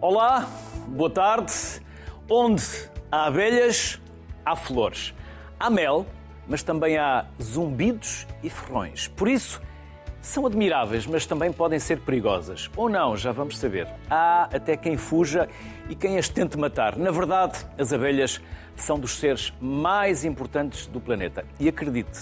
Olá, 0.00 0.48
boa 0.86 1.10
tarde. 1.10 1.52
Onde 2.30 2.62
há 3.10 3.26
abelhas, 3.26 4.00
há 4.44 4.54
flores. 4.54 5.12
Há 5.58 5.68
mel, 5.68 6.06
mas 6.46 6.62
também 6.62 6.96
há 6.96 7.26
zumbidos 7.42 8.24
e 8.40 8.48
ferrões. 8.48 9.08
Por 9.08 9.26
isso, 9.26 9.60
são 10.22 10.46
admiráveis, 10.46 11.04
mas 11.04 11.26
também 11.26 11.52
podem 11.52 11.80
ser 11.80 11.98
perigosas. 11.98 12.70
Ou 12.76 12.88
não, 12.88 13.16
já 13.16 13.32
vamos 13.32 13.58
saber. 13.58 13.88
Há 14.08 14.44
até 14.44 14.76
quem 14.76 14.96
fuja 14.96 15.48
e 15.88 15.96
quem 15.96 16.16
as 16.16 16.28
tente 16.28 16.56
matar. 16.56 16.96
Na 16.96 17.10
verdade, 17.10 17.58
as 17.76 17.92
abelhas 17.92 18.40
são 18.76 19.00
dos 19.00 19.18
seres 19.18 19.52
mais 19.60 20.24
importantes 20.24 20.86
do 20.86 21.00
planeta. 21.00 21.44
E 21.58 21.68
acredite, 21.68 22.20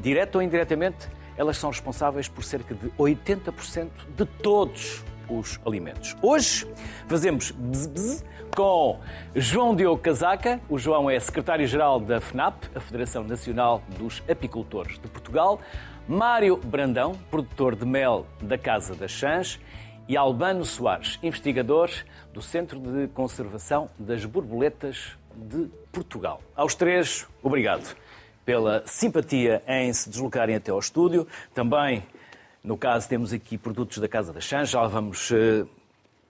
direto 0.00 0.36
ou 0.36 0.42
indiretamente, 0.42 1.06
elas 1.36 1.58
são 1.58 1.68
responsáveis 1.68 2.28
por 2.28 2.42
cerca 2.42 2.74
de 2.74 2.88
80% 2.92 3.90
de 4.16 4.24
todos 4.24 5.04
os 5.30 5.60
alimentos. 5.64 6.16
Hoje 6.20 6.66
fazemos 7.08 7.50
bzz, 7.52 7.86
bzz 7.86 8.24
com 8.54 8.98
João 9.34 9.74
Diogo 9.74 10.02
Casaca. 10.02 10.60
O 10.68 10.78
João 10.78 11.08
é 11.08 11.18
secretário-geral 11.20 12.00
da 12.00 12.20
FNAP, 12.20 12.64
a 12.74 12.80
Federação 12.80 13.24
Nacional 13.24 13.82
dos 13.98 14.22
Apicultores 14.28 14.98
de 14.98 15.08
Portugal. 15.08 15.60
Mário 16.08 16.56
Brandão, 16.56 17.14
produtor 17.30 17.76
de 17.76 17.86
mel 17.86 18.26
da 18.40 18.58
Casa 18.58 18.94
das 18.94 19.10
Chãs. 19.10 19.60
E 20.08 20.16
Albano 20.16 20.64
Soares, 20.64 21.20
investigador 21.22 21.88
do 22.32 22.42
Centro 22.42 22.80
de 22.80 23.06
Conservação 23.08 23.88
das 23.96 24.24
Borboletas 24.24 25.16
de 25.36 25.70
Portugal. 25.92 26.40
Aos 26.56 26.74
três, 26.74 27.28
obrigado 27.40 27.96
pela 28.44 28.82
simpatia 28.86 29.62
em 29.68 29.92
se 29.92 30.10
deslocarem 30.10 30.56
até 30.56 30.72
ao 30.72 30.80
estúdio. 30.80 31.28
Também, 31.54 32.02
no 32.62 32.76
caso, 32.76 33.08
temos 33.08 33.32
aqui 33.32 33.56
produtos 33.56 33.98
da 33.98 34.08
Casa 34.08 34.32
da 34.32 34.40
Chã. 34.40 34.64
Já 34.64 34.86
vamos 34.86 35.30
uh, 35.30 35.68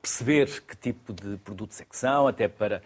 perceber 0.01 0.63
que 0.63 0.77
tipo 0.77 1.13
de 1.13 1.37
produtos 1.39 1.81
é 1.81 1.85
que 1.85 1.97
são, 1.97 2.29
até 2.29 2.47
para 2.47 2.83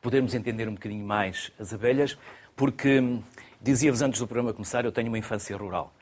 podermos 0.00 0.34
entender 0.34 0.68
um 0.68 0.74
bocadinho 0.74 1.04
mais 1.04 1.50
as 1.58 1.74
abelhas, 1.74 2.16
porque, 2.54 3.00
hum, 3.00 3.22
dizia-vos 3.60 4.02
antes 4.02 4.20
do 4.20 4.26
programa 4.26 4.52
começar, 4.52 4.84
eu 4.84 4.92
tenho 4.92 5.08
uma 5.08 5.18
infância 5.18 5.56
rural. 5.56 5.92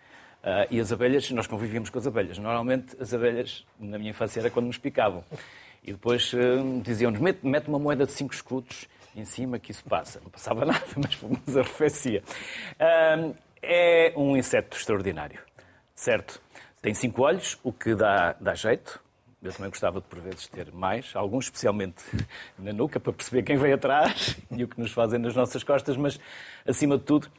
Uh, 0.42 0.68
e 0.70 0.78
as 0.78 0.92
abelhas, 0.92 1.30
nós 1.30 1.46
convivíamos 1.46 1.88
com 1.88 1.98
as 1.98 2.06
abelhas. 2.06 2.36
Normalmente, 2.36 2.94
as 3.00 3.14
abelhas, 3.14 3.64
na 3.80 3.96
minha 3.98 4.10
infância, 4.10 4.40
era 4.40 4.50
quando 4.50 4.66
nos 4.66 4.76
picavam. 4.76 5.24
E 5.82 5.92
depois 5.92 6.30
uh, 6.34 6.82
diziam-nos, 6.82 7.18
mete, 7.18 7.46
mete 7.46 7.66
uma 7.66 7.78
moeda 7.78 8.04
de 8.04 8.12
5 8.12 8.34
escudos 8.34 8.86
em 9.16 9.24
cima 9.24 9.58
que 9.58 9.70
isso 9.70 9.84
passa. 9.84 10.20
Não 10.22 10.30
passava 10.30 10.64
nada, 10.66 10.84
mas 10.96 11.18
nos 11.46 11.56
arrefecia. 11.56 12.22
Uh, 12.78 13.34
é 13.62 14.12
um 14.14 14.36
inseto 14.36 14.76
extraordinário, 14.76 15.40
certo? 15.94 16.42
Tem 16.84 16.92
cinco 16.92 17.22
olhos, 17.22 17.58
o 17.62 17.72
que 17.72 17.94
dá, 17.94 18.34
dá 18.38 18.54
jeito. 18.54 19.02
Eu 19.42 19.50
também 19.50 19.70
gostava 19.70 20.02
de, 20.02 20.06
por 20.06 20.20
vezes, 20.20 20.46
ter 20.48 20.70
mais, 20.70 21.16
alguns 21.16 21.46
especialmente 21.46 22.04
na 22.58 22.74
nuca, 22.74 23.00
para 23.00 23.10
perceber 23.10 23.42
quem 23.42 23.56
vem 23.56 23.72
atrás 23.72 24.36
e 24.52 24.62
o 24.62 24.68
que 24.68 24.78
nos 24.78 24.92
fazem 24.92 25.18
nas 25.18 25.34
nossas 25.34 25.64
costas, 25.64 25.96
mas, 25.96 26.20
acima 26.66 26.98
de 26.98 27.04
tudo, 27.04 27.30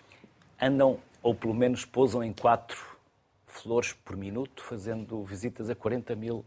andam, 0.59 0.99
ou 1.21 1.35
pelo 1.35 1.53
menos 1.53 1.85
pousam 1.85 2.23
em 2.23 2.33
quatro 2.33 2.97
flores 3.45 3.93
por 3.93 4.17
minuto, 4.17 4.63
fazendo 4.63 5.23
visitas 5.23 5.69
a 5.69 5.75
40 5.75 6.15
mil. 6.15 6.43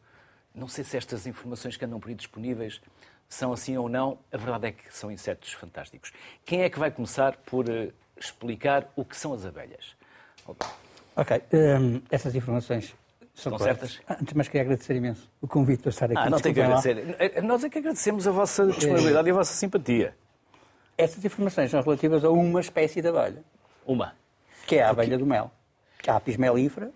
Não 0.53 0.67
sei 0.67 0.83
se 0.83 0.97
estas 0.97 1.25
informações 1.25 1.77
que 1.77 1.85
andam 1.85 2.01
por 2.01 2.09
aí 2.09 2.17
disponíveis 2.17 2.81
são 3.29 3.53
assim 3.53 3.77
ou 3.77 3.89
não. 3.89 4.19
A 4.33 4.37
verdade 4.37 4.67
é 4.67 4.73
que 4.73 4.93
são 4.93 5.09
insetos 5.09 5.53
fantásticos. 5.53 6.13
Quem 6.45 6.63
é 6.63 6.69
que 6.69 6.81
vai 6.81 6.91
começar 6.91 7.37
por 7.47 7.65
uh, 7.69 7.93
explicar 8.19 8.91
o 8.97 9.05
que 9.05 9.17
são 9.17 9.33
as 9.33 9.47
abelhas? 9.47 9.95
Ok, 11.19 11.43
um, 11.53 12.01
essas 12.13 12.33
informações 12.37 12.95
são 13.35 13.53
Estão 13.53 13.59
certas? 13.59 14.01
Antes, 14.09 14.35
mas 14.35 14.47
queria 14.47 14.63
agradecer 14.63 14.95
imenso 14.95 15.29
o 15.43 15.49
convite 15.49 15.83
para 15.83 15.91
estar 15.91 16.05
aqui. 16.05 16.17
Ah, 16.17 16.31
não 16.31 16.39
tem 16.39 16.55
que 16.55 16.61
agradecer. 16.61 17.17
Eh, 17.19 17.43
nós 17.43 17.65
é 17.65 17.69
que 17.69 17.79
agradecemos 17.79 18.29
a 18.29 18.31
vossa 18.31 18.69
disponibilidade 18.69 19.27
e 19.27 19.33
a 19.33 19.35
vossa 19.35 19.53
simpatia. 19.53 20.15
Essas 20.97 21.25
informações 21.25 21.73
são 21.73 21.83
relativas 21.83 22.25
a 22.25 22.31
uma 22.31 22.61
espécie 22.61 23.03
de 23.03 23.09
abelha. 23.09 23.43
Uma. 23.85 24.15
Que 24.65 24.77
é 24.77 24.85
a 24.85 24.91
abelha 24.91 25.19
do 25.19 25.27
mel. 25.27 25.51
A 26.07 26.15
apis 26.15 26.37
melífera, 26.37 26.93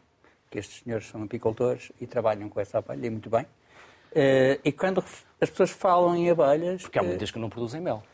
que 0.48 0.60
estes 0.60 0.84
senhores 0.84 1.08
são 1.08 1.24
apicultores 1.24 1.90
e 2.00 2.06
trabalham 2.06 2.48
com 2.48 2.60
essa 2.60 2.78
abelha, 2.78 3.08
e 3.08 3.10
muito 3.10 3.28
bem. 3.28 3.42
Uh, 3.42 4.60
e 4.64 4.70
quando 4.70 5.04
as 5.40 5.50
pessoas 5.50 5.70
falam 5.70 6.14
em 6.14 6.30
abelhas... 6.30 6.82
Porque 6.82 6.98
há 6.98 7.02
muitas 7.02 7.32
que 7.32 7.40
não 7.40 7.50
produzem 7.50 7.80
mel. 7.80 8.04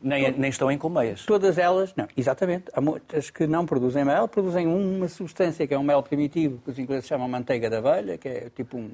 Nem, 0.00 0.30
nem 0.32 0.50
estão 0.50 0.70
em 0.70 0.78
colmeias. 0.78 1.24
Todas 1.24 1.58
elas, 1.58 1.94
não, 1.96 2.06
exatamente. 2.16 2.64
Há 2.72 2.80
muitas 2.80 3.30
que 3.30 3.46
não 3.46 3.64
produzem 3.64 4.04
mel, 4.04 4.28
produzem 4.28 4.66
uma 4.66 5.08
substância 5.08 5.66
que 5.66 5.74
é 5.74 5.78
um 5.78 5.82
mel 5.82 6.02
primitivo, 6.02 6.60
que 6.64 6.70
os 6.70 6.78
ingleses 6.78 7.06
chamam 7.06 7.28
manteiga 7.28 7.70
de 7.70 7.76
abelha, 7.76 8.18
que 8.18 8.28
é 8.28 8.50
tipo 8.54 8.76
um, 8.76 8.90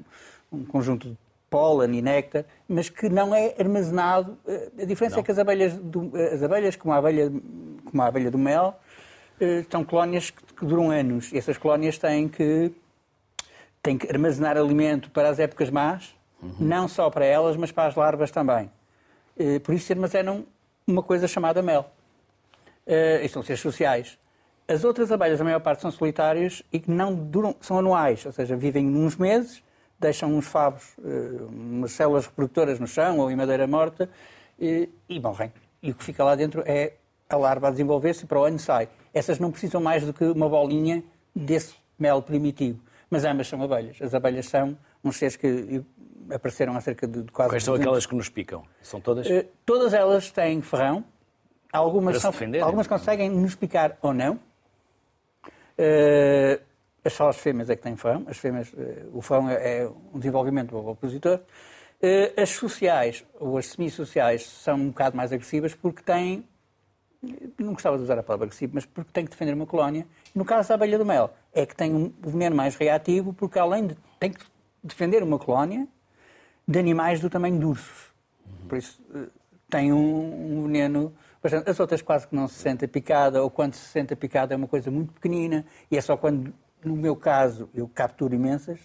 um 0.51 0.63
conjunto 0.63 1.09
de 1.09 1.17
pólen 1.49 1.95
e 1.95 2.01
néctar, 2.01 2.45
mas 2.67 2.89
que 2.89 3.07
não 3.09 3.35
é 3.35 3.53
armazenado. 3.59 4.35
Eh, 4.47 4.71
a 4.81 4.85
diferença 4.85 5.17
Não. 5.17 5.21
é 5.21 5.23
que 5.23 5.31
as 5.31 5.37
abelhas, 5.37 5.77
do, 5.77 6.11
as 6.15 6.41
abelhas 6.41 6.75
como, 6.75 6.93
a 6.93 6.97
abelha, 6.97 7.31
como 7.85 8.01
a 8.01 8.07
abelha 8.07 8.31
do 8.31 8.39
mel, 8.39 8.75
eh, 9.39 9.63
são 9.69 9.83
colónias 9.83 10.31
que, 10.31 10.65
duram 10.65 10.89
anos. 10.89 11.31
E 11.31 11.37
essas 11.37 11.55
colónias 11.57 11.99
têm 11.99 12.27
que, 12.27 12.71
têm 13.83 13.99
que 13.99 14.09
armazenar 14.09 14.57
alimento 14.57 15.11
para 15.11 15.29
as 15.29 15.37
épocas 15.37 15.69
más, 15.69 16.15
não 16.59 16.87
só 16.87 17.09
para 17.11 17.25
elas, 17.25 17.55
mas 17.55 17.71
para 17.71 17.87
as 17.87 17.95
larvas 17.95 18.31
também. 18.31 18.71
Eh, 19.37 19.59
Por 19.59 19.75
isso 19.75 19.85
se 19.85 19.93
armazenam 19.93 20.45
uma 20.87 21.03
coisa 21.03 21.27
chamada 21.27 21.61
mel. 21.61 21.89
Eh, 22.85 23.25
e 23.25 23.29
são 23.29 23.41
seres 23.41 23.61
sociais. 23.61 24.17
As 24.67 24.83
outras 24.83 25.11
abelhas, 25.11 25.39
a 25.41 25.43
maior 25.43 25.59
parte, 25.59 25.81
são 25.81 25.91
solitários 25.91 26.63
e 26.71 26.79
que 26.79 26.89
não 26.89 27.13
duram, 27.13 27.55
são 27.61 27.77
anuais, 27.77 28.25
ou 28.25 28.31
seja, 28.31 28.55
vivem 28.55 28.87
uns 28.87 29.17
meses, 29.17 29.63
deixam 29.99 30.33
uns 30.33 30.47
favos, 30.47 30.93
eh, 31.03 31.43
umas 31.49 31.91
células 31.91 32.25
reprodutoras 32.25 32.79
no 32.79 32.87
chão 32.87 33.19
ou 33.19 33.31
em 33.31 33.35
madeira 33.35 33.67
morta 33.67 34.09
e, 34.59 34.89
e 35.09 35.19
morrem. 35.19 35.51
E 35.81 35.91
o 35.91 35.95
que 35.95 36.03
fica 36.03 36.23
lá 36.23 36.35
dentro 36.35 36.63
é 36.65 36.93
a 37.29 37.35
larva 37.35 37.67
a 37.67 37.71
desenvolver-se 37.71 38.25
para 38.25 38.39
o 38.39 38.43
ano 38.43 38.59
sai. 38.59 38.89
Essas 39.13 39.39
não 39.39 39.51
precisam 39.51 39.81
mais 39.81 40.05
do 40.05 40.13
que 40.13 40.23
uma 40.23 40.47
bolinha 40.47 41.03
desse 41.35 41.75
mel 41.97 42.21
primitivo. 42.21 42.79
Mas 43.09 43.25
ambas 43.25 43.47
são 43.47 43.61
abelhas. 43.61 44.01
As 44.01 44.13
abelhas 44.13 44.47
são 44.47 44.77
uns 45.03 45.17
seres 45.17 45.35
que 45.35 45.83
apareceram 46.31 46.75
há 46.75 46.81
cerca 46.81 47.07
de 47.07 47.23
quase 47.31 47.49
Quais 47.51 47.63
são 47.63 47.73
200 47.73 47.81
aquelas 47.87 48.05
que 48.05 48.15
nos 48.15 48.29
picam? 48.29 48.63
São 48.81 48.99
todas? 49.01 49.27
eh, 49.29 49.45
todas 49.65 49.93
elas 49.93 50.29
têm 50.31 50.61
ferrão. 50.61 51.03
Algumas, 51.71 52.21
são- 52.21 52.31
algumas 52.63 52.85
conseguem 52.87 53.29
nos 53.29 53.55
picar 53.55 53.97
ou 54.01 54.13
não. 54.13 54.39
Eh, 55.77 56.59
as 57.03 57.13
só 57.13 57.29
as 57.29 57.37
fêmeas 57.37 57.69
é 57.69 57.75
que 57.75 57.81
têm 57.81 57.95
ferrão. 57.95 58.23
As 58.27 58.37
fêmeas, 58.37 58.71
eh, 58.77 59.05
o 59.11 59.21
ferrão 59.21 59.49
é, 59.49 59.79
é 59.83 59.89
um 60.13 60.19
desenvolvimento 60.19 60.69
do 60.71 60.87
opositor. 60.87 61.39
As 62.35 62.49
sociais, 62.49 63.23
ou 63.39 63.57
as 63.57 63.67
semissociais, 63.67 64.45
são 64.45 64.75
um 64.75 64.87
bocado 64.89 65.15
mais 65.15 65.31
agressivas 65.31 65.73
porque 65.73 66.03
têm. 66.03 66.45
Não 67.57 67.71
gostava 67.71 67.95
de 67.95 68.03
usar 68.03 68.19
a 68.19 68.23
palavra 68.23 68.45
agressivo, 68.45 68.73
mas 68.75 68.85
porque 68.85 69.09
têm 69.13 69.23
que 69.23 69.31
defender 69.31 69.53
uma 69.53 69.65
colónia. 69.65 70.05
No 70.35 70.43
caso 70.43 70.67
da 70.67 70.75
abelha 70.75 70.97
do 70.97 71.05
mel, 71.05 71.33
é 71.53 71.65
que 71.65 71.73
tem 71.73 71.93
um 71.95 72.11
veneno 72.19 72.53
mais 72.57 72.75
reativo 72.75 73.31
porque, 73.31 73.57
além 73.57 73.87
de. 73.87 73.97
tem 74.19 74.31
que 74.33 74.43
defender 74.83 75.23
uma 75.23 75.39
colónia 75.39 75.87
de 76.67 76.79
animais 76.79 77.19
do 77.19 77.29
tamanho 77.29 77.59
de 77.59 77.65
ursos. 77.65 78.11
Por 78.67 78.77
isso, 78.77 79.01
eh, 79.13 79.27
tem 79.69 79.91
um, 79.91 80.59
um 80.59 80.63
veneno 80.63 81.13
bastante. 81.41 81.69
As 81.69 81.79
outras 81.79 82.01
quase 82.01 82.27
que 82.27 82.35
não 82.35 82.47
se 82.47 82.55
sente 82.55 82.87
picada, 82.87 83.41
ou 83.41 83.49
quando 83.49 83.73
se 83.73 83.85
sente 83.85 84.15
picada 84.15 84.53
é 84.53 84.57
uma 84.57 84.67
coisa 84.67 84.89
muito 84.89 85.13
pequenina, 85.13 85.65
e 85.91 85.97
é 85.97 86.01
só 86.01 86.15
quando, 86.15 86.53
no 86.83 86.95
meu 86.95 87.15
caso, 87.15 87.69
eu 87.73 87.87
capturo 87.87 88.33
imensas. 88.33 88.79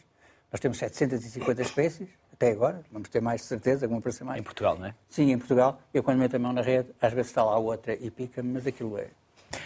Nós 0.50 0.60
temos 0.60 0.78
750 0.78 1.62
espécies, 1.62 2.08
até 2.32 2.50
agora, 2.50 2.82
vamos 2.90 3.08
ter 3.08 3.20
mais 3.20 3.42
de 3.42 3.46
certeza, 3.48 3.86
vão 3.86 3.98
aparecer 3.98 4.24
mais. 4.24 4.40
Em 4.40 4.42
Portugal, 4.42 4.78
não 4.78 4.86
é? 4.86 4.94
Sim, 5.08 5.30
em 5.30 5.38
Portugal. 5.38 5.80
Eu, 5.92 6.02
quando 6.02 6.18
meto 6.18 6.36
a 6.36 6.38
mão 6.38 6.52
na 6.52 6.62
rede, 6.62 6.88
às 7.00 7.12
vezes 7.12 7.30
está 7.30 7.44
lá 7.44 7.58
outra 7.58 7.94
e 7.94 8.10
pica-me, 8.10 8.52
mas 8.52 8.66
aquilo 8.66 8.96
é. 8.98 9.08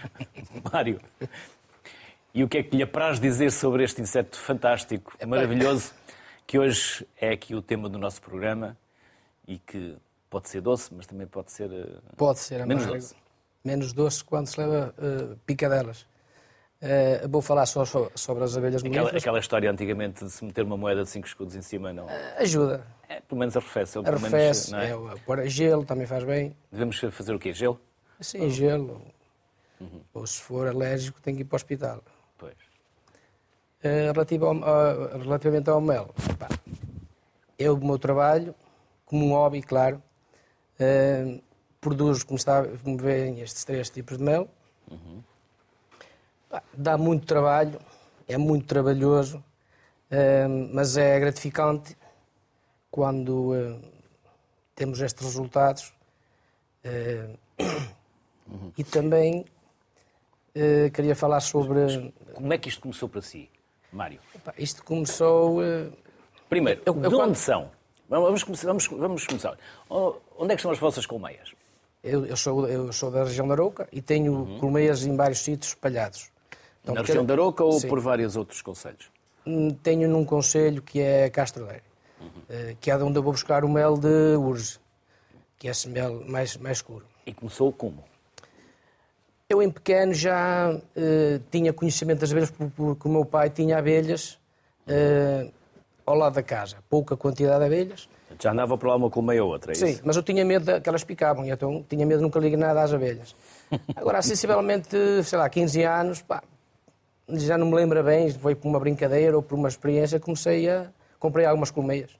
Mário, 0.72 1.00
e 2.34 2.42
o 2.42 2.48
que 2.48 2.58
é 2.58 2.62
que 2.62 2.74
lhe 2.74 2.82
apraz 2.82 3.20
dizer 3.20 3.52
sobre 3.52 3.84
este 3.84 4.00
inseto 4.00 4.38
fantástico, 4.38 5.12
maravilhoso, 5.26 5.92
que 6.46 6.58
hoje 6.58 7.06
é 7.20 7.30
aqui 7.30 7.54
o 7.54 7.62
tema 7.62 7.88
do 7.88 7.98
nosso 7.98 8.20
programa 8.20 8.76
e 9.46 9.58
que 9.58 9.96
pode 10.28 10.48
ser 10.48 10.60
doce, 10.60 10.92
mas 10.94 11.06
também 11.06 11.26
pode 11.26 11.50
ser 11.52 11.70
eh, 11.72 11.98
Pode 12.16 12.38
ser 12.38 12.66
menos 12.66 12.84
amargo. 12.84 13.00
doce. 13.02 13.14
Menos 13.64 13.92
doce 13.92 14.24
quando 14.24 14.46
se 14.46 14.58
leva 14.60 14.94
eh, 14.98 15.36
picadelas. 15.46 16.06
Eh, 16.80 17.26
vou 17.28 17.40
falar 17.40 17.64
só 17.66 17.84
so- 17.84 18.10
sobre 18.16 18.42
as 18.44 18.56
abelhas 18.56 18.80
Aquela, 18.82 18.96
melíferas. 18.96 19.22
aquela 19.22 19.38
história 19.38 19.70
antigamente 19.70 20.24
de 20.24 20.30
se 20.30 20.44
meter 20.44 20.64
uma 20.64 20.76
moeda 20.76 21.04
de 21.04 21.10
5 21.10 21.26
escudos 21.26 21.54
em 21.54 21.62
cima, 21.62 21.92
não. 21.92 22.06
Ajuda. 22.38 22.84
É, 23.08 23.20
pelo 23.20 23.38
menos 23.38 23.56
arrefece. 23.56 23.98
ou 23.98 24.04
pelo 24.04 24.18
menos, 24.18 24.34
Arrefece. 24.34 24.72
não 24.72 24.78
é? 24.80 24.90
É, 24.90 25.16
pôr 25.24 25.46
gelo 25.48 25.84
também 25.84 26.06
faz 26.06 26.24
bem. 26.24 26.56
Devemos 26.72 26.98
fazer 26.98 27.32
o 27.34 27.38
quê? 27.38 27.52
Gelo? 27.52 27.80
Sim, 28.20 28.50
gelo. 28.50 29.00
Uhum. 29.80 30.00
Ou 30.14 30.26
se 30.26 30.40
for 30.40 30.66
alérgico, 30.66 31.20
tem 31.20 31.34
que 31.36 31.42
ir 31.42 31.44
para 31.44 31.54
o 31.54 31.58
hospital. 31.58 32.02
Eh, 33.82 34.12
relativo 34.12 34.46
ao- 34.46 35.18
relativamente 35.18 35.68
ao 35.68 35.80
mel, 35.80 36.14
eu, 37.58 37.74
o 37.74 37.84
meu 37.84 37.98
trabalho, 37.98 38.54
como 39.04 39.26
um 39.26 39.30
hobby, 39.32 39.60
claro, 39.60 40.00
eh, 40.78 41.40
produzo, 41.80 42.24
como, 42.24 42.36
está, 42.36 42.64
como 42.84 42.96
veem, 42.96 43.40
estes 43.40 43.64
três 43.64 43.90
tipos 43.90 44.18
de 44.18 44.24
mel. 44.24 44.48
Dá 46.74 46.96
muito 46.98 47.26
trabalho, 47.26 47.80
é 48.28 48.36
muito 48.36 48.66
trabalhoso, 48.66 49.42
eh, 50.10 50.46
mas 50.72 50.96
é 50.96 51.18
gratificante 51.18 51.96
quando 52.90 53.80
temos 54.76 55.00
estes 55.00 55.24
resultados. 55.24 55.92
Uhum. 56.84 57.36
E 58.76 58.84
também 58.84 59.46
queria 60.92 61.14
falar 61.16 61.40
sobre. 61.40 62.12
Como 62.34 62.52
é 62.52 62.58
que 62.58 62.68
isto 62.68 62.82
começou 62.82 63.08
para 63.08 63.22
si, 63.22 63.48
Mário? 63.92 64.18
Isto 64.58 64.82
começou. 64.84 65.58
Primeiro, 66.48 66.82
eu, 66.86 66.94
eu, 67.02 67.10
de 67.10 67.14
onde 67.14 67.38
são? 67.38 67.70
Vamos, 68.08 68.42
vamos, 68.42 68.86
vamos 68.86 69.26
começar. 69.26 69.56
Onde 69.88 70.52
é 70.52 70.56
que 70.56 70.60
estão 70.60 70.70
as 70.70 70.78
vossas 70.78 71.06
colmeias? 71.06 71.52
Eu, 72.02 72.26
eu, 72.26 72.36
sou, 72.36 72.68
eu 72.68 72.92
sou 72.92 73.10
da 73.10 73.24
região 73.24 73.46
da 73.46 73.54
Arouca 73.54 73.88
e 73.92 74.02
tenho 74.02 74.32
uhum. 74.32 74.58
colmeias 74.58 75.06
em 75.06 75.14
vários 75.14 75.38
sítios 75.38 75.68
espalhados. 75.68 76.30
Então, 76.82 76.94
Na 76.94 77.02
região 77.02 77.24
da 77.24 77.34
Arouca 77.34 77.62
ou 77.62 77.72
Sim. 77.78 77.88
por 77.88 78.00
vários 78.00 78.34
outros 78.34 78.60
conselhos? 78.60 79.08
Hum, 79.46 79.70
tenho 79.70 80.08
num 80.08 80.24
conselho 80.24 80.82
que 80.82 81.00
é 81.00 81.30
Castro 81.30 81.64
Leire, 81.64 81.82
uhum. 82.20 82.76
que 82.80 82.90
é 82.90 82.96
de 82.96 83.02
onde 83.02 83.18
eu 83.18 83.22
vou 83.22 83.32
buscar 83.32 83.64
o 83.64 83.68
mel 83.68 83.96
de 83.96 84.36
Urge, 84.36 84.78
que 85.58 85.68
é 85.68 85.70
esse 85.70 85.88
mel 85.88 86.24
mais, 86.26 86.56
mais 86.56 86.78
escuro. 86.78 87.06
E 87.24 87.32
começou 87.32 87.72
como? 87.72 88.04
Eu, 89.52 89.62
em 89.62 89.70
pequeno, 89.70 90.14
já 90.14 90.72
uh, 90.72 91.42
tinha 91.50 91.74
conhecimento 91.74 92.20
das 92.20 92.30
abelhas, 92.30 92.50
porque 92.50 93.06
o 93.06 93.10
meu 93.10 93.22
pai 93.22 93.50
tinha 93.50 93.76
abelhas 93.76 94.38
uh, 94.88 95.52
ao 96.06 96.16
lado 96.16 96.32
da 96.32 96.42
casa. 96.42 96.78
Pouca 96.88 97.18
quantidade 97.18 97.58
de 97.58 97.66
abelhas. 97.66 98.08
Já 98.40 98.52
andava 98.52 98.78
por 98.78 98.88
lá 98.88 98.96
uma 98.96 99.10
colmeia 99.10 99.44
ou 99.44 99.50
outra, 99.50 99.72
é 99.72 99.74
Sim, 99.74 99.90
isso? 99.90 100.00
mas 100.06 100.16
eu 100.16 100.22
tinha 100.22 100.42
medo 100.42 100.64
de, 100.64 100.80
que 100.80 100.88
elas 100.88 101.04
picavam, 101.04 101.44
então 101.44 101.84
tinha 101.86 102.06
medo 102.06 102.20
de 102.20 102.22
nunca 102.22 102.38
ligar 102.38 102.56
nada 102.56 102.82
às 102.82 102.94
abelhas. 102.94 103.36
Agora, 103.94 104.22
sensivelmente, 104.22 104.96
sei 105.22 105.38
lá, 105.38 105.46
15 105.50 105.82
anos, 105.82 106.22
pá, 106.22 106.42
já 107.28 107.58
não 107.58 107.66
me 107.66 107.74
lembro 107.74 108.02
bem, 108.02 108.30
foi 108.30 108.54
por 108.54 108.68
uma 108.68 108.80
brincadeira 108.80 109.36
ou 109.36 109.42
por 109.42 109.58
uma 109.58 109.68
experiência, 109.68 110.18
comecei 110.18 110.66
a... 110.70 110.86
comprei 111.18 111.44
algumas 111.44 111.70
colmeias. 111.70 112.10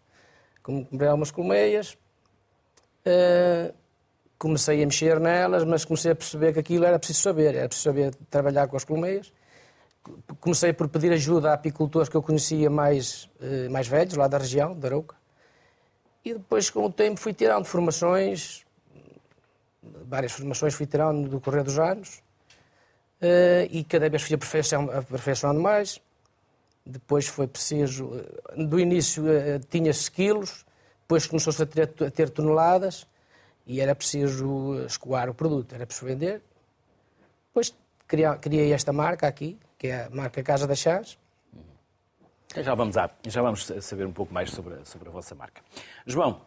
Comprei 0.63 1.09
algumas 1.09 1.31
colmeias, 1.31 1.97
uh, 3.07 3.75
comecei 4.43 4.83
a 4.83 4.87
mexer 4.87 5.21
nelas, 5.21 5.63
mas 5.65 5.85
comecei 5.85 6.11
a 6.11 6.17
perceber 6.17 6.53
que 6.53 6.59
aquilo 6.59 6.85
era 6.85 6.99
preciso 6.99 7.21
saber, 7.21 7.55
era 7.55 7.69
preciso 7.69 7.91
saber 7.91 8.13
trabalhar 8.29 8.67
com 8.67 8.77
as 8.77 8.83
colmeias. 8.83 9.33
Comecei 10.41 10.73
por 10.73 10.89
pedir 10.89 11.13
ajuda 11.13 11.51
a 11.51 11.55
apicultores 11.55 12.09
que 12.09 12.17
eu 12.17 12.23
conhecia 12.23 12.69
mais, 12.69 13.31
uh, 13.41 13.71
mais 13.71 13.87
velhos, 13.87 14.17
lá 14.17 14.27
da 14.27 14.39
região, 14.39 14.77
da 14.77 14.89
Arouca. 14.89 15.15
E 16.25 16.35
depois, 16.35 16.71
com 16.71 16.85
o 16.85 16.93
tempo, 16.93 17.21
fui 17.21 17.33
tirando 17.33 17.65
formações, 17.67 18.65
várias 20.09 20.33
formações 20.33 20.75
fui 20.75 20.87
tirando 20.87 21.19
no 21.19 21.29
decorrer 21.29 21.63
dos 21.63 21.79
anos. 21.79 22.21
Uh, 23.23 23.71
e 23.71 23.85
cada 23.85 24.11
vez 24.11 24.23
fui 24.23 24.35
aperfeiçoando 24.35 25.61
mais. 25.61 26.01
Depois 26.85 27.29
foi 27.29 27.47
preciso. 27.47 28.11
Eh, 28.57 28.65
do 28.65 28.81
início 28.81 29.23
tinha-se 29.71 30.11
quilos, 30.11 30.67
depois 31.03 31.29
começou-se 31.29 31.63
a 31.63 31.67
ter, 32.11 32.29
toneladas 32.31 33.07
e 33.67 33.81
era 33.81 33.95
preciso 33.95 34.85
escoar 34.87 35.29
o 35.29 35.35
produto, 35.35 35.75
era 35.75 35.87
preciso 35.87 36.07
vender. 36.07 36.43
Depois 37.49 37.75
criei, 38.07 38.73
esta 38.73 38.93
marca 38.93 39.27
aqui, 39.27 39.59
que 39.79 39.89
é 39.89 40.05
a 40.05 40.11
marca 40.11 40.43
Casa 40.43 40.67
das 40.67 40.79
Chás. 40.79 41.19
Já 42.57 42.75
vamos, 42.75 42.97
a, 42.97 43.11
já 43.27 43.41
vamos 43.41 43.73
saber 43.81 44.07
um 44.07 44.13
pouco 44.13 44.33
mais 44.33 44.51
sobre, 44.51 44.85
sobre 44.85 45.09
a 45.09 45.13
vossa 45.13 45.35
marca. 45.35 45.63
João, 46.07 46.43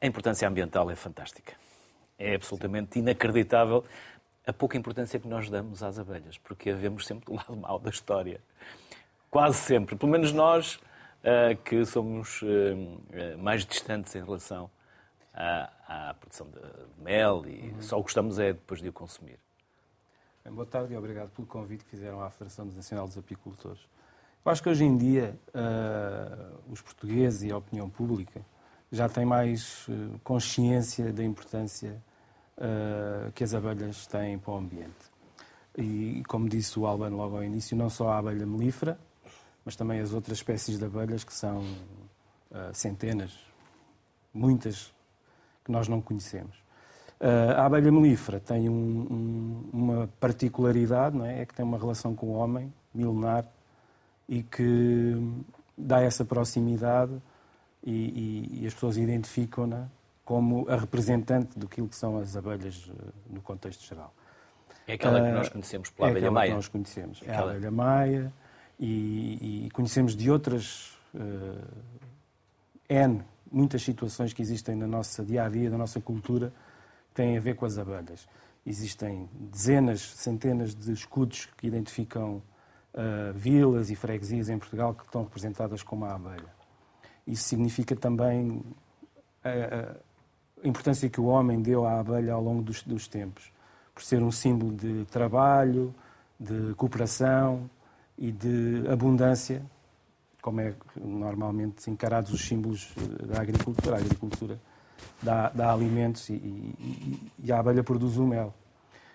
a 0.00 0.06
importância 0.06 0.46
ambiental 0.46 0.90
é 0.90 0.94
fantástica. 0.94 1.54
É 2.16 2.36
absolutamente 2.36 2.98
inacreditável 2.98 3.84
a 4.46 4.52
pouca 4.52 4.76
importância 4.76 5.18
que 5.18 5.26
nós 5.26 5.48
damos 5.48 5.82
às 5.82 5.98
abelhas, 5.98 6.38
porque 6.38 6.70
a 6.70 6.74
vemos 6.74 7.06
sempre 7.06 7.26
do 7.26 7.34
lado 7.34 7.56
mau 7.56 7.78
da 7.78 7.90
história. 7.90 8.40
Quase 9.30 9.58
sempre. 9.58 9.96
Pelo 9.96 10.12
menos 10.12 10.32
nós, 10.32 10.76
uh, 10.76 11.56
que 11.64 11.84
somos 11.84 12.42
uh, 12.42 13.38
mais 13.38 13.64
distantes 13.64 14.14
em 14.14 14.22
relação 14.22 14.70
à, 15.34 16.10
à 16.10 16.14
produção 16.14 16.46
de 16.48 17.02
mel 17.02 17.44
e 17.46 17.70
uhum. 17.70 17.82
só 17.82 18.00
gostamos 18.00 18.38
é 18.38 18.52
depois 18.52 18.80
de 18.80 18.88
o 18.88 18.92
consumir. 18.92 19.38
Bem, 20.44 20.54
boa 20.54 20.66
tarde 20.66 20.94
e 20.94 20.96
obrigado 20.96 21.30
pelo 21.30 21.46
convite 21.46 21.84
que 21.84 21.90
fizeram 21.90 22.22
à 22.22 22.30
Federação 22.30 22.64
Nacional 22.66 23.06
dos 23.06 23.18
Apicultores. 23.18 23.80
Eu 24.44 24.52
acho 24.52 24.62
que 24.62 24.68
hoje 24.68 24.84
em 24.84 24.96
dia 24.96 25.38
uh, 25.48 26.70
os 26.70 26.80
portugueses 26.80 27.42
e 27.42 27.50
a 27.50 27.56
opinião 27.56 27.88
pública 27.88 28.44
já 28.92 29.08
têm 29.08 29.24
mais 29.24 29.86
consciência 30.22 31.12
da 31.12 31.24
importância 31.24 32.00
uh, 32.58 33.32
que 33.32 33.42
as 33.42 33.54
abelhas 33.54 34.06
têm 34.06 34.38
para 34.38 34.52
o 34.52 34.56
ambiente. 34.58 35.12
E, 35.76 36.22
como 36.28 36.48
disse 36.48 36.78
o 36.78 36.86
Alban 36.86 37.08
logo 37.08 37.36
ao 37.36 37.42
início, 37.42 37.76
não 37.76 37.90
só 37.90 38.10
a 38.10 38.18
abelha 38.18 38.46
melífera, 38.46 38.96
mas 39.64 39.74
também 39.74 39.98
as 39.98 40.12
outras 40.12 40.38
espécies 40.38 40.78
de 40.78 40.84
abelhas, 40.84 41.24
que 41.24 41.34
são 41.34 41.64
centenas, 42.72 43.36
muitas, 44.32 44.94
que 45.64 45.72
nós 45.72 45.88
não 45.88 46.00
conhecemos. 46.00 46.56
Uh, 47.20 47.52
a 47.56 47.66
abelha 47.66 47.90
melífera 47.90 48.38
tem 48.38 48.68
um, 48.68 48.72
um, 48.74 49.70
uma 49.72 50.08
particularidade, 50.20 51.16
não 51.16 51.24
é? 51.24 51.42
é 51.42 51.46
que 51.46 51.54
tem 51.54 51.64
uma 51.64 51.78
relação 51.78 52.14
com 52.14 52.26
o 52.26 52.32
homem, 52.32 52.72
milenar, 52.92 53.46
e 54.28 54.42
que 54.42 55.16
dá 55.76 56.00
essa 56.00 56.24
proximidade 56.24 57.12
e, 57.82 57.92
e, 57.92 58.62
e 58.62 58.66
as 58.66 58.74
pessoas 58.74 58.96
identificam-na 58.96 59.88
como 60.24 60.66
a 60.68 60.76
representante 60.76 61.58
do 61.58 61.68
que 61.68 61.86
são 61.90 62.16
as 62.16 62.34
abelhas 62.36 62.88
eh, 62.88 63.10
no 63.28 63.42
contexto 63.42 63.84
geral. 63.84 64.12
É 64.86 64.94
aquela 64.94 65.20
que 65.20 65.32
nós 65.32 65.48
conhecemos 65.50 65.90
pela 65.90 66.08
é 66.08 66.10
abelha 66.10 66.30
maia? 66.30 66.48
que 66.50 66.54
nós 66.56 66.68
conhecemos. 66.68 67.22
É 67.22 67.30
aquela... 67.30 67.52
a 67.52 67.54
abelha 67.54 67.70
maia 67.70 68.32
e, 68.78 69.66
e 69.66 69.70
conhecemos 69.70 70.16
de 70.16 70.30
outras 70.30 70.96
uh, 71.14 71.62
N, 72.88 73.22
muitas 73.54 73.82
situações 73.82 74.32
que 74.32 74.42
existem 74.42 74.74
na 74.74 74.86
nossa 74.86 75.24
dia-a-dia, 75.24 75.70
na 75.70 75.78
nossa 75.78 76.00
cultura, 76.00 76.52
têm 77.14 77.38
a 77.38 77.40
ver 77.40 77.54
com 77.54 77.64
as 77.64 77.78
abelhas. 77.78 78.26
Existem 78.66 79.28
dezenas, 79.32 80.00
centenas 80.00 80.74
de 80.74 80.92
escudos 80.92 81.48
que 81.56 81.66
identificam 81.66 82.42
uh, 82.94 83.32
vilas 83.34 83.90
e 83.90 83.94
freguesias 83.94 84.48
em 84.48 84.58
Portugal 84.58 84.94
que 84.94 85.04
estão 85.04 85.22
representadas 85.22 85.82
como 85.82 86.04
a 86.04 86.14
abelha. 86.14 86.52
Isso 87.26 87.44
significa 87.44 87.94
também 87.94 88.50
uh, 88.50 90.00
a 90.62 90.66
importância 90.66 91.08
que 91.08 91.20
o 91.20 91.26
homem 91.26 91.62
deu 91.62 91.86
à 91.86 92.00
abelha 92.00 92.32
ao 92.32 92.42
longo 92.42 92.62
dos, 92.62 92.82
dos 92.82 93.06
tempos, 93.06 93.52
por 93.94 94.02
ser 94.02 94.22
um 94.22 94.32
símbolo 94.32 94.74
de 94.74 95.04
trabalho, 95.06 95.94
de 96.40 96.74
cooperação 96.74 97.70
e 98.18 98.32
de 98.32 98.84
abundância, 98.90 99.62
como 100.44 100.60
é 100.60 100.74
normalmente 100.94 101.90
encarados 101.90 102.30
os 102.30 102.46
símbolos 102.46 102.92
da 103.26 103.40
agricultura. 103.40 103.96
A 103.96 103.98
agricultura 103.98 104.60
dá, 105.22 105.48
dá 105.48 105.72
alimentos 105.72 106.28
e, 106.28 106.34
e, 106.34 107.32
e, 107.44 107.50
a 107.50 107.60
abelha 107.60 107.82
produz 107.82 108.18
o 108.18 108.26
mel. 108.26 108.52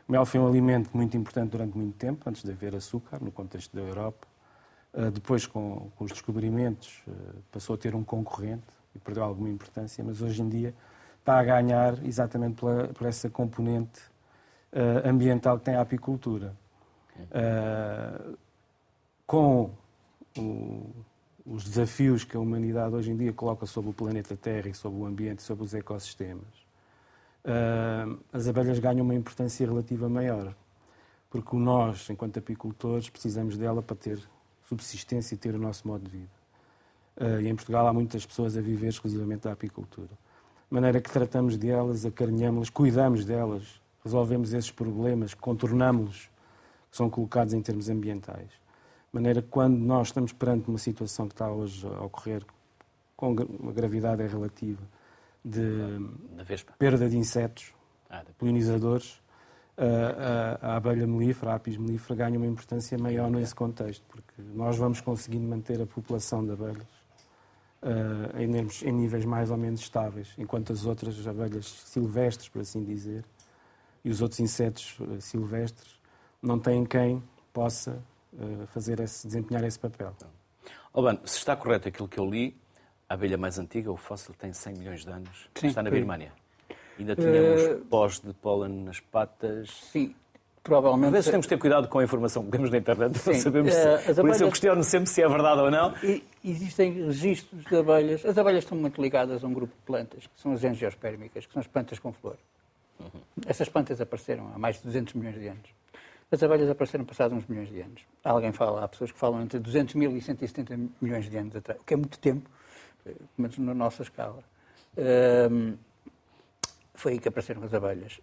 O 0.07 0.11
mel 0.11 0.25
foi 0.25 0.39
um 0.39 0.47
alimento 0.47 0.89
muito 0.91 1.15
importante 1.15 1.51
durante 1.51 1.77
muito 1.77 1.95
tempo, 1.97 2.27
antes 2.27 2.41
de 2.41 2.49
haver 2.51 2.75
açúcar, 2.75 3.21
no 3.21 3.31
contexto 3.31 3.75
da 3.75 3.81
Europa. 3.83 4.27
Ah, 4.91 5.11
depois, 5.11 5.45
com, 5.45 5.91
com 5.95 6.03
os 6.03 6.11
descobrimentos, 6.11 7.03
ah, 7.07 7.11
passou 7.51 7.75
a 7.75 7.77
ter 7.77 7.93
um 7.93 8.03
concorrente 8.03 8.65
e 8.95 8.97
perdeu 8.97 9.23
alguma 9.23 9.49
importância, 9.49 10.03
mas 10.03 10.23
hoje 10.23 10.41
em 10.41 10.49
dia 10.49 10.73
está 11.19 11.37
a 11.37 11.43
ganhar 11.43 12.03
exatamente 12.03 12.59
pela, 12.59 12.87
por 12.87 13.05
essa 13.05 13.29
componente 13.29 14.01
ambiental 15.05 15.59
que 15.59 15.65
tem 15.65 15.75
a 15.75 15.81
apicultura. 15.81 16.55
Com 19.27 19.71
o, 20.35 20.89
os 21.49 21.63
desafios 21.63 22.23
que 22.23 22.37
a 22.37 22.39
humanidade 22.39 22.93
hoje 22.93 23.11
em 23.11 23.17
dia 23.17 23.33
coloca 23.33 23.65
sobre 23.65 23.89
o 23.89 23.93
planeta 23.93 24.35
Terra 24.35 24.69
e 24.69 24.73
sobre 24.73 24.99
o 24.99 25.05
ambiente, 25.05 25.41
sobre 25.41 25.63
os 25.63 25.73
ecossistemas, 25.73 26.43
uh, 27.43 28.19
as 28.31 28.47
abelhas 28.47 28.77
ganham 28.77 29.03
uma 29.03 29.15
importância 29.15 29.65
relativa 29.65 30.07
maior, 30.07 30.55
porque 31.29 31.55
nós, 31.55 32.09
enquanto 32.09 32.37
apicultores, 32.37 33.09
precisamos 33.09 33.57
dela 33.57 33.81
para 33.81 33.95
ter 33.95 34.19
subsistência 34.67 35.33
e 35.33 35.37
ter 35.37 35.55
o 35.55 35.59
nosso 35.59 35.87
modo 35.87 36.03
de 36.03 36.11
vida. 36.11 36.39
Uh, 37.17 37.41
e 37.41 37.47
em 37.47 37.55
Portugal 37.55 37.87
há 37.87 37.93
muitas 37.93 38.25
pessoas 38.25 38.55
a 38.55 38.61
viver 38.61 38.89
exclusivamente 38.89 39.43
da 39.43 39.51
apicultura 39.51 40.11
maneira 40.69 41.01
que 41.01 41.09
tratamos 41.09 41.57
delas, 41.57 42.05
acarinhamos-las, 42.05 42.69
cuidamos 42.69 43.25
delas, 43.25 43.81
resolvemos 44.03 44.53
esses 44.53 44.71
problemas, 44.71 45.33
contornamos-los, 45.33 46.29
que 46.91 46.97
são 46.97 47.09
colocados 47.09 47.53
em 47.53 47.61
termos 47.61 47.89
ambientais. 47.89 48.49
De 49.11 49.15
maneira 49.15 49.41
que 49.41 49.47
quando 49.47 49.75
nós 49.77 50.09
estamos 50.09 50.31
perante 50.31 50.69
uma 50.69 50.77
situação 50.77 51.27
que 51.27 51.33
está 51.33 51.51
hoje 51.51 51.85
a 51.87 52.03
ocorrer, 52.03 52.45
com 53.17 53.33
uma 53.33 53.73
gravidade 53.73 54.21
é 54.21 54.27
relativa, 54.27 54.81
de 55.43 55.61
perda 56.77 57.09
de 57.09 57.17
insetos, 57.17 57.73
ah, 58.09 58.23
polinizadores, 58.37 59.19
a, 59.77 60.67
a, 60.67 60.73
a, 60.73 60.75
abelha 60.75 61.07
melífera, 61.07 61.53
a 61.53 61.55
apis 61.55 61.77
melífera, 61.77 62.15
ganha 62.15 62.37
uma 62.37 62.45
importância 62.45 62.97
maior 62.97 63.31
nesse 63.31 63.55
contexto, 63.55 64.03
porque 64.07 64.33
nós 64.53 64.77
vamos 64.77 65.01
conseguindo 65.01 65.47
manter 65.47 65.81
a 65.81 65.87
população 65.87 66.45
de 66.45 66.51
abelhas 66.51 66.87
uh, 67.81 68.37
em, 68.37 68.89
em, 68.89 68.91
níveis 68.91 69.25
mais 69.25 69.49
ou 69.49 69.57
menos 69.57 69.79
estáveis, 69.81 70.33
enquanto 70.37 70.73
as 70.73 70.85
outras 70.85 71.25
abelhas 71.25 71.65
silvestres, 71.65 72.49
por 72.49 72.61
assim 72.61 72.83
dizer, 72.83 73.23
e 74.03 74.09
os 74.09 74.21
outros 74.21 74.39
insetos 74.39 74.99
uh, 74.99 75.19
silvestres 75.21 75.99
não 76.41 76.59
têm 76.59 76.85
quem 76.85 77.23
possa 77.53 78.01
fazer 78.73 78.99
esse, 78.99 79.27
desempenhar 79.27 79.63
esse 79.63 79.79
papel. 79.79 80.13
Alban, 80.93 81.19
se 81.25 81.37
está 81.37 81.55
correto 81.55 81.87
aquilo 81.87 82.07
que 82.07 82.19
eu 82.19 82.25
li, 82.29 82.55
A 83.07 83.15
abelha 83.15 83.37
mais 83.39 83.57
antiga, 83.57 83.91
o 83.91 83.97
fóssil, 83.97 84.35
tem 84.37 84.53
100 84.53 84.73
milhões 84.75 85.03
de 85.03 85.09
anos. 85.11 85.49
Sim, 85.55 85.67
Está 85.67 85.81
na. 85.81 85.89
Birmânia. 85.89 86.31
Ainda 86.97 87.15
tínhamos 87.15 87.61
Eh, 87.61 87.75
pós 87.89 88.19
de 88.19 88.31
pólen 88.33 88.83
nas 88.83 88.99
patas. 88.99 89.69
Sim, 89.91 90.13
Às 90.57 90.61
provavelmente. 90.63 91.11
vezes 91.11 91.31
temos 91.31 91.45
de 91.47 91.49
ter 91.49 91.57
cuidado 91.57 91.87
com 91.87 91.97
a 91.97 92.03
informação 92.03 92.45
que 92.45 92.51
temos 92.51 92.69
na 92.69 92.77
internet. 92.77 93.13
Não 93.15 93.33
Sim, 93.33 93.39
sabemos 93.39 93.73
eh, 93.73 93.97
se... 93.97 94.11
as 94.11 94.15
Por 94.19 94.29
isso 94.29 94.43
eu 94.43 94.49
questiono 94.49 94.83
sempre 94.83 95.09
se 95.09 95.23
é 95.23 95.27
verdade 95.27 95.59
ou 95.61 95.71
não. 95.71 95.91
Existem 96.43 96.91
registros 97.05 97.63
de 97.65 97.75
abelhas. 97.77 98.23
As 98.23 98.37
abelhas 98.37 98.63
estão 98.63 98.77
muito 98.77 99.01
ligadas 99.01 99.43
a 99.43 99.47
um 99.47 99.53
grupo 99.53 99.73
de 99.75 99.81
plantas, 99.83 100.27
que 100.27 100.39
são 100.39 100.51
as 100.53 100.63
angiospermicas, 100.63 101.47
que 101.47 101.53
são 101.53 101.61
as 101.61 101.67
plantas 101.67 101.97
com 101.97 102.13
flor. 102.13 102.37
Essas 103.47 103.69
plantas 103.69 103.99
apareceram 103.99 104.51
há 104.53 104.59
mais 104.59 104.77
de 104.77 104.83
200 104.83 105.13
milhões 105.15 105.39
de 105.39 105.47
anos. 105.47 105.69
As 106.31 106.43
abelhas 106.43 106.69
apareceram 106.69 107.05
passados 107.05 107.35
uns 107.35 107.47
milhões 107.47 107.69
de 107.69 107.81
anos. 107.81 108.05
Alguém 108.23 108.51
fala, 108.51 108.83
há 108.83 108.87
pessoas 108.87 109.11
que 109.11 109.17
falam 109.17 109.41
entre 109.41 109.57
200 109.57 109.95
mil 109.95 110.15
e 110.15 110.21
170 110.21 110.77
milhões 111.01 111.27
de 111.27 111.35
anos 111.35 111.55
atrás, 111.55 111.81
o 111.81 111.83
que 111.83 111.93
é 111.95 111.97
muito 111.97 112.19
tempo, 112.19 112.47
eh, 113.05 113.13
pelo 113.13 113.27
menos 113.37 113.57
na 113.57 113.73
nossa 113.73 114.03
escala. 114.03 114.43
Ahm, 114.95 115.75
foi 116.93 117.13
aí 117.13 117.19
que 117.19 117.27
apareceram 117.27 117.63
as 117.63 117.73
abelhas. 117.73 118.21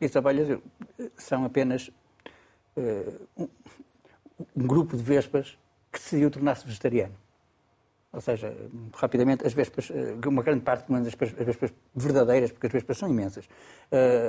E 0.00 0.06
as 0.06 0.16
abelhas 0.16 0.48
eh, 0.98 1.10
são 1.18 1.44
apenas 1.44 1.90
eh, 2.74 3.12
um, 3.36 3.48
um 4.56 4.66
grupo 4.66 4.96
de 4.96 5.02
vespas 5.02 5.58
que 5.92 5.98
decidiu 5.98 6.30
tornar-se 6.30 6.64
vegetariano. 6.64 7.14
Ou 8.14 8.20
seja, 8.22 8.54
rapidamente, 8.94 9.46
as 9.46 9.52
vespas, 9.52 9.90
uma 10.26 10.42
grande 10.42 10.62
parte, 10.62 10.84
pelo 10.84 10.94
menos 10.94 11.08
as 11.08 11.14
vespas, 11.14 11.40
as 11.40 11.46
vespas 11.46 11.72
verdadeiras, 11.94 12.52
porque 12.52 12.66
as 12.66 12.72
vespas 12.72 12.98
são 12.98 13.08
imensas, 13.08 13.48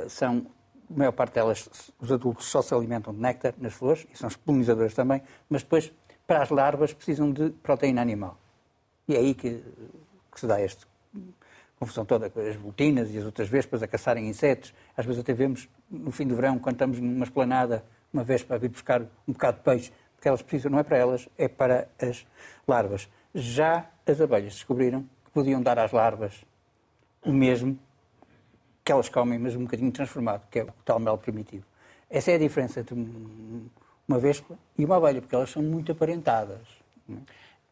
são, 0.08 0.46
a 0.90 0.98
maior 0.98 1.12
parte 1.12 1.34
delas, 1.34 1.70
os 2.00 2.12
adultos 2.12 2.46
só 2.46 2.62
se 2.62 2.74
alimentam 2.74 3.13
de 3.13 3.20
néctar 3.20 3.54
nas 3.58 3.74
flores, 3.74 4.06
e 4.12 4.18
são 4.18 4.28
os 4.28 4.36
polinizadores 4.36 4.94
também, 4.94 5.22
mas 5.50 5.63
depois, 5.63 5.92
para 6.25 6.42
as 6.42 6.50
larvas, 6.50 6.94
precisam 6.94 7.32
de 7.32 7.50
proteína 7.50 8.02
animal. 8.02 8.38
E 9.08 9.16
é 9.16 9.20
aí 9.20 9.34
que, 9.34 9.63
que 10.32 10.40
se 10.40 10.48
dá 10.48 10.60
esta 10.60 10.86
confusão 11.80 12.06
toda, 12.06 12.32
as 12.50 12.56
voltinas 12.56 13.12
e 13.12 13.18
as 13.18 13.25
outras 13.25 13.50
vespas 13.50 13.84
a 13.84 13.88
caçarem 13.88 14.28
insetos. 14.28 14.74
Às 14.96 15.06
vezes 15.06 15.20
até 15.20 15.34
vemos, 15.34 15.68
no 15.90 16.12
fim 16.12 16.25
do 16.25 16.36
verão, 16.36 16.58
quando 16.58 16.75
estamos 16.75 17.00
numa 17.00 17.25
esplanada, 17.25 17.84
uma 18.13 18.24
vespa 18.24 18.56
a 18.56 18.58
vir 18.58 18.70
buscar 18.70 19.02
um 19.28 19.34
bocado 19.34 19.58
de 19.58 19.63
peixe, 19.63 19.92
porque 20.16 20.28
elas 20.28 20.42
precisam, 20.42 20.72
não 20.72 20.80
é 20.80 20.84
para 20.84 20.98
elas, 20.98 21.28
é 21.38 21.48
para 21.48 21.88
as 22.02 22.25
larvas. 22.68 23.10
Já 23.36 23.90
as 24.06 24.22
abelhas 24.22 24.54
descobriram 24.54 25.02
que 25.25 25.32
podiam 25.32 25.62
dar 25.62 25.78
às 25.78 25.92
larvas 25.92 26.46
o 27.25 27.32
mesmo 27.32 27.78
que 28.84 28.92
elas 28.92 29.10
comem, 29.10 29.40
mas 29.40 29.56
um 29.56 29.62
bocadinho 29.63 29.92
transformado, 29.92 30.44
que 30.50 30.60
é 30.60 30.63
o 30.63 30.68
tal 30.84 31.00
mel 31.00 31.18
primitivo. 31.18 31.63
Essa 32.10 32.32
é 32.32 32.36
a 32.36 32.38
diferença 32.38 32.82
entre 32.82 32.94
um- 32.94 33.66
uma 34.08 34.20
vespa 34.20 34.58
e 34.78 34.84
uma 34.86 34.98
abelha, 34.98 35.22
porque 35.22 35.34
elas 35.36 35.50
são 35.50 35.62
muito 35.63 35.92
aparentadas. 35.92 36.60
é? 37.10 37.13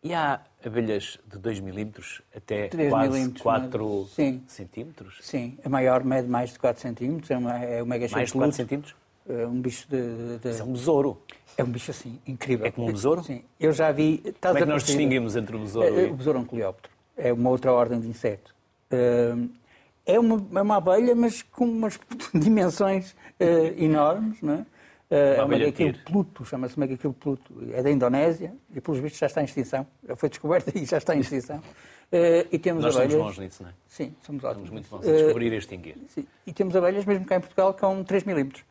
E 0.03 0.13
há 0.15 0.41
abelhas 0.65 1.19
de 1.31 1.37
2 1.37 1.59
milímetros 1.59 2.21
até 2.35 2.67
3 2.69 2.89
quase 2.89 3.09
milímetros, 3.11 3.41
4 3.43 3.99
mas- 4.01 4.09
sim. 4.11 4.43
centímetros? 4.47 5.19
Sim, 5.21 5.57
a 5.63 5.69
maior 5.69 6.03
mede 6.03 6.27
mais 6.27 6.51
de 6.53 6.59
4 6.59 6.81
centímetros, 6.81 7.29
é, 7.29 7.37
uma, 7.37 7.57
é 7.59 7.83
o 7.83 7.85
mega 7.85 8.07
Mais 8.09 8.29
de 8.29 8.33
4 8.33 8.51
centímetros? 8.55 8.95
É 9.29 9.45
um 9.45 9.61
bicho 9.61 9.87
de, 9.87 10.37
de- 10.39 10.49
Isso 10.49 10.61
é 10.61 10.65
um 10.65 10.71
besouro. 10.73 11.21
É 11.55 11.63
um 11.63 11.67
bicho 11.67 11.91
assim, 11.91 12.19
incrível. 12.25 12.65
É 12.65 12.71
como 12.71 12.87
um 12.89 12.91
besouro? 12.91 13.23
Sim. 13.23 13.43
Eu 13.59 13.71
já 13.71 13.91
vi. 13.91 14.17
Como 14.17 14.29
estás 14.29 14.55
é 14.55 14.59
que 14.59 14.65
nós 14.65 14.83
distinguimos 14.83 15.35
entre 15.35 15.55
o 15.55 15.59
besouro 15.59 15.87
É, 15.87 16.01
é, 16.01 16.07
e... 16.07 16.11
O 16.11 16.15
besouro 16.15 16.39
é 16.39 16.41
um 16.41 16.45
coleóptero. 16.45 16.93
É 17.15 17.31
uma 17.31 17.49
outra 17.51 17.71
ordem 17.71 17.99
de 17.99 18.07
inseto. 18.07 18.55
Hum, 18.91 19.49
É 20.05 20.19
uma, 20.19 20.59
é 20.59 20.61
uma 20.61 20.77
abelha, 20.77 21.15
mas 21.15 21.41
com 21.43 21.65
umas 21.65 21.99
dimensões 22.33 23.15
eh, 23.39 23.73
enormes, 23.77 24.41
não 24.41 24.53
é? 24.55 24.65
Eh, 25.09 25.39
abelha 25.39 25.65
megaquilo 25.65 25.93
tir. 25.93 26.03
pluto, 26.05 26.45
chama-se 26.45 26.79
megaquilo 26.79 27.13
pluto. 27.13 27.53
É 27.73 27.83
da 27.83 27.91
Indonésia 27.91 28.53
e, 28.73 28.81
pelos 28.81 28.99
vistos, 28.99 29.19
já 29.19 29.27
está 29.27 29.41
em 29.41 29.45
extinção. 29.45 29.85
Já 30.07 30.15
foi 30.15 30.29
descoberta 30.29 30.71
e 30.77 30.85
já 30.85 30.97
está 30.97 31.15
em 31.15 31.19
extinção. 31.19 31.61
Eh, 32.11 32.47
E 32.51 32.57
temos 32.59 32.83
Nós 32.83 32.93
somos 32.93 33.05
abelhas. 33.13 33.25
bons 33.27 33.37
nisso, 33.39 33.63
não 33.63 33.69
é? 33.69 33.73
Sim, 33.87 34.15
somos 34.23 34.43
ótimos. 34.43 34.69
Somos 34.69 34.71
muito 34.71 34.89
bons 34.89 35.07
a 35.07 35.11
Eh, 35.11 35.23
descobrir 35.23 35.53
e 35.53 35.57
extinguir. 35.57 35.97
Sim. 36.09 36.25
E 36.47 36.53
temos 36.53 36.75
abelhas, 36.75 37.05
mesmo 37.05 37.25
cá 37.25 37.35
em 37.35 37.39
Portugal, 37.41 37.73
com 37.73 38.03
3 38.03 38.23
milímetros. 38.23 38.63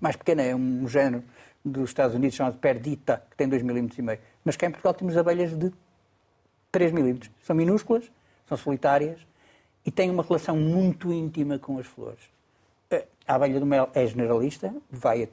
Mais 0.00 0.16
pequena, 0.16 0.42
é 0.42 0.54
um 0.54 0.86
género 0.86 1.24
dos 1.64 1.90
Estados 1.90 2.14
Unidos 2.14 2.36
chamado 2.36 2.58
Perdita, 2.58 3.22
que 3.30 3.36
tem 3.36 3.48
2 3.48 3.62
milímetros 3.62 3.98
e 3.98 4.02
meio. 4.02 4.18
Mas 4.44 4.56
cá 4.56 4.66
em 4.66 4.70
Portugal 4.70 4.94
temos 4.94 5.16
abelhas 5.16 5.56
de 5.56 5.72
3 6.70 6.92
milímetros. 6.92 7.30
São 7.42 7.56
minúsculas, 7.56 8.10
são 8.46 8.56
solitárias 8.56 9.18
e 9.86 9.90
têm 9.90 10.10
uma 10.10 10.22
relação 10.24 10.56
muito 10.56 11.12
íntima 11.12 11.58
com 11.58 11.78
as 11.78 11.86
flores. 11.86 12.18
A 13.26 13.34
abelha 13.34 13.58
do 13.58 13.66
mel 13.66 13.88
é 13.94 14.06
generalista, 14.06 14.74
vai 14.90 15.24
a 15.24 15.28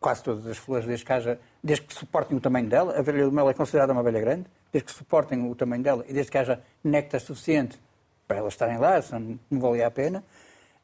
quase 0.00 0.22
todas 0.22 0.46
as 0.46 0.56
flores, 0.58 0.86
desde 0.86 1.04
que, 1.04 1.12
haja, 1.12 1.38
desde 1.62 1.84
que 1.86 1.94
suportem 1.94 2.36
o 2.36 2.40
tamanho 2.40 2.68
dela. 2.68 2.94
A 2.94 3.00
abelha 3.00 3.24
do 3.24 3.32
mel 3.32 3.48
é 3.48 3.54
considerada 3.54 3.92
uma 3.92 4.00
abelha 4.00 4.20
grande, 4.20 4.44
desde 4.72 4.86
que 4.86 4.92
suportem 4.92 5.48
o 5.50 5.54
tamanho 5.54 5.82
dela 5.82 6.04
e 6.08 6.12
desde 6.12 6.30
que 6.30 6.38
haja 6.38 6.60
néctar 6.82 7.20
suficiente 7.20 7.78
para 8.26 8.38
elas 8.38 8.54
estarem 8.54 8.78
lá, 8.78 9.00
senão 9.00 9.38
não 9.50 9.60
valia 9.60 9.86
a 9.86 9.90
pena. 9.90 10.24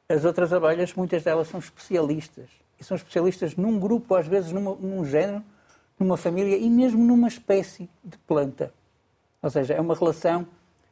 As 0.09 0.25
outras 0.25 0.53
abelhas, 0.53 0.95
muitas 0.95 1.23
delas 1.23 1.49
são 1.49 1.61
especialistas. 1.61 2.49
E 2.79 2.85
são 2.85 2.97
especialistas 2.97 3.57
num 3.57 3.79
grupo, 3.79 4.15
às 4.15 4.27
vezes 4.27 4.53
numa- 4.53 4.75
num 4.75 5.05
género, 5.05 5.43
numa 5.99 6.17
família 6.17 6.57
e 6.57 6.71
mesmo 6.71 7.05
numa 7.05 7.29
espécie 7.29 7.91
de 8.03 8.17
planta. 8.19 8.73
Ou 9.43 9.51
seja, 9.51 9.75
é 9.75 9.81
uma 9.81 9.95
relação, 9.95 10.47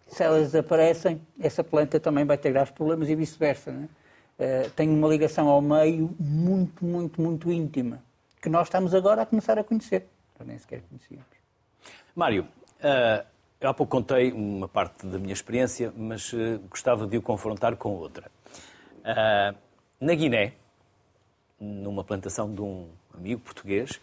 se 0.08 0.22
elas 0.22 0.52
desaparecem, 0.52 1.20
essa 1.38 1.62
planta 1.62 2.00
também 2.00 2.24
vai 2.24 2.38
ter 2.38 2.52
graves 2.52 2.72
problemas 2.72 3.08
e 3.08 3.14
vice-versa. 3.14 3.70
é? 3.70 3.88
Eh, 4.38 4.70
tem 4.74 4.88
uma 4.88 5.08
ligação 5.08 5.48
ao 5.48 5.60
meio 5.60 6.14
muito, 6.18 6.84
muito, 6.84 7.20
muito 7.20 7.50
íntima, 7.50 8.00
que 8.40 8.48
nós 8.48 8.68
estamos 8.68 8.94
agora 8.94 9.22
a 9.22 9.26
começar 9.26 9.58
a 9.58 9.64
conhecer. 9.64 10.06
Nós 10.38 10.46
nem 10.46 10.58
sequer 10.58 10.82
conhecíamos. 10.88 11.26
Mário, 12.14 12.46
ah, 12.80 13.24
eu 13.60 13.68
há 13.68 13.74
pouco 13.74 13.90
contei 13.90 14.30
uma 14.32 14.68
parte 14.68 15.06
da 15.06 15.18
minha 15.18 15.32
experiência, 15.32 15.92
mas 15.96 16.32
ah, 16.34 16.60
gostava 16.70 17.06
de 17.06 17.18
o 17.18 17.22
confrontar 17.22 17.76
com 17.76 17.90
outra. 17.90 18.30
Na 20.00 20.14
Guiné, 20.14 20.52
numa 21.58 22.04
plantação 22.04 22.52
de 22.54 22.60
um 22.60 22.88
amigo 23.12 23.40
português, 23.40 23.98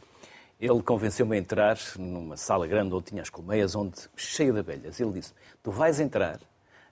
ele 0.60 0.82
convenceu-me 0.82 1.36
a 1.36 1.40
entrar 1.40 1.78
numa 1.98 2.38
sala 2.38 2.66
grande 2.68 2.94
onde 2.94 3.06
tinha 3.06 3.22
as 3.22 3.30
colmeias, 3.30 3.76
onde, 3.76 3.98
cheia 4.16 4.54
de 4.54 4.60
abelhas. 4.60 5.00
Ele 5.00 5.12
disse: 5.12 5.34
Tu 5.62 5.72
vais 5.72 6.00
entrar, 6.00 6.40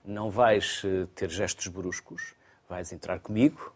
não 0.03 0.29
vais 0.29 0.81
eh, 0.85 1.07
ter 1.15 1.29
gestos 1.29 1.67
bruscos, 1.67 2.35
vais 2.67 2.91
entrar 2.91 3.19
comigo, 3.19 3.73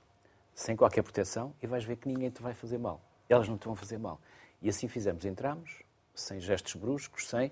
sem 0.53 0.75
qualquer 0.75 1.03
proteção, 1.03 1.53
e 1.62 1.67
vais 1.67 1.84
ver 1.84 1.96
que 1.98 2.08
ninguém 2.08 2.29
te 2.29 2.41
vai 2.41 2.53
fazer 2.53 2.77
mal. 2.77 3.01
Elas 3.29 3.48
não 3.48 3.58
te 3.58 3.65
vão 3.65 3.75
fazer 3.75 3.98
mal. 3.98 4.20
E 4.62 4.70
assim 4.70 4.88
fizemos. 4.88 5.24
Entramos, 5.25 5.82
sem 6.13 6.39
gestos 6.39 6.74
bruscos, 6.75 7.27
sem, 7.27 7.51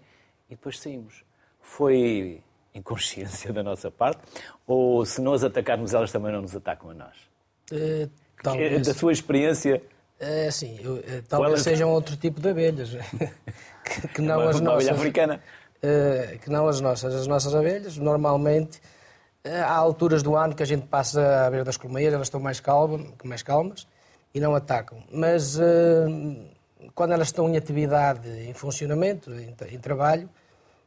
e 0.50 0.56
depois 0.56 0.80
saímos. 0.80 1.24
Foi 1.62 2.42
inconsciência 2.74 3.52
da 3.54 3.64
nossa 3.64 3.90
parte, 3.90 4.22
ou 4.68 5.06
se 5.06 5.22
nós 5.22 5.44
atacarmos, 5.44 5.94
elas 5.94 6.12
também 6.12 6.32
não 6.32 6.42
nos 6.42 6.56
atacam 6.56 6.90
a 6.90 6.94
nós? 6.94 7.16
Que- 7.66 8.10
talvez, 8.44 8.86
Da 8.86 8.94
sua 8.94 9.12
experiência, 9.14 9.82
é, 10.20 10.50
sim, 10.50 10.80
eu, 10.82 10.98
eh, 11.00 11.22
talvez 11.28 11.62
sejam 11.62 11.90
outro 11.92 12.16
tipo 12.16 12.40
de 12.40 12.50
abelhas. 12.50 12.90
que, 13.84 14.08
que 14.08 14.22
não 14.22 14.40
uma, 14.40 14.50
as 14.50 14.60
uma 14.60 14.74
abelha 14.74 14.92
nossas. 14.92 15.00
africana. 15.00 15.42
Eh, 15.82 16.40
que 16.42 16.50
não 16.50 16.68
as 16.68 16.82
nossas. 16.82 17.14
As 17.14 17.28
nossas 17.28 17.54
abelhas, 17.54 17.98
normalmente, 17.98 18.82
há 19.44 19.74
alturas 19.74 20.24
do 20.24 20.36
ano 20.36 20.56
que 20.56 20.64
a 20.64 20.66
gente 20.66 20.88
passa 20.88 21.46
à 21.46 21.50
beira 21.50 21.66
das 21.66 21.78
colmeias, 21.78 22.14
elas 22.14 22.28
estão 22.28 22.40
mais, 22.40 22.60
calma, 22.60 23.06
mais 23.24 23.44
calmas 23.44 23.88
e 24.34 24.40
não 24.40 24.56
atacam. 24.56 25.04
Mas 25.12 25.60
eh, 25.60 26.06
quando 26.94 27.14
elas 27.14 27.28
estão 27.28 27.50
em 27.50 27.58
atividade, 27.58 28.28
em 28.30 28.54
funcionamento, 28.54 29.32
em, 29.34 29.56
em 29.72 29.80
trabalho, 29.80 30.30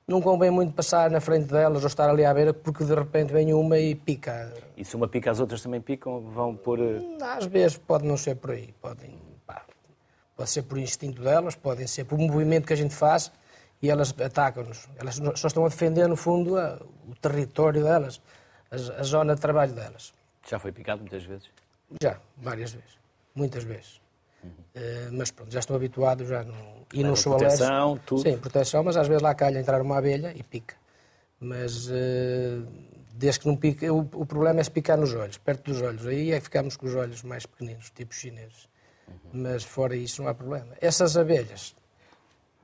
não 0.08 0.22
convém 0.22 0.50
muito 0.50 0.72
passar 0.72 1.10
na 1.10 1.20
frente 1.20 1.46
delas 1.48 1.82
ou 1.82 1.86
estar 1.86 2.08
ali 2.08 2.24
à 2.24 2.32
beira, 2.32 2.54
porque 2.54 2.82
de 2.82 2.94
repente 2.94 3.30
vem 3.32 3.52
uma 3.52 3.78
e 3.78 3.94
pica. 3.94 4.52
E 4.76 4.82
se 4.84 4.96
uma 4.96 5.06
pica, 5.06 5.30
as 5.30 5.38
outras 5.38 5.60
também 5.62 5.80
picam, 5.82 6.20
vão 6.30 6.56
pôr. 6.56 6.80
eh, 6.80 7.00
Às 7.22 7.44
vezes 7.44 7.76
pode 7.76 8.06
não 8.06 8.16
ser 8.16 8.36
por 8.36 8.52
aí, 8.52 8.72
podem, 8.80 9.18
pá, 9.46 9.62
pode 10.34 10.48
ser 10.48 10.62
por 10.62 10.78
instinto 10.78 11.22
delas, 11.22 11.54
podem 11.54 11.86
ser 11.86 12.04
por 12.04 12.18
um 12.18 12.26
movimento 12.26 12.66
que 12.66 12.72
a 12.72 12.76
gente 12.76 12.94
faz 12.94 13.30
e 13.82 13.90
elas 13.90 14.14
atacam-nos. 14.18 14.88
Elas 14.96 15.20
só 15.38 15.46
estão 15.46 15.64
a 15.66 15.68
defender, 15.68 16.08
no 16.08 16.16
fundo, 16.16 16.56
a- 16.58 16.80
o 17.06 17.14
território 17.16 17.82
delas, 17.84 18.20
a, 18.70 18.76
a 19.00 19.02
zona 19.02 19.34
de 19.34 19.40
trabalho 19.42 19.72
delas. 19.74 20.14
Já 20.48 20.58
foi 20.58 20.72
picado 20.72 21.00
muitas 21.02 21.22
vezes. 21.24 21.50
Já, 22.02 22.18
várias 22.38 22.72
vezes, 22.72 22.98
muitas 23.34 23.62
vezes. 23.62 24.00
Eh, 24.74 25.08
mas 25.12 25.30
pronto, 25.30 25.52
já 25.52 25.60
estou 25.60 25.76
habituado, 25.76 26.24
já 26.24 26.44
não. 26.44 26.78
E 26.92 26.98
não 26.98 27.10
Leva 27.10 27.16
sou 27.16 27.36
proteção, 27.36 27.82
alérgico. 27.82 28.06
tudo. 28.06 28.22
Sim, 28.22 28.38
proteção, 28.38 28.82
mas 28.82 28.96
às 28.96 29.06
vezes 29.08 29.22
lá 29.22 29.34
calha 29.34 29.58
entrar 29.58 29.80
uma 29.82 29.98
abelha 29.98 30.32
e 30.34 30.42
pica. 30.42 30.74
Mas 31.40 31.88
eh, 31.90 32.60
desde 33.14 33.40
que 33.40 33.46
não 33.46 33.56
pica, 33.56 33.92
o, 33.92 34.00
o 34.00 34.26
problema 34.26 34.60
é 34.60 34.64
se 34.64 34.70
picar 34.70 34.96
nos 34.96 35.14
olhos, 35.14 35.36
perto 35.38 35.70
dos 35.70 35.82
olhos. 35.82 36.06
Aí 36.06 36.32
é 36.32 36.38
que 36.38 36.44
ficamos 36.44 36.76
com 36.76 36.86
os 36.86 36.94
olhos 36.94 37.22
mais 37.22 37.44
pequeninos, 37.46 37.90
tipo 37.90 38.14
chineses. 38.14 38.68
Mas 39.32 39.64
fora 39.64 39.96
isso 39.96 40.22
não 40.22 40.28
há 40.28 40.34
problema. 40.34 40.74
Essas 40.80 41.16
abelhas, 41.16 41.74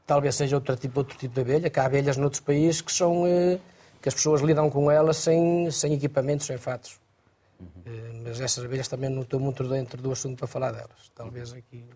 talvez 0.06 0.34
seja 0.34 0.56
outro 0.56 0.76
tipo, 0.76 1.00
outro 1.00 1.16
tipo 1.18 1.34
de 1.34 1.40
abelha, 1.40 1.70
que 1.70 1.80
há 1.80 1.84
abelhas 1.86 2.16
noutros 2.16 2.40
países 2.40 2.80
que 2.80 2.92
são 2.92 3.26
eh, 3.26 3.58
que 4.00 4.08
as 4.08 4.14
pessoas 4.14 4.40
lidam 4.42 4.68
com 4.70 4.90
elas 4.90 5.16
sem, 5.16 5.70
sem 5.70 5.94
equipamentos, 5.94 6.46
sem 6.46 6.58
fatos. 6.58 7.00
Eh, 7.86 8.20
Mas 8.22 8.40
essas 8.40 8.64
abelhas 8.64 8.88
também 8.88 9.10
não 9.10 9.22
estou 9.22 9.40
muito 9.40 9.66
dentro 9.68 10.00
do 10.02 10.12
assunto 10.12 10.38
para 10.38 10.46
falar 10.46 10.72
delas. 10.72 11.10
Talvez 11.14 11.52
aqui. 11.52 11.88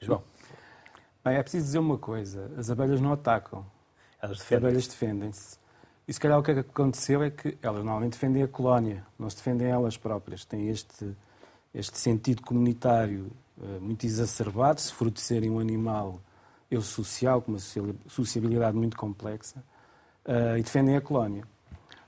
João, 0.00 0.22
Bem, 1.24 1.36
é 1.36 1.42
preciso 1.42 1.66
dizer 1.66 1.78
uma 1.78 1.98
coisa: 1.98 2.50
as 2.56 2.70
abelhas 2.70 3.00
não 3.00 3.12
atacam, 3.12 3.64
elas 4.20 4.38
as 4.38 4.42
defendem. 4.42 4.68
abelhas 4.68 4.86
defendem-se. 4.88 5.58
E 6.06 6.12
se 6.12 6.18
calhar 6.18 6.38
o 6.38 6.42
que 6.42 6.50
aconteceu 6.50 7.22
é 7.22 7.30
que 7.30 7.56
elas 7.62 7.78
normalmente 7.78 8.14
defendem 8.14 8.42
a 8.42 8.48
colónia, 8.48 9.06
não 9.16 9.30
se 9.30 9.36
defendem 9.36 9.68
elas 9.68 9.96
próprias. 9.96 10.44
Têm 10.44 10.68
este, 10.68 11.16
este 11.72 11.96
sentido 11.96 12.42
comunitário 12.42 13.30
uh, 13.56 13.80
muito 13.80 14.04
exacerbado, 14.04 14.80
se 14.80 14.92
fruto 14.92 15.14
de 15.14 15.20
serem 15.20 15.48
um 15.48 15.60
animal 15.60 16.20
eu 16.68 16.82
social, 16.82 17.40
com 17.40 17.52
uma 17.52 17.60
sociabilidade 18.08 18.76
muito 18.76 18.96
complexa, 18.96 19.62
uh, 20.26 20.56
e 20.58 20.62
defendem 20.62 20.96
a 20.96 21.00
colónia. 21.00 21.44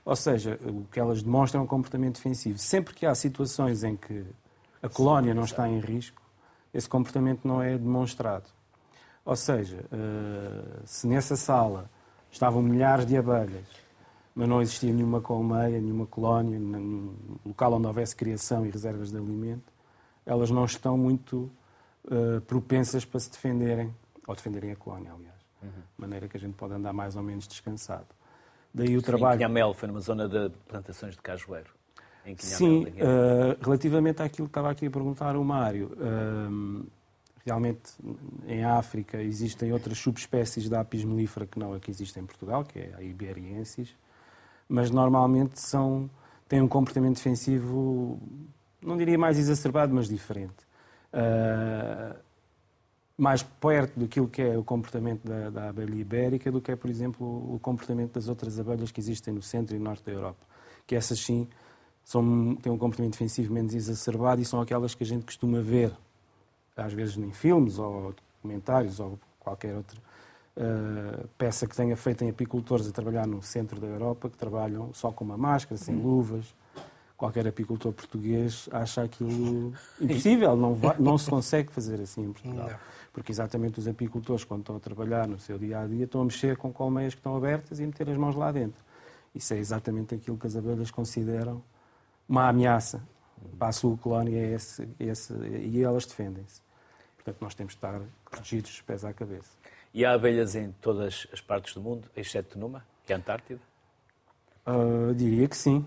Ou 0.05 0.15
seja, 0.15 0.57
o 0.63 0.85
que 0.91 0.99
elas 0.99 1.23
demonstram 1.23 1.61
é 1.61 1.63
um 1.63 1.67
comportamento 1.67 2.15
defensivo. 2.15 2.57
Sempre 2.59 2.93
que 2.93 3.05
há 3.05 3.15
situações 3.15 3.83
em 3.83 3.97
que 3.97 4.23
a 4.81 4.87
colónia 4.87 5.33
não 5.33 5.43
está 5.43 5.67
em 5.67 5.79
risco, 5.79 6.21
esse 6.71 6.87
comportamento 6.87 7.47
não 7.47 7.61
é 7.61 7.75
demonstrado. 7.77 8.45
Ou 9.25 9.35
seja, 9.35 9.83
uh, 9.85 10.81
se 10.85 11.07
nessa 11.07 11.35
sala 11.35 11.89
estavam 12.31 12.61
milhares 12.61 13.05
de 13.05 13.17
abelhas 13.17 13.85
mas 14.35 14.49
não 14.49 14.61
existia 14.61 14.93
nenhuma 14.93 15.21
colmeia, 15.21 15.79
nenhuma 15.79 16.05
colónia, 16.05 16.59
nenhum 16.59 17.15
local 17.45 17.73
onde 17.73 17.87
houvesse 17.87 18.13
criação 18.13 18.65
e 18.65 18.69
reservas 18.69 19.09
de 19.09 19.17
alimento, 19.17 19.73
elas 20.25 20.51
não 20.51 20.65
estão 20.65 20.97
muito 20.97 21.49
uh, 22.03 22.41
propensas 22.41 23.05
para 23.05 23.21
se 23.21 23.31
defenderem, 23.31 23.95
ou 24.27 24.35
defenderem 24.35 24.73
a 24.73 24.75
colónia, 24.75 25.13
aliás. 25.13 25.35
De 25.63 25.71
maneira 25.97 26.27
que 26.27 26.35
a 26.35 26.39
gente 26.39 26.53
pode 26.53 26.73
andar 26.73 26.91
mais 26.91 27.15
ou 27.15 27.23
menos 27.23 27.47
descansado. 27.47 28.07
Daí 28.75 28.97
o 28.97 29.01
trabalho. 29.01 29.37
Quinhamel 29.37 29.73
foi 29.73 29.87
numa 29.87 30.01
zona 30.01 30.27
de 30.27 30.49
plantações 30.67 31.15
de 31.15 31.21
cajueiro. 31.21 31.69
Sim, 32.37 32.83
uh, 32.83 33.63
relativamente 33.63 34.21
àquilo 34.21 34.47
que 34.47 34.51
estava 34.51 34.69
aqui 34.69 34.87
a 34.87 34.91
perguntar 34.91 35.37
o 35.37 35.43
Mário, 35.45 35.91
uh, 35.93 36.85
realmente 37.45 37.93
em 38.47 38.65
África 38.65 39.21
existem 39.21 39.71
outras 39.71 39.97
subespécies 39.99 40.67
da 40.67 40.81
apis 40.81 41.05
mellifera 41.05 41.45
que 41.45 41.57
não 41.57 41.73
a 41.73 41.79
que 41.79 41.89
existe 41.89 42.19
em 42.19 42.25
Portugal, 42.25 42.65
que 42.65 42.79
é 42.79 42.93
a 42.97 43.03
iberiensis, 43.03 43.95
mas 44.67 44.89
normalmente 44.89 45.59
são, 45.61 46.09
têm 46.49 46.61
um 46.61 46.67
comportamento 46.67 47.15
defensivo, 47.15 48.19
não 48.81 48.97
diria 48.97 49.17
mais 49.17 49.37
exacerbado, 49.37 49.93
mas 49.93 50.09
diferente. 50.09 50.65
Uh, 51.13 52.24
mais 53.17 53.41
perto 53.41 53.99
daquilo 53.99 54.27
que 54.27 54.41
é 54.41 54.57
o 54.57 54.63
comportamento 54.63 55.23
da, 55.23 55.49
da, 55.49 55.69
abelha 55.69 55.95
ibérica 55.95 56.51
do 56.51 56.59
que 56.59 56.71
é, 56.71 56.75
por 56.75 56.89
exemplo, 56.89 57.25
o 57.25 57.59
comportamento 57.59 58.13
das 58.13 58.27
outras 58.27 58.59
abelhas 58.59 58.91
que 58.91 58.99
existem 58.99 59.33
no 59.33 59.41
centro 59.41 59.75
e 59.75 59.79
norte 59.79 60.03
da 60.03 60.11
Europa. 60.11 60.45
Que 60.85 60.95
essas 60.95 61.19
sim 61.19 61.47
são, 62.03 62.55
têm 62.57 62.71
um 62.71 62.77
comportamento 62.77 63.13
defensivo 63.13 63.53
menos 63.53 63.73
exacerbado 63.73 64.41
e 64.41 64.45
são 64.45 64.59
aquelas 64.59 64.93
que 64.93 65.03
a 65.03 65.07
gente 65.07 65.25
costuma 65.25 65.61
ver, 65.61 65.93
às 66.75 66.91
vezes 66.91 67.17
em 67.17 67.31
filmes 67.31 67.79
ou 67.79 68.13
documentários 68.41 68.99
ou 68.99 69.17
qualquer 69.39 69.75
outra 69.75 69.97
uh, 70.57 71.27
peça 71.37 71.65
que 71.65 71.75
tenha 71.75 71.95
feito 71.95 72.23
em 72.23 72.29
apicultores 72.29 72.87
a 72.87 72.91
trabalhar 72.91 73.25
no 73.25 73.41
centro 73.41 73.79
da 73.79 73.87
Europa, 73.87 74.29
que 74.29 74.37
trabalham 74.37 74.93
só 74.93 75.09
com 75.11 75.23
uma 75.23 75.37
máscara, 75.37 75.77
sem 75.77 75.95
luvas. 75.95 76.53
Qualquer 77.17 77.47
apicultor 77.47 77.93
português 77.93 78.67
acha 78.71 79.03
aquilo 79.03 79.73
impossível, 80.01 80.55
não, 80.55 80.75
vai, 80.75 80.97
não 80.99 81.17
se 81.17 81.29
consegue 81.29 81.71
fazer 81.71 82.01
assim 82.01 82.23
em 82.23 82.33
Portugal. 82.33 82.69
Não. 82.69 82.79
Porque 83.13 83.31
exatamente 83.31 83.79
os 83.79 83.87
apicultores, 83.87 84.43
quando 84.43 84.61
estão 84.61 84.75
a 84.75 84.79
trabalhar 84.79 85.25
no 85.25 85.39
seu 85.39 85.57
dia 85.57 85.79
a 85.79 85.87
dia, 85.87 86.03
estão 86.03 86.21
a 86.21 86.25
mexer 86.25 86.57
com 86.57 86.73
colmeias 86.73 87.13
que 87.13 87.19
estão 87.19 87.35
abertas 87.37 87.79
e 87.79 87.85
meter 87.85 88.09
as 88.09 88.17
mãos 88.17 88.35
lá 88.35 88.51
dentro. 88.51 88.83
Isso 89.33 89.53
é 89.53 89.57
exatamente 89.57 90.13
aquilo 90.13 90.37
que 90.37 90.45
as 90.45 90.57
abelhas 90.57 90.91
consideram 90.91 91.63
uma 92.27 92.49
ameaça 92.49 93.01
para 93.57 93.69
a 93.69 93.71
sua 93.71 93.97
colónia 93.97 94.37
é 94.37 94.53
esse, 94.53 94.83
é 94.99 95.05
esse, 95.05 95.33
e 95.33 95.83
elas 95.83 96.05
defendem-se. 96.05 96.61
Portanto, 97.15 97.41
nós 97.41 97.55
temos 97.55 97.73
de 97.73 97.77
estar 97.77 98.01
protegidos 98.29 98.71
dos 98.71 98.81
pés 98.81 99.05
à 99.05 99.13
cabeça. 99.13 99.49
E 99.93 100.05
há 100.05 100.13
abelhas 100.13 100.55
em 100.55 100.71
todas 100.81 101.27
as 101.31 101.41
partes 101.41 101.73
do 101.73 101.81
mundo, 101.81 102.09
exceto 102.15 102.59
numa, 102.59 102.85
que 103.05 103.13
é 103.13 103.15
a 103.15 103.19
Antártida? 103.19 103.61
Uh, 104.67 105.13
diria 105.13 105.47
que 105.47 105.55
sim. 105.55 105.85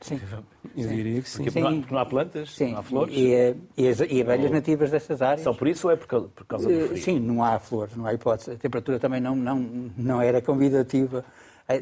Sim. 0.00 0.20
Eu 0.76 0.88
diria 0.88 1.20
que 1.20 1.28
sim. 1.28 1.44
Porque, 1.44 1.50
sim. 1.50 1.60
Não, 1.60 1.68
há, 1.68 1.72
porque 1.74 1.94
não 1.94 2.00
há 2.00 2.06
plantas, 2.06 2.54
sim. 2.54 2.72
não 2.72 2.78
há 2.78 2.82
flores. 2.82 3.14
E, 3.14 3.32
e, 3.32 3.56
e, 3.76 3.88
as, 3.88 4.00
e 4.00 4.20
abelhas 4.20 4.46
ou... 4.46 4.52
nativas 4.52 4.90
dessas 4.90 5.20
áreas. 5.20 5.42
Só 5.42 5.52
por 5.52 5.68
isso 5.68 5.86
ou 5.86 5.92
é 5.92 5.96
por 5.96 6.06
causa, 6.06 6.28
por 6.28 6.46
causa 6.46 6.68
do 6.68 6.88
frio? 6.88 7.02
Sim, 7.02 7.20
não 7.20 7.44
há 7.44 7.58
flores, 7.58 7.94
não 7.96 8.06
há 8.06 8.14
hipótese. 8.14 8.52
A 8.52 8.56
temperatura 8.56 8.98
também 8.98 9.20
não, 9.20 9.36
não, 9.36 9.90
não 9.96 10.22
era 10.22 10.40
convidativa. 10.40 11.24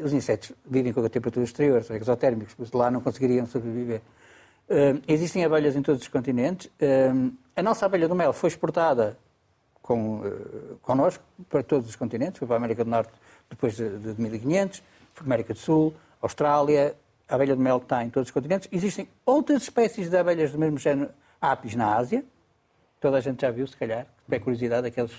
Os 0.03 0.13
insetos 0.13 0.51
vivem 0.69 0.93
com 0.93 1.03
a 1.03 1.09
temperatura 1.09 1.43
exterior, 1.43 1.83
são 1.83 1.95
exotérmicos, 1.95 2.53
por 2.53 2.77
lá 2.77 2.91
não 2.91 3.01
conseguiriam 3.01 3.45
sobreviver. 3.45 4.01
Uh, 4.69 5.01
existem 5.07 5.43
abelhas 5.43 5.75
em 5.75 5.81
todos 5.81 6.01
os 6.01 6.07
continentes. 6.07 6.67
Uh, 6.67 7.33
a 7.55 7.63
nossa 7.63 7.85
abelha 7.87 8.07
do 8.07 8.13
mel 8.13 8.31
foi 8.33 8.49
exportada 8.49 9.17
com, 9.81 10.19
uh, 10.19 10.77
connosco 10.83 11.23
para 11.49 11.63
todos 11.63 11.89
os 11.89 11.95
continentes, 11.95 12.37
foi 12.37 12.47
para 12.47 12.57
a 12.57 12.59
América 12.59 12.83
do 12.83 12.89
Norte 12.91 13.11
depois 13.49 13.75
de, 13.75 13.97
de 13.97 14.21
1500, 14.21 14.77
foi 14.77 14.83
para 15.15 15.23
a 15.23 15.25
América 15.25 15.53
do 15.53 15.59
Sul, 15.59 15.93
Austrália, 16.21 16.95
a 17.29 17.35
abelha 17.35 17.55
de 17.55 17.61
mel 17.61 17.77
está 17.77 18.03
em 18.03 18.09
todos 18.09 18.29
os 18.29 18.33
continentes. 18.33 18.67
Existem 18.71 19.07
outras 19.25 19.63
espécies 19.63 20.09
de 20.09 20.17
abelhas 20.17 20.51
do 20.51 20.57
mesmo 20.57 20.77
género, 20.77 21.11
apis 21.39 21.75
na 21.75 21.95
Ásia, 21.95 22.25
toda 22.99 23.17
a 23.17 23.21
gente 23.21 23.41
já 23.41 23.51
viu, 23.51 23.67
se 23.67 23.77
calhar, 23.77 24.07
é 24.29 24.39
curiosidade, 24.39 24.87
aqueles 24.87 25.13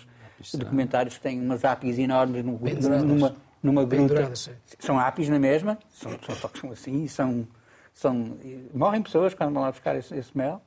documentários 0.55 1.17
que 1.17 1.23
têm 1.23 1.41
umas 1.41 1.65
apis 1.65 1.99
enormes 1.99 2.45
no, 2.45 2.59
numa, 3.05 3.37
numa 3.63 3.85
gruta. 3.85 4.33
São 4.79 4.99
apis 4.99 5.29
na 5.29 5.39
mesma, 5.39 5.79
são, 5.91 6.11
são, 6.27 6.35
só 6.35 6.49
que 6.49 6.59
são 6.59 6.73
assim, 6.73 7.07
são, 7.07 7.47
são, 7.95 8.37
morrem 8.75 9.03
pessoas 9.03 9.33
quando 9.33 9.55
vão 9.55 9.63
lá 9.63 9.71
buscar 9.71 9.97
esse, 9.97 10.15
esse 10.15 10.37
mel. 10.37 10.61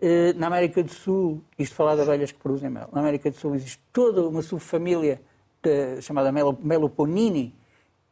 Eh, 0.00 0.32
na 0.34 0.46
América 0.48 0.82
do 0.82 0.90
Sul, 0.90 1.42
isto 1.58 1.74
falar 1.74 1.94
de 1.94 2.02
abelhas 2.02 2.32
que 2.32 2.38
produzem 2.38 2.68
mel, 2.70 2.88
na 2.92 3.00
América 3.00 3.30
do 3.30 3.36
Sul 3.36 3.54
existe 3.54 3.80
toda 3.92 4.26
uma 4.26 4.42
subfamília 4.42 5.20
de, 5.62 6.00
chamada 6.02 6.30
Meloponini 6.32 7.54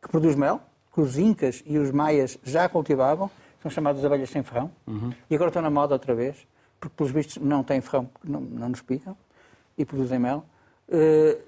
que 0.02 0.08
produz 0.08 0.34
mel, 0.34 0.60
que 0.94 1.00
os 1.00 1.18
incas 1.18 1.62
e 1.66 1.76
os 1.76 1.90
maias 1.90 2.38
já 2.44 2.68
cultivavam, 2.68 3.28
são 3.60 3.70
chamadas 3.70 4.04
abelhas 4.04 4.30
sem 4.30 4.42
ferrão, 4.42 4.70
uhum. 4.86 5.12
e 5.28 5.34
agora 5.34 5.48
estão 5.48 5.60
na 5.60 5.70
moda 5.70 5.94
outra 5.94 6.14
vez, 6.14 6.46
porque 6.78 6.94
pelos 6.96 7.12
vistos 7.12 7.42
não 7.42 7.64
têm 7.64 7.80
ferrão, 7.80 8.08
não, 8.22 8.40
não 8.40 8.68
nos 8.68 8.80
picam, 8.80 9.16
e 9.76 9.84
produzem 9.84 10.18
mel. 10.18 10.44
Uh, 10.88 11.42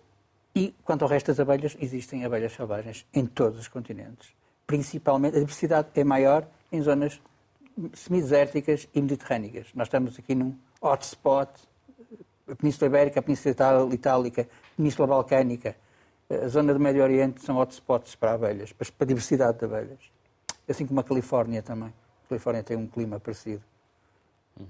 e 0.55 0.75
quanto 0.83 1.03
ao 1.03 1.09
resto 1.09 1.27
das 1.27 1.39
abelhas, 1.39 1.77
existem 1.81 2.25
abelhas 2.25 2.53
selvagens 2.53 3.07
em 3.13 3.27
todos 3.27 3.61
os 3.61 3.69
continentes. 3.69 4.31
Principalmente, 4.67 5.37
a 5.37 5.39
diversidade 5.39 5.89
é 5.95 6.03
maior 6.03 6.49
em 6.73 6.83
zonas 6.83 7.21
semidesérticas 7.93 8.89
e 8.95 9.01
mediterrânicas. 9.01 9.67
Nós 9.75 9.87
estamos 9.87 10.19
aqui 10.19 10.35
num 10.35 10.57
hotspot, 10.81 11.51
a 12.51 12.55
Península 12.57 12.87
Ibérica, 12.87 13.21
a 13.21 13.23
Península 13.23 13.55
Itálica, 13.93 14.43
a 14.43 14.77
Península 14.77 15.07
Balcânica, 15.07 15.77
a 16.29 16.49
zona 16.49 16.73
do 16.73 16.81
Médio 16.81 17.03
Oriente 17.03 17.43
são 17.43 17.57
hotspots 17.57 18.15
para 18.15 18.33
abelhas, 18.33 18.73
para 18.73 18.87
a 19.01 19.05
diversidade 19.05 19.59
de 19.59 19.65
abelhas. 19.65 20.01
Assim 20.69 20.87
como 20.87 20.99
a 21.01 21.05
Califórnia 21.05 21.62
também. 21.62 21.93
A 22.25 22.29
Califórnia 22.29 22.62
tem 22.62 22.77
um 22.77 22.87
clima 22.87 23.21
parecido. 23.21 23.62
Uhum. 24.59 24.67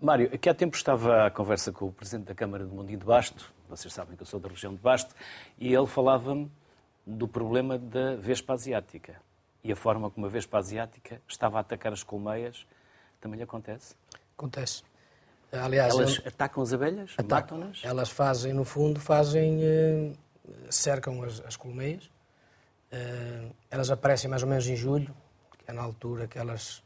Mário, 0.00 0.30
aqui 0.32 0.48
há 0.48 0.54
tempo 0.54 0.76
estava 0.76 1.26
a 1.26 1.30
conversa 1.30 1.72
com 1.72 1.86
o 1.86 1.92
Presidente 1.92 2.26
da 2.26 2.34
Câmara 2.34 2.64
de 2.64 2.72
Mundinho 2.72 3.00
de 3.00 3.04
Basto, 3.04 3.52
vocês 3.68 3.92
sabem 3.92 4.16
que 4.16 4.22
eu 4.22 4.26
sou 4.26 4.38
da 4.38 4.48
região 4.48 4.72
de 4.72 4.80
Basto, 4.80 5.12
e 5.58 5.74
ele 5.74 5.86
falava-me 5.88 6.48
do 7.04 7.26
problema 7.26 7.76
da 7.76 8.14
Vespa 8.14 8.52
Asiática 8.52 9.16
e 9.64 9.72
a 9.72 9.76
forma 9.76 10.08
como 10.08 10.26
a 10.26 10.28
Vespa 10.28 10.58
Asiática 10.58 11.20
estava 11.26 11.58
a 11.58 11.60
atacar 11.62 11.92
as 11.92 12.04
colmeias 12.04 12.64
também 13.20 13.38
lhe 13.38 13.42
acontece? 13.42 13.96
Acontece. 14.36 14.82
Aliás, 15.50 15.94
elas 15.94 16.18
eu... 16.18 16.28
atacam 16.28 16.62
as 16.62 16.72
abelhas? 16.72 17.16
Matam-nas? 17.28 17.80
Elas 17.82 18.10
fazem, 18.10 18.52
no 18.52 18.64
fundo, 18.64 19.00
fazem, 19.00 19.58
eh, 19.62 20.12
cercam 20.70 21.22
as, 21.22 21.40
as 21.46 21.56
colmeias. 21.56 22.10
Eh, 22.90 23.48
elas 23.70 23.90
aparecem 23.90 24.30
mais 24.30 24.42
ou 24.42 24.48
menos 24.48 24.66
em 24.66 24.76
julho, 24.76 25.14
que 25.58 25.70
é 25.70 25.72
na 25.72 25.82
altura 25.82 26.26
que 26.26 26.38
elas 26.38 26.82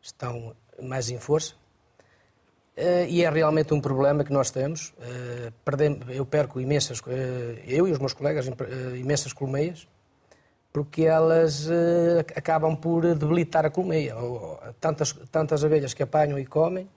estão 0.00 0.54
mais 0.82 1.10
em 1.10 1.18
força. 1.18 1.54
Eh, 2.76 3.06
e 3.08 3.24
é 3.24 3.30
realmente 3.30 3.74
um 3.74 3.80
problema 3.80 4.24
que 4.24 4.32
nós 4.32 4.50
temos. 4.50 4.94
Eu 6.08 6.26
perco 6.26 6.60
imensas, 6.60 7.00
eu 7.66 7.86
e 7.86 7.92
os 7.92 7.98
meus 7.98 8.14
colegas, 8.14 8.46
imensas 8.96 9.32
colmeias, 9.32 9.86
porque 10.72 11.02
elas 11.02 11.66
uh, 11.66 12.20
acabam 12.34 12.74
por 12.74 13.14
debilitar 13.14 13.66
a 13.66 13.70
colmeia. 13.70 14.16
Ou, 14.16 14.58
tantas, 14.80 15.12
tantas 15.30 15.62
abelhas 15.62 15.92
que 15.92 16.02
apanham 16.02 16.38
e 16.38 16.46
comem. 16.46 16.88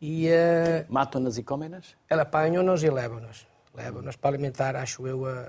E, 0.00 0.28
uh, 0.28 0.86
Matam-nas 0.88 1.36
e 1.36 1.42
comem-nas? 1.42 1.94
Elas 2.08 2.22
apanham-nas 2.22 2.82
e 2.82 2.90
levam-nas. 2.90 3.46
Levam-nas 3.74 4.16
para 4.16 4.30
alimentar, 4.30 4.76
acho 4.76 5.06
eu, 5.06 5.24
a, 5.26 5.46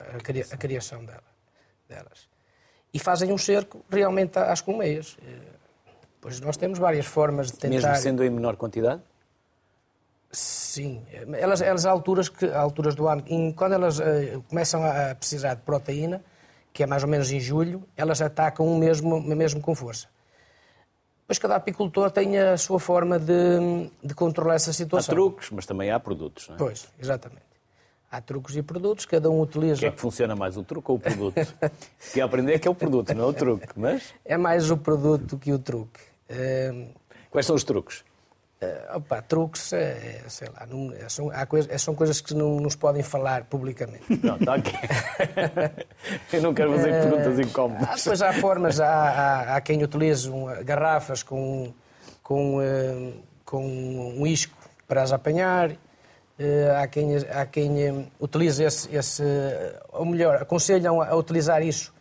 a, 0.51 0.57
criação 0.57 1.03
dela, 1.03 1.23
delas. 1.89 2.29
E 2.93 2.99
fazem 2.99 3.31
um 3.31 3.37
cerco 3.37 3.83
realmente 3.89 4.39
às 4.39 4.61
colmeias. 4.61 5.17
Eh, 5.21 5.41
pois 6.21 6.39
nós 6.39 6.55
temos 6.55 6.79
várias 6.79 7.05
formas 7.05 7.47
de 7.51 7.57
tentar... 7.57 7.75
Mesmo 7.75 7.95
sendo 7.97 8.23
em 8.23 8.29
menor 8.29 8.55
quantidade? 8.55 9.01
Sim. 10.31 11.05
Elas, 11.33 11.61
elas 11.61 11.85
há 11.85 11.91
alturas, 11.91 12.29
que, 12.29 12.45
há 12.45 12.59
alturas 12.59 12.95
do 12.95 13.07
ano, 13.07 13.23
quando 13.55 13.73
elas 13.73 13.99
uh, 13.99 14.41
começam 14.49 14.83
a 14.83 15.13
precisar 15.13 15.55
de 15.55 15.61
proteína, 15.61 16.23
que 16.73 16.81
é 16.81 16.87
mais 16.87 17.03
ou 17.03 17.09
menos 17.09 17.31
em 17.31 17.39
julho, 17.39 17.83
elas 17.95 18.21
atacam 18.21 18.65
o 18.65 18.79
mesmo, 18.79 19.21
mesmo 19.21 19.61
com 19.61 19.75
força. 19.75 20.07
Pois 21.27 21.37
cada 21.37 21.55
apicultor 21.55 22.09
tem 22.09 22.37
a 22.39 22.57
sua 22.57 22.79
forma 22.79 23.19
de, 23.19 23.89
de 24.03 24.13
controlar 24.15 24.55
essa 24.55 24.73
situação. 24.73 25.13
Há 25.13 25.15
truques, 25.15 25.51
mas 25.51 25.65
também 25.65 25.91
há 25.91 25.99
produtos, 25.99 26.47
não 26.47 26.55
é? 26.55 26.57
Pois, 26.57 26.87
exatamente. 26.99 27.52
Há 28.13 28.21
truques 28.21 28.55
e 28.55 28.61
produtos, 28.61 29.05
cada 29.05 29.29
um 29.29 29.39
O 29.39 29.41
utiliza. 29.41 29.79
que 29.79 29.85
é 29.87 29.91
que 29.91 29.99
funciona 29.99 30.35
mais, 30.35 30.55
o 30.55 30.63
truque 30.63 30.91
ou 30.91 30.97
o 30.97 30.99
produto? 30.99 31.35
Se 31.99 32.13
quer 32.13 32.21
aprender 32.21 32.53
é 32.53 32.59
que 32.59 32.67
é 32.67 32.71
o 32.71 32.75
produto, 32.75 33.13
não 33.13 33.23
é 33.25 33.27
o 33.27 33.33
truque. 33.33 33.67
Mas 33.75 34.13
É 34.23 34.37
mais 34.37 34.69
o 34.69 34.77
produto 34.77 35.37
que 35.37 35.51
o 35.51 35.57
truque. 35.59 35.99
Eh, 36.29 36.87
quais 37.31 37.45
são 37.45 37.55
os 37.55 37.63
truques? 37.63 38.03
eh, 38.61 38.91
opa, 38.95 39.21
truques, 39.21 39.73
é, 39.73 40.21
sei 40.29 40.47
lá, 40.47 40.65
não- 40.65 40.93
é, 40.93 41.09
são, 41.09 41.29
coisa- 41.47 41.67
é, 41.69 41.77
são 41.77 41.93
coisas 41.93 42.21
que 42.21 42.33
não 42.33 42.61
nos 42.61 42.75
podem 42.77 43.03
falar 43.03 43.43
publicamente. 43.43 44.05
Não, 44.23 44.37
está 44.37 44.55
aqui. 44.55 44.71
Eu 46.31 46.41
não 46.41 46.53
quero 46.53 46.71
fazer 46.73 46.91
perguntas 46.91 47.39
Ah, 47.39 47.41
incómodas. 47.41 47.95
depois 48.03 48.21
há 48.21 48.31
formas, 48.33 48.79
há, 48.79 48.87
há, 48.87 49.55
há 49.57 49.61
quem 49.61 49.83
utilize 49.83 50.29
um, 50.29 50.45
garrafas 50.63 51.21
com, 51.23 51.73
com, 52.21 52.61
eh, 52.61 53.13
com 53.43 53.65
um 53.65 54.25
isco 54.25 54.55
para 54.87 55.01
as 55.03 55.11
apanhar, 55.11 55.71
eh, 55.71 55.77
há 56.77 56.87
quem, 56.87 57.15
há 57.15 57.45
quem 57.45 57.83
eh, 57.83 58.05
utilize 58.19 58.63
esse, 58.63 58.95
esse, 58.95 59.23
ou 59.91 60.05
melhor, 60.05 60.41
aconselham 60.41 61.01
a, 61.01 61.15
utilizar 61.15 61.61
isso 61.61 61.93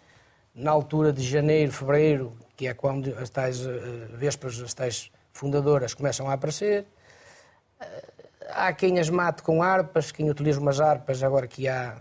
na 0.55 0.71
altura 0.71 1.13
de 1.13 1.23
janeiro, 1.23 1.73
fevereiro, 1.73 2.33
que 2.57 2.67
é 2.67 2.75
quando 2.75 3.15
as 3.19 3.31
tais 3.31 3.67
eh, 3.67 3.71
vésperas, 4.15 4.61
as 4.61 4.75
tais 4.75 5.11
fundadoras 5.33 5.95
começam 5.95 6.29
a 6.29 6.35
aparecer. 6.35 6.87
Eh, 7.81 8.13
Há 8.55 8.73
quem 8.73 8.99
as 8.99 9.09
mate 9.09 9.43
com 9.43 9.63
harpas, 9.63 10.13
quem 10.13 10.29
utiliza 10.29 10.61
umas 10.61 10.79
harpas, 10.79 11.23
agora 11.23 11.47
que 11.47 11.67
há 11.69 11.97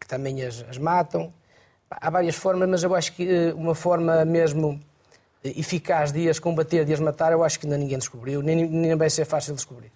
que 0.00 0.06
também 0.06 0.42
as, 0.42 0.64
as 0.68 0.78
matam. 0.78 1.32
Há 1.90 2.08
várias 2.08 2.36
formas, 2.36 2.68
mas 2.68 2.82
eu 2.82 2.94
acho 2.94 3.12
que 3.12 3.28
eh, 3.28 3.52
uma 3.52 3.74
forma 3.74 4.24
mesmo 4.24 4.80
eh, 5.44 5.52
eficaz 5.58 6.10
de 6.12 6.28
as 6.28 6.38
combater, 6.38 6.84
de 6.84 6.92
as 6.92 7.00
matar, 7.00 7.32
eu 7.32 7.44
acho 7.44 7.58
que 7.58 7.66
ainda 7.66 7.76
ninguém 7.76 7.98
descobriu, 7.98 8.40
nem, 8.42 8.66
nem 8.66 8.96
vai 8.96 9.10
ser 9.10 9.24
fácil 9.24 9.54
descobrir. 9.54 9.92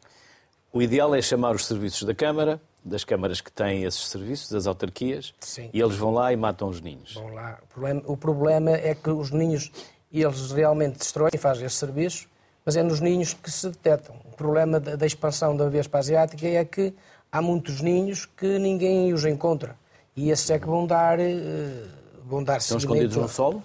O 0.75 0.83
ideal 0.83 1.15
é 1.15 1.23
chamar 1.23 1.55
os 1.55 1.67
serviços 1.67 2.03
da 2.03 2.13
Câmara, 2.13 2.61
das 2.85 3.05
câmaras 3.05 3.41
que 3.41 3.51
têm 3.53 3.85
esses 3.85 4.09
serviços, 4.09 4.51
das 4.51 4.67
autarquias, 4.67 5.33
Sim. 5.39 5.71
e 5.73 5.81
eles 5.81 5.95
vão 5.97 6.13
lá 6.13 6.33
e 6.33 6.37
matam 6.37 6.69
os 6.69 6.81
ninhos. 6.81 7.15
Vão 7.15 7.33
lá. 7.33 7.61
O 7.63 7.67
problema, 7.69 8.03
o 8.07 8.17
problema 8.17 8.71
é 8.73 8.93
que 8.93 9.09
os 9.09 9.31
ninhos, 9.31 9.71
eles 10.13 10.51
realmente 10.51 10.99
destroem 10.99 11.31
e 11.33 11.39
fazem 11.39 11.65
esse 11.65 11.77
serviço, 11.77 12.27
mas 12.67 12.75
é 12.75 12.83
nos 12.83 12.99
ninhos 13.01 13.33
que 13.35 13.53
se 13.53 13.69
detectam. 13.71 14.17
O 14.25 14.37
problema 14.37 14.81
da, 14.81 14.97
da 14.97 15.07
expansão 15.07 15.57
da 15.57 15.69
Vespa 15.69 15.99
Asiática 15.99 16.45
é 16.45 16.65
que 16.65 16.93
há 17.31 17.41
muitos 17.41 17.81
ninhos 17.81 18.27
que 18.27 18.59
ninguém 18.59 19.13
os 19.13 19.25
encontra. 19.25 19.77
E 20.17 20.29
esses 20.33 20.51
é 20.51 20.59
que 20.59 20.67
vão 20.67 20.89
dar, 20.89 21.21
eh, 21.21 21.85
vão 22.25 22.43
dar 22.43 22.57
Estão 22.59 22.79
escondidos 22.79 23.15
no 23.17 23.29
solo? 23.29 23.63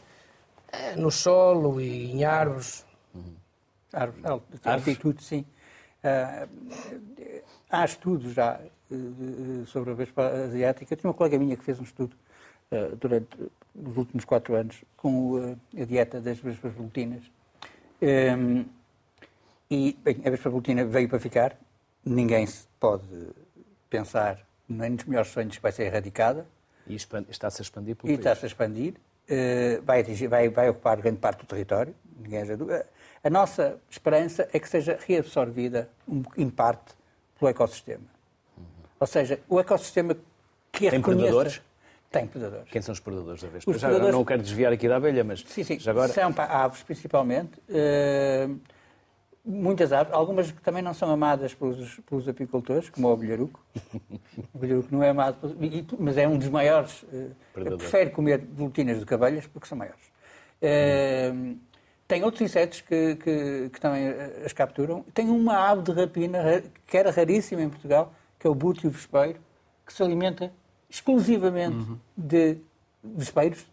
Eh, 0.72 0.96
no 0.96 1.10
solo 1.10 1.82
e 1.82 2.12
em 2.12 2.24
árvores. 2.24 2.86
Árvores, 3.92 4.24
al- 4.26 4.44
Árvores? 4.64 4.88
altitude, 4.88 5.24
sim. 5.24 5.44
Ah, 6.04 6.48
há 7.70 7.86
estudos 7.86 8.34
já 8.34 8.60
eh, 8.92 8.96
eh, 8.96 9.66
sobre 9.66 9.92
a 9.92 9.94
Vespa 9.94 10.28
Asiática. 10.28 10.96
Tinha 10.96 11.10
uma 11.10 11.14
colega 11.14 11.38
minha 11.38 11.58
que 11.58 11.64
fez 11.64 11.80
um 11.80 11.84
estudo 11.84 12.16
eh, 12.72 12.92
durante 13.00 13.38
os 13.76 13.98
últimos 13.98 14.26
quatro 14.26 14.56
anos 14.56 14.84
com 14.98 15.56
a 15.80 15.84
dieta 15.86 16.22
das 16.22 16.40
Vespas 16.40 16.74
volutinas. 16.74 17.24
Ehm, 18.02 18.64
e 19.70 19.98
bem, 20.04 20.22
a 20.26 20.30
Vespa 20.30 20.50
volutina 20.50 20.86
veio 20.86 21.10
para 21.10 21.20
ficar. 21.20 21.56
Ninguém 22.06 22.46
se 22.48 22.66
pode 22.80 23.04
pensar, 23.90 24.40
nem 24.68 24.92
nos 24.92 25.04
melhores 25.04 25.30
sonhos, 25.32 25.56
que 25.58 25.62
vai 25.62 25.72
ser 25.72 25.84
erradicada 25.84 26.46
E 26.88 26.96
está-se 26.96 27.62
a 27.62 27.64
expandir 27.64 27.96
pelo 27.96 28.12
e 28.12 28.16
está-se 28.16 28.46
a 28.46 28.48
expandir, 28.48 28.94
vai, 29.84 30.00
atingir- 30.00 30.28
vai- 30.28 30.50
vai 30.50 30.70
ocupar 30.70 30.98
grande 30.98 31.18
parte 31.20 31.42
do 31.42 31.46
território, 31.46 31.94
ninguém 32.20 32.42
haja 32.42 32.56
dúvida. 32.58 32.86
A 33.24 33.30
nossa 33.30 33.78
esperança 33.90 34.48
é 34.54 34.60
que 34.60 34.70
seja 34.70 34.98
reabsorvida, 35.08 35.90
em 36.38 36.50
parte, 36.50 36.94
pelo 37.38 37.50
ecossistema. 37.50 38.04
Ou 39.00 39.08
seja, 39.08 39.40
o 39.50 39.60
ecossistema 39.60 40.16
que 40.72 40.88
a 40.88 40.92
Tem 40.92 41.00
reconheça- 41.00 41.22
predadores? 41.24 41.62
Tem 42.12 42.26
predadores. 42.26 42.70
Quem 42.72 42.82
são 42.82 42.94
os 42.94 43.00
predadores 43.00 43.42
da 43.44 43.50
vez? 43.50 43.64
Os 43.68 43.80
Já 43.80 43.88
predadores- 43.88 44.16
não 44.16 44.26
quero 44.26 44.42
desviar 44.42 44.74
aqui 44.74 44.88
da 44.88 44.96
abelha, 44.96 45.24
mas 45.24 45.42
Sim, 45.48 45.64
sim. 45.64 45.78
já 45.80 45.92
agora... 45.92 46.12
São 46.12 46.34
aves, 46.38 46.82
principalmente. 46.82 47.52
eh, 47.70 48.50
muitas 49.46 49.92
aves, 49.94 50.12
algumas 50.14 50.52
que 50.52 50.62
também 50.62 50.82
não 50.82 50.94
são 50.94 51.10
amadas 51.12 51.54
pelos, 51.54 52.00
pelos 52.10 52.28
apicultores, 52.28 52.90
como 52.90 53.08
o 53.10 53.14
abelharuco. 53.14 53.64
o 54.54 54.58
abelharuco 54.58 54.88
não 54.92 55.04
é 55.04 55.10
amado, 55.10 55.38
mas 56.00 56.18
é 56.18 56.28
um 56.28 56.38
dos 56.38 56.50
maiores. 56.50 57.06
eh, 57.14 57.28
Predador. 57.54 57.78
prefiro 57.80 58.12
comer 58.12 58.40
volutinas 58.54 59.00
do 59.00 59.06
que 59.06 59.14
abelhas, 59.14 59.46
porque 59.46 59.68
são 59.68 59.78
maiores. 59.78 60.02
Eh, 60.62 61.32
tem 62.10 62.24
outros 62.24 62.42
insetos 62.42 62.82
que, 62.82 63.16
que, 63.18 63.70
que 63.72 63.80
também 63.80 64.08
eh, 64.08 64.42
as 64.44 64.52
capturam. 64.52 65.06
Tem 65.14 65.30
uma 65.30 65.70
ave 65.70 65.84
de 65.84 65.92
rapina 65.92 66.42
ra- 66.42 66.64
que 66.88 66.98
era 66.98 67.12
raríssima 67.12 67.62
em 67.62 67.70
Portugal, 67.70 68.12
que 68.40 68.48
é 68.48 68.50
o 68.50 68.56
bútio 68.56 68.90
vespeiro, 68.90 69.40
que 69.86 69.94
se 69.94 70.02
alimenta 70.02 70.52
exclusivamente 70.90 71.78
de 72.18 72.58
vespeiros, 73.04 73.64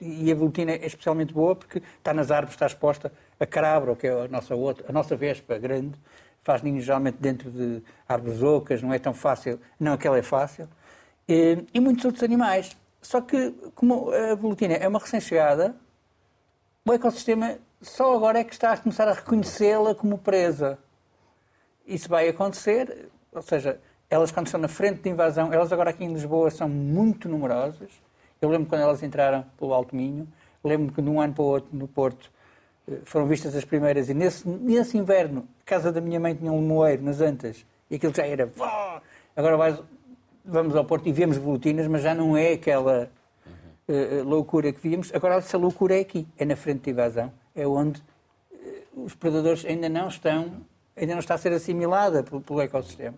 e 0.00 0.32
a 0.32 0.34
velutina 0.34 0.72
é 0.72 0.86
especialmente 0.86 1.34
boa 1.34 1.54
porque 1.54 1.82
está 1.98 2.14
nas 2.14 2.30
árvores, 2.30 2.54
está 2.54 2.66
exposta 2.66 3.12
a 3.38 3.44
carabra, 3.44 3.94
que 3.94 4.06
é 4.06 4.24
a 4.24 4.28
nossa 4.28 4.54
outra, 4.54 4.86
a 4.88 4.92
nossa 4.92 5.14
vespa 5.14 5.58
grande, 5.58 5.98
faz 6.42 6.62
ninhos 6.62 6.84
geralmente 6.84 7.18
dentro 7.20 7.50
de 7.50 7.82
árvores 8.08 8.42
ocas, 8.42 8.80
não 8.80 8.94
é 8.94 8.98
tão 8.98 9.12
fácil, 9.12 9.60
não 9.78 9.92
aquela 9.92 10.16
é 10.16 10.22
fácil, 10.22 10.66
e, 11.28 11.64
e 11.74 11.80
muitos 11.80 12.02
outros 12.06 12.24
animais. 12.24 12.74
Só 13.02 13.20
que, 13.20 13.54
como 13.74 14.10
a 14.10 14.34
velutina 14.34 14.72
é 14.74 14.88
uma 14.88 14.98
recém-chegada, 14.98 15.76
o 16.86 16.92
ecossistema 16.92 17.58
só 17.84 18.16
agora 18.16 18.40
é 18.40 18.44
que 18.44 18.52
está 18.52 18.72
a 18.72 18.76
começar 18.76 19.06
a 19.06 19.12
reconhecê-la 19.12 19.94
como 19.94 20.18
presa. 20.18 20.78
Isso 21.86 22.08
vai 22.08 22.28
acontecer, 22.28 23.08
ou 23.30 23.42
seja, 23.42 23.78
elas 24.08 24.30
quando 24.30 24.46
estão 24.46 24.60
na 24.60 24.68
frente 24.68 25.02
de 25.02 25.10
invasão, 25.10 25.52
elas 25.52 25.72
agora 25.72 25.90
aqui 25.90 26.04
em 26.04 26.12
Lisboa 26.12 26.50
são 26.50 26.68
muito 26.68 27.28
numerosas. 27.28 27.90
Eu 28.40 28.48
lembro 28.48 28.68
quando 28.68 28.80
elas 28.80 29.02
entraram 29.02 29.44
pelo 29.58 29.74
Alto 29.74 29.94
Minho, 29.94 30.26
lembro 30.62 30.94
que 30.94 31.02
de 31.02 31.08
um 31.08 31.20
ano 31.20 31.34
para 31.34 31.42
o 31.42 31.46
outro 31.46 31.76
no 31.76 31.86
Porto 31.86 32.30
eh, 32.88 33.00
foram 33.04 33.26
vistas 33.26 33.54
as 33.54 33.64
primeiras 33.64 34.08
e 34.08 34.14
nesse, 34.14 34.48
nesse 34.48 34.96
inverno, 34.96 35.46
a 35.60 35.64
casa 35.64 35.92
da 35.92 36.00
minha 36.00 36.18
mãe 36.18 36.34
tinha 36.34 36.52
um 36.52 36.62
moeiro 36.62 37.02
nas 37.02 37.20
Antas 37.20 37.66
e 37.90 37.96
aquilo 37.96 38.14
já 38.14 38.26
era 38.26 38.46
vó! 38.46 39.00
Agora 39.36 39.56
vais, 39.56 39.82
vamos 40.44 40.74
ao 40.74 40.84
Porto 40.84 41.06
e 41.08 41.12
vemos 41.12 41.36
volutinas, 41.36 41.86
mas 41.86 42.02
já 42.02 42.14
não 42.14 42.36
é 42.36 42.52
aquela 42.52 43.10
eh, 43.86 44.20
eh, 44.20 44.22
loucura 44.22 44.72
que 44.72 44.80
víamos. 44.80 45.12
Agora 45.14 45.36
essa 45.36 45.58
loucura 45.58 45.96
é 45.96 46.00
aqui, 46.00 46.26
é 46.38 46.44
na 46.44 46.56
frente 46.56 46.84
de 46.84 46.90
invasão, 46.90 47.32
é 47.54 47.66
onde 47.66 48.02
eh, 48.52 48.82
os 48.94 49.14
predadores 49.14 49.64
ainda 49.64 49.88
não 49.88 50.08
estão, 50.08 50.62
ainda 50.96 51.12
não 51.14 51.20
está 51.20 51.34
a 51.34 51.38
ser 51.38 51.52
assimilada 51.52 52.22
pelo, 52.22 52.40
pelo 52.40 52.60
ecossistema. 52.60 53.16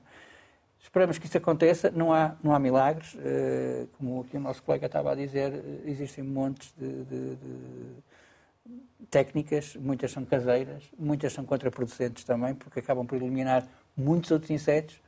Esperamos 0.81 1.19
que 1.19 1.27
isso 1.27 1.37
aconteça, 1.37 1.91
não 1.91 2.13
há, 2.13 2.37
não 2.43 2.55
há 2.55 2.59
milagres, 2.59 3.17
eh, 3.21 3.87
como 3.99 4.21
aqui 4.21 4.37
o 4.37 4.41
nosso 4.41 4.63
colega 4.63 4.87
estava 4.87 5.13
a 5.13 5.15
dizer, 5.15 5.53
eh, 5.53 5.91
existem 5.91 6.23
montes 6.25 6.73
de, 6.79 7.05
de- 7.05 7.37
de 7.37 9.07
técnicas, 9.11 9.77
muitas 9.77 10.11
são 10.11 10.25
caseiras, 10.25 10.85
muitas 10.99 11.33
são 11.33 11.45
contraproducentes 11.45 12.25
também, 12.25 12.55
porque 12.55 12.81
acabam 12.81 13.07
por 13.07 13.17
eliminar 13.17 13.67
muitos 13.97 14.31
outros 14.31 14.51
insetos, 14.51 15.01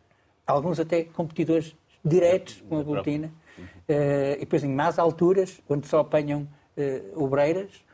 alguns 0.46 0.78
até 0.80 1.04
competidores 1.04 1.74
diretos 2.04 2.62
com 2.68 2.78
a 2.78 2.82
velutina, 2.82 3.32
Eh, 3.88 4.34
e 4.36 4.40
depois 4.40 4.62
em 4.62 4.68
más 4.72 4.98
alturas, 5.00 5.60
onde 5.68 5.86
só 5.88 5.98
apanham 6.00 6.46
obreiras, 7.16 7.84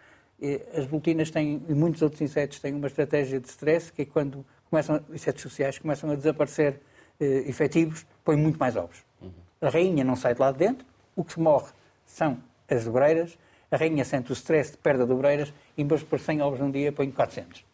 as 0.76 0.84
volutinas 0.86 1.30
têm, 1.30 1.62
e 1.68 1.74
muitos 1.74 2.02
outros 2.02 2.20
insetos 2.20 2.58
têm 2.60 2.74
uma 2.74 2.86
estratégia 2.86 3.40
de 3.40 3.48
stress, 3.48 3.92
que 3.92 4.02
é 4.02 4.04
quando 4.04 4.44
começam, 4.70 5.00
insetos 5.12 5.42
sociais 5.42 5.78
começam 5.78 6.10
a 6.10 6.14
desaparecer 6.14 6.80
eh, 7.20 7.44
efetivos, 7.46 8.04
põem 8.24 8.36
muito 8.36 8.58
mais 8.58 8.76
ovos. 8.76 8.98
A 9.60 9.68
rainha 9.68 10.04
não 10.04 10.16
sai 10.16 10.34
de 10.34 10.40
lá 10.40 10.52
de 10.52 10.58
dentro, 10.58 10.86
o 11.16 11.24
que 11.24 11.32
se 11.34 11.40
morre 11.40 11.70
são 12.04 12.38
as 12.68 12.86
obreiras, 12.86 13.38
a 13.70 13.76
rainha 13.76 14.04
sente 14.04 14.30
o 14.30 14.34
stress 14.34 14.72
de 14.72 14.78
perda 14.78 15.06
de 15.06 15.12
obreiras, 15.12 15.52
e 15.76 15.82
em 15.82 15.86
vez 15.86 16.00
de 16.00 16.06
pôr 16.06 16.18
100 16.20 16.42
ovos 16.42 16.60
num 16.60 16.70
dia, 16.70 16.92
põe 16.92 17.10
400. 17.10 17.64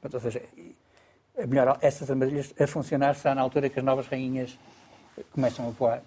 Portanto, 0.00 0.14
ou 0.14 0.20
seja, 0.20 0.42
é 1.36 1.46
melhor 1.46 1.78
essas 1.80 2.10
armadilhas 2.10 2.52
a 2.60 2.66
funcionar 2.66 3.14
será 3.14 3.34
na 3.34 3.40
altura 3.40 3.68
que 3.68 3.78
as 3.78 3.84
novas 3.84 4.06
rainhas 4.06 4.58
começam 5.32 5.66
a 5.66 5.70
voar. 5.70 6.02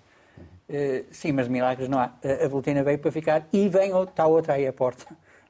Eh, 0.68 1.04
sim, 1.12 1.32
mas 1.32 1.48
milagres 1.48 1.88
não 1.88 2.00
há. 2.00 2.12
A 2.24 2.46
a 2.46 2.84
veio 2.84 3.00
para 3.00 3.12
ficar 3.12 3.48
e 3.54 3.68
vem, 3.70 3.94
outra- 3.94 4.12
está 4.12 4.28
outra 4.28 4.54
aí 4.54 4.68
à 4.68 4.74
porta. 4.74 5.06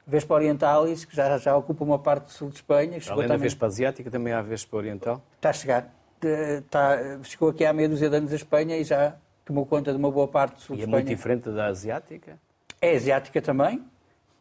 Vespa 0.07 0.35
Orientalis, 0.35 1.03
que 1.05 1.15
já, 1.15 1.37
já 1.37 1.55
ocupa 1.57 1.83
uma 1.83 1.97
parte 1.97 2.25
do 2.25 2.31
sul 2.31 2.49
de 2.49 2.55
Espanha. 2.55 2.99
chegou 2.99 3.13
Além 3.15 3.27
da 3.27 3.33
também- 3.35 3.43
Vespa 3.49 3.65
Asiática, 3.65 4.11
também 4.11 4.33
há 4.33 4.39
a 4.39 4.41
Vespa 4.41 4.77
Oriental. 4.77 5.21
Está 5.37 5.49
a 5.49 5.53
chegar. 5.53 5.93
Está- 6.21 6.97
chegou 7.23 7.49
aqui 7.49 7.65
há 7.65 7.73
meia 7.73 7.89
dúzia 7.89 8.09
de 8.09 8.15
anos 8.15 8.31
a 8.31 8.35
Espanha 8.35 8.77
e 8.77 8.83
já 8.83 9.15
tomou 9.43 9.65
conta 9.65 9.91
de 9.91 9.97
uma 9.97 10.11
boa 10.11 10.27
parte 10.27 10.55
do 10.55 10.61
sul 10.61 10.75
E 10.75 10.77
de 10.77 10.83
é 10.83 10.85
Espanha. 10.85 11.03
muito 11.03 11.15
diferente 11.15 11.49
da 11.49 11.67
Asiática. 11.67 12.37
É 12.81 12.95
asiática 12.95 13.41
também, 13.41 13.83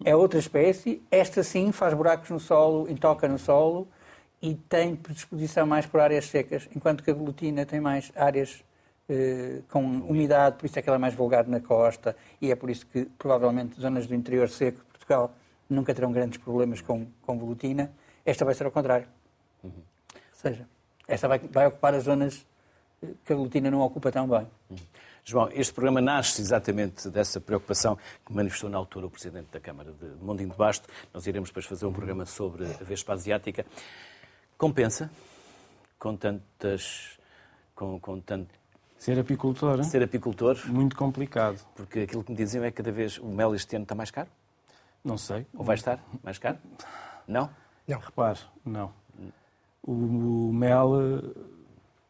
é 0.05 0.15
outra 0.15 0.39
espécie. 0.39 1.03
Esta 1.11 1.43
sim 1.43 1.73
faz 1.73 1.95
buracos 1.95 2.29
no 2.31 2.39
solo, 2.41 2.89
intoca 2.91 3.27
no 3.29 3.39
solo 3.39 3.89
e 4.43 4.55
tem 4.55 4.95
predisposição 4.97 5.67
mais 5.67 5.87
por 5.87 6.01
áreas 6.01 6.27
secas, 6.27 6.69
enquanto 6.75 7.03
que 7.03 7.11
a 7.11 7.15
velutina 7.15 7.65
tem 7.65 7.81
mais 7.81 8.13
áreas 8.15 8.63
eh, 9.09 9.61
com 9.71 9.81
umidade, 9.83 10.57
por 10.57 10.67
isso 10.67 10.79
é 10.79 10.83
que 10.83 10.89
ela 10.89 10.97
é 10.97 10.99
mais 10.99 11.15
vulgar 11.15 11.47
na 11.47 11.61
costa 11.61 12.17
e 12.41 12.51
é 12.51 12.57
por 12.57 12.71
isso 12.71 12.87
que 12.87 13.05
provavelmente 13.19 13.79
zonas 13.81 14.07
do 14.07 14.15
interior 14.15 14.49
seco 14.49 14.79
de 14.79 14.85
Portugal 14.93 15.33
nunca 15.69 15.95
terão 15.95 16.13
grandes 16.13 16.39
problemas 16.39 16.81
com, 16.81 17.07
com 17.23 17.39
velutina. 17.39 17.93
Esta 18.25 18.45
vai 18.45 18.55
ser 18.55 18.65
ao 18.65 18.71
contrário. 18.71 19.07
Ou 19.63 19.73
seja, 20.33 20.69
esta 21.07 21.29
vai, 21.29 21.39
vai 21.39 21.67
ocupar 21.67 21.95
as 21.95 22.05
zonas 22.05 22.47
que 23.25 23.33
a 23.33 23.37
velutina 23.37 23.71
não 23.71 23.81
ocupa 23.81 24.11
tão 24.11 24.27
bem. 24.29 24.47
João, 25.25 25.49
este 25.53 25.73
programa 25.73 26.03
nasce 26.03 26.43
exatamente 26.43 27.09
dessa 27.09 27.41
preocupação 27.41 27.99
que 28.27 28.33
manifestou 28.33 28.69
na 28.69 28.77
altura 28.77 29.07
o 29.07 29.11
Presidente 29.11 29.49
da 29.51 29.59
Câmara 29.59 29.91
de 29.93 30.23
Mondinho 30.23 30.51
de 30.51 30.57
Basto. 30.57 30.87
Nós 31.15 31.27
iremos 31.27 31.49
depois 31.49 31.65
fazer 31.65 31.87
um 31.87 31.93
programa 31.93 32.27
sobre 32.27 32.65
a 32.65 32.85
Vespa 32.85 33.15
Asiática. 33.15 33.65
Compensa 34.59 35.11
com 35.99 36.15
tantas... 36.15 37.19
Com, 37.75 37.99
com 37.99 38.21
tanto... 38.21 38.55
Ser 38.99 39.19
apicultor? 39.19 39.83
Ser 39.85 40.03
apicultor? 40.03 40.59
Muito 40.67 40.95
complicado. 40.95 41.59
Porque 41.75 42.01
aquilo 42.01 42.23
que 42.23 42.31
me 42.31 42.37
diziam 42.37 42.63
é 42.63 42.71
que 42.71 42.77
cada 42.77 42.93
vez 42.93 43.19
o 43.19 43.27
mel 43.27 43.55
este 43.55 43.77
ano 43.77 43.85
está 43.85 43.95
mais 43.95 44.11
caro? 44.11 44.29
Não 45.05 45.19
sei. 45.19 45.47
Ou 45.55 45.63
vai 45.63 45.75
estar 45.75 46.03
mais 46.23 46.39
caro? 46.39 46.59
Não? 47.29 47.51
Não. 47.87 47.99
Repare, 47.99 48.41
não. 48.65 48.93
O, 49.83 49.93
o 50.49 50.53
mel 50.53 50.93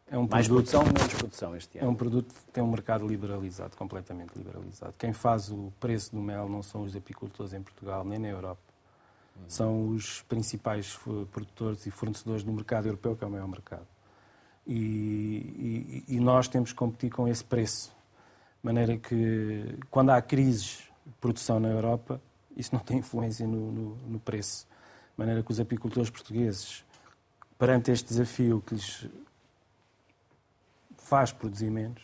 é 0.09 0.17
um 0.17 0.29
mais 0.29 0.47
produto... 0.47 0.71
produção 0.71 0.81
ou 0.81 0.87
menos 0.87 1.15
produção 1.15 1.57
este 1.57 1.79
ano? 1.79 1.89
É 1.89 1.91
um 1.91 1.95
produto 1.95 2.33
que 2.33 2.53
tem 2.53 2.63
um 2.63 2.71
mercado 2.71 3.07
liberalizado, 3.07 3.77
completamente 3.77 4.33
liberalizado. 4.37 4.95
Quem 4.97 5.13
faz 5.13 5.51
o 5.51 5.73
preço 5.81 6.15
do 6.15 6.21
mel 6.21 6.49
não 6.49 6.63
são 6.63 6.83
os 6.83 6.95
apicultores 6.95 7.53
em 7.53 7.61
Portugal, 7.61 8.05
nem 8.05 8.19
na 8.19 8.29
Europa. 8.29 8.61
São 9.49 9.89
os 9.89 10.23
principais 10.23 10.97
produtores 11.33 11.85
e 11.87 11.91
fornecedores 11.91 12.45
do 12.45 12.53
mercado 12.53 12.87
europeu, 12.87 13.17
que 13.17 13.25
é 13.25 13.27
o 13.27 13.31
maior 13.31 13.49
mercado. 13.49 13.87
E, 14.65 16.05
e, 16.09 16.17
e 16.17 16.21
nós 16.21 16.47
temos 16.47 16.71
que 16.71 16.79
competir 16.79 17.11
com 17.11 17.27
esse 17.27 17.45
preço. 17.45 17.89
De 17.89 18.67
maneira 18.67 18.97
que, 18.97 19.77
quando 19.91 20.11
há 20.11 20.23
crises 20.23 20.89
de 21.05 21.13
produção 21.21 21.59
na 21.59 21.69
Europa, 21.69 22.21
isso 22.57 22.75
não 22.75 22.81
tem 22.81 22.99
influência 22.99 23.47
no, 23.47 23.73
no, 23.73 23.97
no 24.09 24.21
preço. 24.21 24.67
De 24.67 25.19
maneira 25.19 25.43
que 25.43 25.51
os 25.51 25.61
apicultores 25.61 26.11
portugueses, 26.11 26.85
perante 27.59 27.91
este 27.91 28.09
desafio 28.09 28.63
que 28.67 28.75
lhes 28.75 29.09
faz 30.97 31.33
produzir 31.33 31.71
menos, 31.71 32.03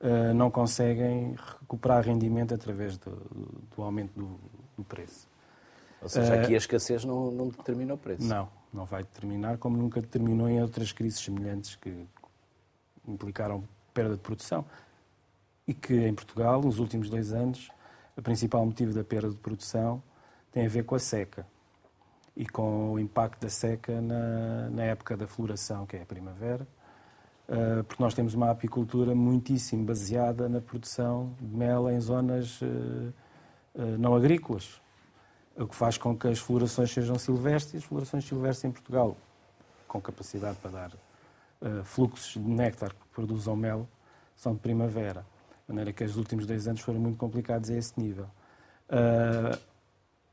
uh, 0.00 0.34
não 0.34 0.50
conseguem 0.50 1.34
recuperar 1.60 2.04
rendimento 2.04 2.54
através 2.54 2.96
do, 2.98 3.10
do 3.74 3.82
aumento 3.82 4.12
do, 4.14 4.38
do, 4.76 4.84
preço. 4.84 5.28
Ou 6.00 6.08
seja, 6.08 6.34
aqui 6.34 6.54
a 6.54 6.58
escassez 6.58 7.04
não, 7.04 7.30
não 7.30 7.48
determina 7.48 7.94
o 7.94 7.98
preço. 7.98 8.22
Não, 8.22 8.48
não 8.72 8.84
vai 8.84 9.02
determinar, 9.02 9.58
como 9.58 9.76
nunca 9.76 10.00
determinou 10.00 10.48
em 10.48 10.62
outras 10.62 10.92
crises 10.92 11.20
semelhantes 11.20 11.74
que 11.74 12.06
implicaram 13.06 13.64
perda 13.92 14.14
de 14.14 14.20
produção. 14.20 14.64
E 15.66 15.74
que 15.74 15.94
em 15.94 16.14
Portugal, 16.14 16.62
nos 16.62 16.78
últimos 16.78 17.10
dois 17.10 17.32
anos, 17.32 17.68
o 18.18 18.22
principal 18.22 18.66
motivo 18.66 18.92
da 18.92 19.04
perda 19.04 19.30
de 19.30 19.36
produção 19.36 20.02
tem 20.50 20.66
a 20.66 20.68
ver 20.68 20.82
com 20.82 20.96
a 20.96 20.98
seca 20.98 21.46
e 22.36 22.44
com 22.44 22.92
o 22.92 22.98
impacto 22.98 23.40
da 23.40 23.48
seca 23.48 24.00
na, 24.00 24.68
na 24.70 24.82
época 24.82 25.16
da 25.16 25.26
floração, 25.26 25.86
que 25.86 25.96
é 25.96 26.02
a 26.02 26.06
primavera, 26.06 26.66
uh, 27.48 27.84
porque 27.84 28.02
nós 28.02 28.14
temos 28.14 28.34
uma 28.34 28.50
apicultura 28.50 29.14
muitíssimo 29.14 29.84
baseada 29.84 30.48
na 30.48 30.60
produção 30.60 31.32
de 31.40 31.56
mel 31.56 31.88
em 31.88 32.00
zonas 32.00 32.60
uh, 32.60 32.66
uh, 32.66 33.12
não 33.98 34.16
agrícolas, 34.16 34.80
o 35.56 35.68
que 35.68 35.74
faz 35.76 35.96
com 35.96 36.16
que 36.16 36.26
as 36.26 36.40
florações 36.40 36.90
sejam 36.90 37.16
silvestres 37.18 37.74
e 37.74 37.76
as 37.76 37.84
florações 37.84 38.24
silvestres 38.24 38.64
em 38.64 38.72
Portugal, 38.72 39.16
com 39.86 40.00
capacidade 40.00 40.58
para 40.58 40.70
dar 40.70 40.92
fluxos 41.84 42.34
de 42.34 42.48
néctar 42.48 42.90
que 42.90 43.04
produzam 43.12 43.56
mel, 43.56 43.88
são 44.36 44.54
de 44.54 44.60
primavera. 44.60 45.26
De 45.68 45.74
maneira 45.74 45.92
que 45.92 46.02
os 46.02 46.16
últimos 46.16 46.46
dois 46.46 46.66
anos 46.66 46.80
foram 46.80 46.98
muito 46.98 47.18
complicados 47.18 47.68
a 47.68 47.76
esse 47.76 47.92
nível. 48.00 48.24
Uh, 48.88 49.58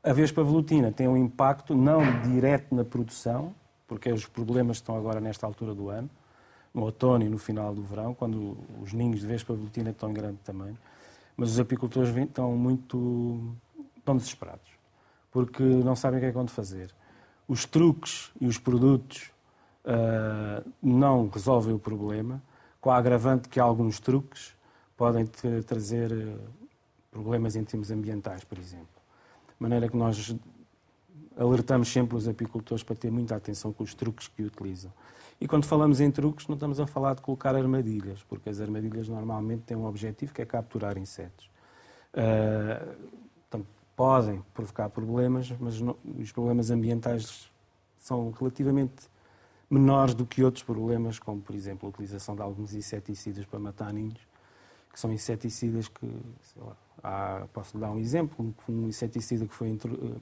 a 0.02 0.12
vespa 0.14 0.42
velutina 0.42 0.90
tem 0.90 1.06
um 1.06 1.16
impacto 1.16 1.74
não 1.74 2.22
direto 2.22 2.74
na 2.74 2.84
produção, 2.84 3.54
porque 3.86 4.10
os 4.10 4.24
problemas 4.24 4.78
estão 4.78 4.96
agora 4.96 5.20
nesta 5.20 5.46
altura 5.46 5.74
do 5.74 5.90
ano, 5.90 6.08
no 6.72 6.82
outono 6.82 7.24
e 7.24 7.28
no 7.28 7.36
final 7.36 7.74
do 7.74 7.82
verão, 7.82 8.14
quando 8.14 8.56
os 8.80 8.94
ninhos 8.94 9.20
de 9.20 9.26
vespa 9.26 9.52
velutina 9.52 9.90
estão 9.90 10.10
em 10.10 10.14
grande 10.14 10.38
tamanho. 10.38 10.78
Mas 11.36 11.50
os 11.50 11.60
apicultores 11.60 12.16
estão 12.16 12.56
muito 12.56 13.54
estão 13.98 14.16
desesperados, 14.16 14.70
porque 15.30 15.62
não 15.62 15.94
sabem 15.94 16.18
o 16.18 16.20
que 16.20 16.26
é 16.26 16.30
que 16.30 16.36
vão 16.36 16.46
fazer. 16.46 16.94
Os 17.46 17.66
truques 17.66 18.30
e 18.40 18.46
os 18.46 18.56
produtos 18.56 19.30
uh, 19.84 20.66
não 20.82 21.28
resolvem 21.28 21.74
o 21.74 21.78
problema, 21.78 22.42
com 22.80 22.90
a 22.90 22.96
agravante 22.96 23.48
que 23.48 23.60
alguns 23.60 24.00
truques 24.00 24.55
podem 24.96 25.26
trazer 25.66 26.12
ah, 26.12 26.38
problemas 27.10 27.56
em 27.56 27.64
termos 27.64 27.90
ambientais, 27.90 28.44
por 28.44 28.58
exemplo. 28.58 28.86
De 29.48 29.54
maneira 29.62 29.88
que 29.88 29.96
nós 29.96 30.34
alertamos 31.36 31.88
sempre 31.88 32.16
os 32.16 32.26
apicultores 32.26 32.82
para 32.82 32.96
ter 32.96 33.10
muita 33.10 33.36
atenção 33.36 33.72
com 33.72 33.84
os 33.84 33.94
truques 33.94 34.28
que 34.28 34.42
utilizam. 34.42 34.92
E 35.40 35.46
quando 35.46 35.66
falamos 35.66 36.00
em 36.00 36.10
truques, 36.10 36.46
não 36.46 36.54
estamos 36.54 36.80
a 36.80 36.86
falar 36.86 37.14
de 37.14 37.20
colocar 37.20 37.54
armadilhas, 37.54 38.22
porque 38.22 38.48
as 38.48 38.60
armadilhas 38.60 39.06
normalmente 39.06 39.62
têm 39.62 39.76
um 39.76 39.84
objetivo 39.84 40.32
que 40.32 40.40
é 40.40 40.46
capturar 40.46 40.96
insetos. 40.96 41.50
Uh, 42.14 42.96
portanto, 43.50 43.66
podem 43.94 44.42
provocar 44.54 44.88
problemas, 44.88 45.52
mas 45.60 45.78
não, 45.78 45.94
os 46.18 46.32
problemas 46.32 46.70
ambientais 46.70 47.50
são 47.98 48.30
relativamente 48.30 49.10
menores 49.68 50.14
do 50.14 50.24
que 50.24 50.42
outros 50.42 50.64
problemas, 50.64 51.18
como, 51.18 51.42
por 51.42 51.54
exemplo, 51.54 51.86
a 51.86 51.90
utilização 51.90 52.34
de 52.34 52.40
alguns 52.40 52.72
inseticidas 52.72 53.44
para 53.44 53.58
matar 53.58 53.92
ninhos, 53.92 54.20
que 54.96 55.00
são 55.00 55.12
inseticidas 55.12 55.88
que, 55.88 56.06
lá, 56.56 56.74
há, 57.02 57.46
posso 57.52 57.76
dar 57.76 57.90
um 57.90 57.98
exemplo, 57.98 58.54
um 58.66 58.88
inseticida 58.88 59.46
que 59.46 59.52
foi 59.52 59.68
eh, 59.68 60.20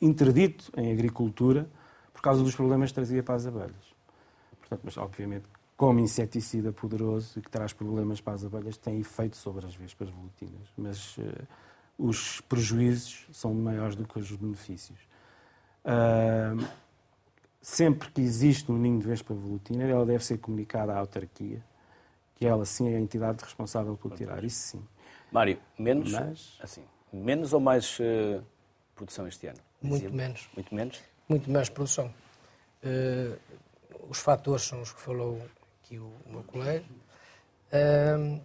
interdito 0.00 0.72
em 0.76 0.90
agricultura 0.90 1.70
por 2.12 2.20
causa 2.20 2.42
dos 2.42 2.52
problemas 2.52 2.90
que 2.90 2.96
trazia 2.96 3.22
para 3.22 3.36
as 3.36 3.46
abelhas. 3.46 3.94
Portanto, 4.58 4.80
mas 4.82 4.96
obviamente, 4.96 5.44
como 5.76 6.00
inseticida 6.00 6.72
poderoso 6.72 7.38
e 7.38 7.42
que 7.42 7.48
traz 7.48 7.72
problemas 7.72 8.20
para 8.20 8.32
as 8.32 8.44
abelhas, 8.44 8.76
tem 8.76 8.98
efeito 8.98 9.36
sobre 9.36 9.64
as 9.64 9.76
vespas 9.76 10.10
volutinas. 10.10 10.68
Mas 10.76 11.16
uh, 11.18 11.46
os 11.96 12.40
prejuízos 12.40 13.24
são 13.32 13.54
maiores 13.54 13.94
do 13.94 14.04
que 14.04 14.18
os 14.18 14.32
benefícios. 14.32 14.98
Uh, 15.84 16.66
sempre 17.62 18.10
que 18.10 18.20
existe 18.20 18.72
um 18.72 18.78
ninho 18.78 18.98
de 18.98 19.06
vespa 19.06 19.32
volutina, 19.32 19.84
ela 19.84 20.04
deve 20.04 20.24
ser 20.24 20.38
comunicada 20.38 20.92
à 20.92 20.98
autarquia, 20.98 21.62
que 22.38 22.46
ela 22.46 22.64
sim 22.64 22.92
é 22.92 22.96
a 22.96 23.00
entidade 23.00 23.42
responsável 23.42 23.96
por 23.96 24.14
tirar. 24.14 24.44
Isso 24.44 24.76
sim. 24.76 24.84
Mário, 25.30 25.58
menos, 25.78 26.12
Mas... 26.12 26.58
assim, 26.60 26.84
menos 27.12 27.52
ou 27.52 27.60
mais 27.60 27.98
uh, 27.98 28.42
produção 28.94 29.26
este 29.26 29.48
ano? 29.48 29.58
Muito 29.82 30.12
menos. 30.12 30.48
Muito 30.54 30.74
menos? 30.74 31.00
Muito 31.28 31.50
menos 31.50 31.68
produção. 31.68 32.14
Uh, 32.82 33.36
os 34.08 34.18
fatores 34.18 34.62
são 34.62 34.80
os 34.80 34.92
que 34.92 35.00
falou 35.00 35.42
aqui 35.82 35.98
o, 35.98 36.12
meu 36.26 36.42
colega. 36.44 36.84
Uh, 37.72 38.40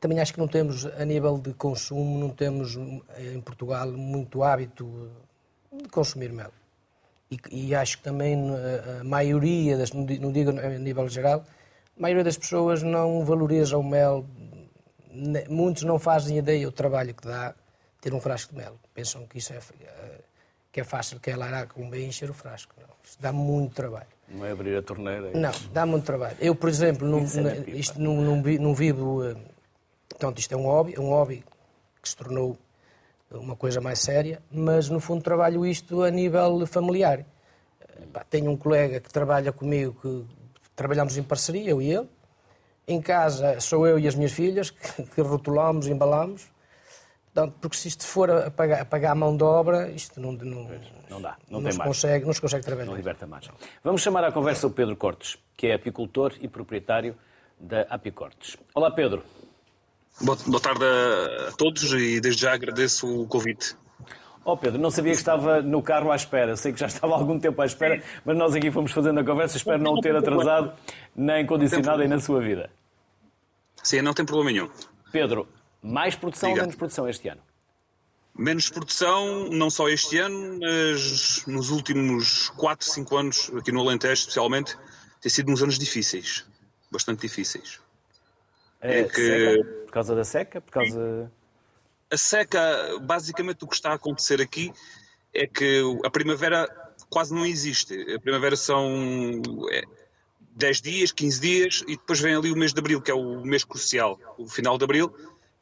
também 0.00 0.20
acho 0.20 0.34
que 0.34 0.40
não 0.40 0.48
temos, 0.48 0.84
a 0.84 1.04
nível 1.04 1.38
de 1.38 1.54
consumo, 1.54 2.18
não 2.18 2.30
temos 2.30 2.76
em 2.76 3.40
Portugal 3.40 3.90
muito 3.92 4.42
hábito 4.42 5.10
de 5.72 5.88
consumir 5.88 6.32
mel. 6.32 6.52
E, 7.30 7.38
e 7.50 7.74
acho 7.74 7.98
que 7.98 8.04
também 8.04 8.36
a, 8.36 9.00
a 9.00 9.04
maioria, 9.04 9.78
das, 9.78 9.92
não 9.92 10.32
digo 10.32 10.50
a 10.50 10.78
nível 10.78 11.08
geral, 11.08 11.44
a 11.96 12.02
maioria 12.02 12.24
das 12.24 12.36
pessoas 12.36 12.82
não 12.82 13.24
valoriza 13.24 13.78
o 13.78 13.82
mel 13.82 14.26
muitos 15.48 15.84
não 15.84 15.98
fazem 15.98 16.38
ideia 16.38 16.66
do 16.66 16.72
trabalho 16.72 17.14
que 17.14 17.26
dá 17.26 17.54
ter 18.00 18.12
um 18.12 18.20
frasco 18.20 18.52
de 18.52 18.58
mel. 18.58 18.78
Pensam 18.92 19.26
que 19.26 19.38
isso 19.38 19.52
é, 19.52 19.56
eh, 19.56 20.20
que 20.72 20.80
é 20.80 20.84
fácil, 20.84 21.20
que 21.20 21.30
é 21.30 21.36
lá 21.36 21.66
com 21.66 21.88
bem 21.88 22.08
encher 22.08 22.28
o 22.28 22.34
frasco. 22.34 22.74
Não, 22.78 22.88
isso 23.02 23.16
dá 23.20 23.32
muito 23.32 23.74
trabalho. 23.74 24.08
Não 24.28 24.44
é 24.44 24.50
abrir 24.50 24.76
a 24.76 24.82
torneira? 24.82 25.30
É 25.30 25.38
não, 25.38 25.52
dá 25.72 25.86
muito 25.86 26.04
trabalho. 26.04 26.36
Eu, 26.40 26.54
por 26.54 26.68
exemplo, 26.68 27.06
não, 27.08 27.20
é 27.20 27.70
isto 27.70 28.00
não, 28.00 28.16
não, 28.16 28.36
não 28.36 28.74
vivo... 28.74 29.24
Eh, 29.24 29.36
portanto, 30.08 30.38
isto 30.38 30.52
é 30.52 30.56
um 30.56 30.64
hobby, 30.64 30.98
um 30.98 31.08
hobby 31.08 31.44
que 32.02 32.08
se 32.08 32.16
tornou 32.16 32.58
uma 33.30 33.56
coisa 33.56 33.80
mais 33.80 34.00
séria, 34.00 34.40
mas 34.50 34.88
no 34.88 35.00
fundo 35.00 35.22
trabalho 35.22 35.64
isto 35.64 36.02
a 36.02 36.10
nível 36.10 36.66
familiar. 36.66 37.20
Eh, 37.80 38.24
tenho 38.28 38.50
um 38.50 38.56
colega 38.56 39.00
que 39.00 39.10
trabalha 39.10 39.52
comigo, 39.52 39.96
que 40.00 40.33
trabalhamos 40.74 41.16
em 41.16 41.22
parceria, 41.22 41.70
eu 41.70 41.80
e 41.80 41.90
ele, 41.92 42.08
em 42.86 43.00
casa 43.00 43.60
sou 43.60 43.86
eu 43.86 43.98
e 43.98 44.06
as 44.06 44.14
minhas 44.14 44.32
filhas 44.32 44.70
que, 44.70 45.20
rotulamos, 45.20 45.86
embalamos. 45.86 46.52
Portanto, 47.32 47.56
porque 47.60 47.76
se 47.76 47.88
isto 47.88 48.06
for 48.06 48.30
a 48.30 48.50
pagar, 48.50 48.82
a 48.82 48.84
pagar 48.84 49.10
a 49.10 49.14
mão 49.14 49.36
de 49.36 49.42
obra, 49.42 49.90
isto 49.90 50.20
não, 50.20 50.32
não, 50.32 50.70
não 51.10 51.20
dá, 51.20 51.36
não, 51.50 51.60
não, 51.60 51.72
se 51.72 51.78
consegue, 51.78 52.24
não 52.24 52.32
se 52.32 52.40
consegue 52.40 52.64
trabalhar. 52.64 52.86
Não 52.86 52.96
liberta 52.96 53.26
mais. 53.26 53.48
Vamos 53.82 54.02
chamar 54.02 54.22
à 54.22 54.30
conversa 54.30 54.68
o 54.68 54.70
Pedro 54.70 54.94
Cortes, 54.94 55.36
que 55.56 55.66
é 55.66 55.74
apicultor 55.74 56.32
e 56.40 56.46
proprietário 56.46 57.16
da 57.58 57.82
Apicortes. 57.82 58.56
Olá, 58.72 58.90
Pedro. 58.90 59.24
Boa, 60.20 60.38
boa 60.46 60.60
tarde 60.60 60.84
a 61.48 61.52
todos 61.52 61.92
e 61.92 62.20
desde 62.20 62.42
já 62.42 62.54
agradeço 62.54 63.22
o 63.22 63.26
convite. 63.26 63.76
Oh 64.44 64.56
Pedro, 64.56 64.78
não 64.78 64.90
sabia 64.90 65.12
que 65.12 65.18
estava 65.18 65.62
no 65.62 65.82
carro 65.82 66.12
à 66.12 66.16
espera. 66.16 66.54
Sei 66.56 66.72
que 66.72 66.78
já 66.78 66.86
estava 66.86 67.14
há 67.14 67.16
algum 67.18 67.38
tempo 67.38 67.60
à 67.62 67.64
espera, 67.66 68.02
mas 68.24 68.36
nós 68.36 68.54
aqui 68.54 68.70
fomos 68.70 68.92
fazendo 68.92 69.18
a 69.20 69.24
conversa. 69.24 69.56
Espero 69.56 69.82
não 69.82 69.92
o 69.94 70.00
ter 70.00 70.14
atrasado 70.14 70.72
nem 71.16 71.46
condicionado 71.46 72.02
aí 72.02 72.08
na 72.08 72.20
sua 72.20 72.40
vida. 72.40 72.70
Sim, 73.82 74.02
não 74.02 74.12
tem 74.12 74.24
problema 74.24 74.50
nenhum. 74.52 74.70
Pedro, 75.10 75.48
mais 75.82 76.14
produção 76.14 76.50
Diga. 76.50 76.60
ou 76.60 76.66
menos 76.66 76.76
produção 76.76 77.08
este 77.08 77.28
ano? 77.28 77.40
Menos 78.36 78.68
produção, 78.68 79.48
não 79.50 79.70
só 79.70 79.88
este 79.88 80.18
ano, 80.18 80.58
mas 80.60 81.46
nos 81.46 81.70
últimos 81.70 82.48
4, 82.50 82.86
5 82.86 83.16
anos, 83.16 83.50
aqui 83.56 83.70
no 83.70 83.80
Alentejo 83.80 84.12
especialmente, 84.14 84.76
tem 85.20 85.30
sido 85.30 85.50
uns 85.52 85.62
anos 85.62 85.78
difíceis. 85.78 86.44
bastante 86.90 87.20
difíceis. 87.22 87.80
É, 88.80 89.00
É 89.00 89.04
que- 89.04 89.14
seca? 89.14 89.64
Por 89.86 89.92
causa 89.92 90.14
da 90.14 90.24
seca? 90.24 90.60
Por 90.60 90.70
causa... 90.72 91.32
A 92.14 92.16
seca, 92.16 92.60
basicamente 93.02 93.64
o 93.64 93.66
que 93.66 93.74
está 93.74 93.90
a 93.90 93.94
acontecer 93.94 94.40
aqui 94.40 94.72
é 95.34 95.48
que 95.48 95.82
a 96.04 96.10
primavera 96.10 96.68
quase 97.10 97.34
não 97.34 97.44
existe. 97.44 97.92
A 98.14 98.20
primavera 98.20 98.54
são 98.54 99.42
é, 99.72 99.82
10 100.54 100.80
dias, 100.80 101.10
15 101.10 101.40
dias 101.40 101.84
e 101.88 101.96
depois 101.96 102.20
vem 102.20 102.36
ali 102.36 102.52
o 102.52 102.56
mês 102.56 102.72
de 102.72 102.78
abril, 102.78 103.02
que 103.02 103.10
é 103.10 103.14
o 103.14 103.44
mês 103.44 103.64
crucial, 103.64 104.16
o 104.38 104.48
final 104.48 104.78
de 104.78 104.84
abril, 104.84 105.12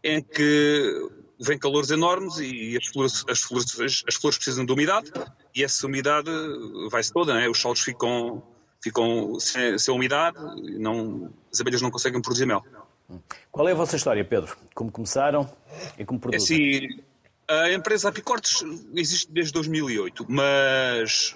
em 0.05 0.23
que 0.23 1.09
vem 1.41 1.59
calores 1.59 1.91
enormes 1.91 2.37
e 2.37 2.77
as 2.77 2.87
flores, 2.87 3.25
as 3.31 3.41
flores, 3.41 4.05
as 4.07 4.15
flores 4.15 4.37
precisam 4.37 4.67
de 4.67 4.73
umidade 4.75 5.11
e 5.55 5.65
essa 5.65 5.87
umidade 5.87 6.31
vai-se 6.91 7.11
toda, 7.11 7.33
né? 7.33 7.49
os 7.49 7.59
solos 7.59 7.81
ficam, 7.81 8.43
ficam 8.79 9.41
sem, 9.41 9.79
sem 9.79 9.95
umidade, 9.95 10.37
não, 10.79 11.33
as 11.51 11.63
abelhas 11.63 11.81
não 11.81 11.91
conseguem 11.91 12.21
produzir 12.21 12.45
mel. 12.45 12.63
Qual 13.51 13.69
é 13.69 13.73
a 13.73 13.75
vossa 13.75 13.97
história, 13.97 14.25
Pedro? 14.25 14.57
Como 14.75 14.91
começaram 14.91 15.51
e 15.99 16.05
como 16.05 16.19
É 16.19 16.23
produzem? 16.23 16.87
assim, 16.87 17.03
a 17.49 17.73
empresa 17.73 18.09
Apicortes 18.09 18.65
existe 18.95 19.31
desde 19.31 19.53
2008, 19.53 20.27
mas 20.29 21.35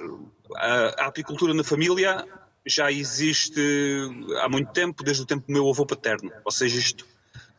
a, 0.56 1.06
apicultura 1.06 1.52
na 1.52 1.64
família 1.64 2.24
já 2.64 2.90
existe 2.90 3.60
há 4.40 4.48
muito 4.48 4.72
tempo, 4.72 5.04
desde 5.04 5.22
o 5.22 5.26
tempo 5.26 5.46
do 5.46 5.52
meu 5.52 5.68
avô 5.68 5.84
paterno. 5.86 6.32
Ou 6.44 6.50
seja, 6.50 6.78
isto 6.78 7.06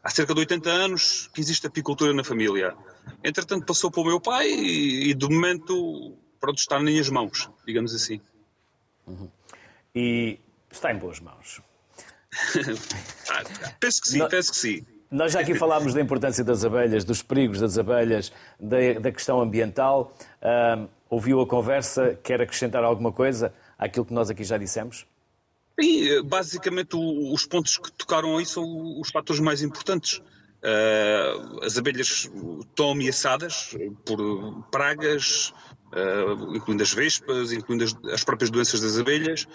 há 0.03 0.09
cerca 0.09 0.33
de 0.33 0.39
80 0.39 0.69
anos 0.69 1.29
que 1.33 1.39
existe 1.39 1.67
apicultura 1.67 2.13
na 2.13 2.23
família. 2.23 2.75
Entretanto, 3.23 3.65
passou 3.65 3.91
para 3.91 4.01
o 4.01 4.05
meu 4.05 4.19
pai 4.19 4.47
e, 4.49 5.11
e 5.11 5.13
de 5.13 5.27
momento, 5.29 6.17
pronto, 6.39 6.57
está 6.57 6.75
nas 6.75 6.83
minhas 6.85 7.09
mãos, 7.09 7.49
digamos 7.65 7.93
assim. 7.93 8.19
E 9.95 10.39
está 10.71 10.91
em 10.91 10.97
boas 10.97 11.19
mãos. 11.19 11.61
Ah, 13.29 13.43
penso 13.79 14.01
que 14.01 14.09
sim, 14.09 14.17
Não- 14.19 14.27
penso 14.29 14.51
que 14.51 14.57
sim. 14.57 14.85
Nós 15.09 15.31
já 15.31 15.39
aqui 15.39 15.55
falámos 15.55 15.93
da 15.93 16.01
importância 16.01 16.43
das 16.43 16.65
abelhas, 16.65 17.05
dos 17.05 17.21
perigos 17.21 17.61
das 17.61 17.77
abelhas, 17.77 18.29
da, 18.59 18.99
da 18.99 19.11
questão 19.11 19.39
ambiental. 19.41 20.13
Ouviu 21.09 21.39
a 21.39 21.47
conversa? 21.47 22.19
Quer 22.21 22.41
acrescentar 22.41 22.83
alguma 22.83 23.11
coisa 23.13 23.53
àquilo 23.79 24.05
que 24.05 24.13
nós 24.13 24.29
aqui 24.29 24.43
já 24.43 24.57
dissemos? 24.57 25.05
Sim, 25.79 26.21
basicamente 26.23 26.95
o- 26.97 27.33
os 27.33 27.45
pontos 27.45 27.77
que 27.77 27.89
tocaram 27.93 28.37
aí 28.37 28.45
são 28.45 28.99
os 28.99 29.09
fatores 29.09 29.39
mais 29.39 29.61
importantes. 29.61 30.21
Eh, 30.61 31.33
as 31.63 31.77
abelhas 31.77 32.29
estão 32.59 32.91
ameaçadas 32.91 33.75
por 34.05 34.63
pragas, 34.71 35.53
eh, 35.93 36.55
incluindo 36.55 36.83
as 36.83 36.93
vespas, 36.93 37.51
incluindo 37.51 37.83
as, 37.83 37.95
as 38.13 38.23
próprias 38.23 38.49
doenças 38.49 38.81
das 38.81 38.97
abelhas, 38.97 39.47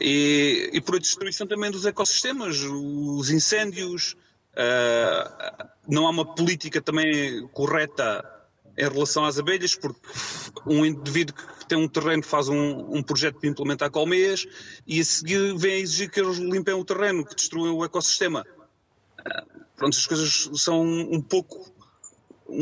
e, 0.00 0.70
e 0.72 0.80
por 0.80 0.96
a 0.96 0.98
destruição 0.98 1.46
também 1.46 1.70
dos 1.70 1.84
ecossistemas, 1.84 2.60
os 2.62 3.30
incêndios. 3.30 4.16
eh, 4.56 5.66
não 5.86 6.06
há 6.06 6.10
uma 6.10 6.34
política 6.34 6.80
também 6.80 7.46
correta 7.48 8.24
em 8.76 8.88
relação 8.88 9.24
às 9.24 9.38
abelhas, 9.38 9.74
porque 9.74 10.00
um 10.66 10.84
indivíduo 10.84 11.34
que 11.34 11.66
tem 11.66 11.78
um 11.78 11.86
terreno 11.86 12.22
faz 12.22 12.48
um, 12.48 12.96
um 12.96 13.02
projeto 13.02 13.40
de 13.40 13.48
implementar 13.48 13.90
colmeias 13.90 14.46
e 14.86 15.00
a 15.00 15.04
seguir 15.04 15.56
vem 15.56 15.74
a 15.74 15.78
exigir 15.78 16.10
que 16.10 16.20
eles 16.20 16.38
limpem 16.38 16.74
o 16.74 16.84
terreno, 16.84 17.24
que 17.24 17.34
destruam 17.34 17.76
o 17.76 17.84
ecossistema. 17.84 18.44
Ah, 19.18 19.44
Pronto, 19.76 19.96
as 19.96 20.06
coisas 20.06 20.50
são 20.54 20.82
um 20.82 21.20
pouco 21.20 21.73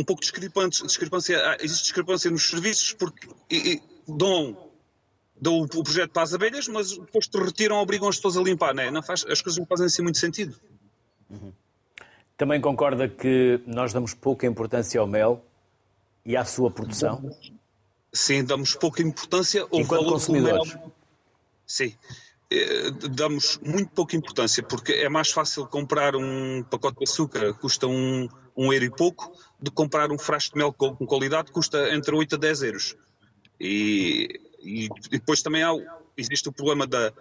um 0.00 0.04
pouco 0.04 0.20
discrepantes. 0.22 0.82
Discrepância, 0.82 1.38
ah, 1.38 1.56
existe 1.60 1.84
discrepância 1.84 2.30
nos 2.30 2.48
serviços 2.48 2.92
porque 2.94 3.28
e- 3.50 3.74
e 3.74 3.82
dão, 4.08 4.56
dão 5.40 5.60
o 5.60 5.64
o 5.64 5.82
projeto 5.82 6.10
para 6.12 6.22
as 6.22 6.32
abelhas, 6.34 6.68
mas 6.68 6.96
depois 6.96 7.26
te 7.26 7.38
retiram, 7.38 7.76
obrigam 7.76 8.08
as 8.08 8.16
pessoas 8.16 8.36
a 8.36 8.42
limpar. 8.42 8.74
Não 8.74 8.82
é? 8.82 8.90
não 8.90 9.02
faz, 9.02 9.24
as 9.26 9.40
coisas 9.42 9.58
não 9.58 9.66
fazem 9.66 9.86
assim 9.86 10.02
muito 10.02 10.18
sentido. 10.18 10.58
Também 12.36 12.60
concorda 12.60 13.08
que 13.08 13.60
nós 13.66 13.92
damos 13.92 14.14
pouca 14.14 14.46
importância 14.46 15.00
ao 15.00 15.06
mel 15.06 15.44
e 16.24 16.36
à 16.36 16.44
sua 16.44 16.70
produção? 16.70 17.34
Sim, 18.12 18.44
damos 18.44 18.74
pouca 18.74 19.02
importância 19.02 19.62
ao 19.62 19.68
Enquanto 19.80 19.88
valor 20.00 20.04
do 20.04 20.12
consumidores. 20.12 20.74
mel. 20.74 20.92
Sim. 21.66 21.94
Eh, 22.50 22.90
Damos 23.10 23.58
muito 23.64 23.90
pouca 23.92 24.14
importância, 24.16 24.62
porque 24.62 24.92
é 24.92 25.08
mais 25.08 25.30
fácil 25.30 25.66
comprar 25.66 26.14
um 26.16 26.62
pacote 26.64 26.98
de 26.98 27.04
açúcar 27.04 27.54
custa 27.54 27.86
um, 27.86 28.28
um 28.56 28.72
euro 28.72 28.84
e 28.84 28.90
pouco, 28.90 29.32
que 29.70 29.76
comprar 29.76 30.10
um 30.10 30.18
frasco 30.18 30.54
de 30.54 30.58
mel 30.58 30.72
com 30.72 30.94
com 30.94 31.06
qualidade 31.06 31.52
custa 31.52 31.94
entre 31.94 32.14
8 32.14 32.34
a 32.34 32.38
10 32.38 32.62
euros. 32.62 32.96
E, 33.60 34.40
e 34.60 34.88
depois 35.10 35.42
também 35.42 35.62
há, 35.62 35.72
existe 36.16 36.48
o 36.48 36.52
problema 36.52 36.86
da 36.86 37.12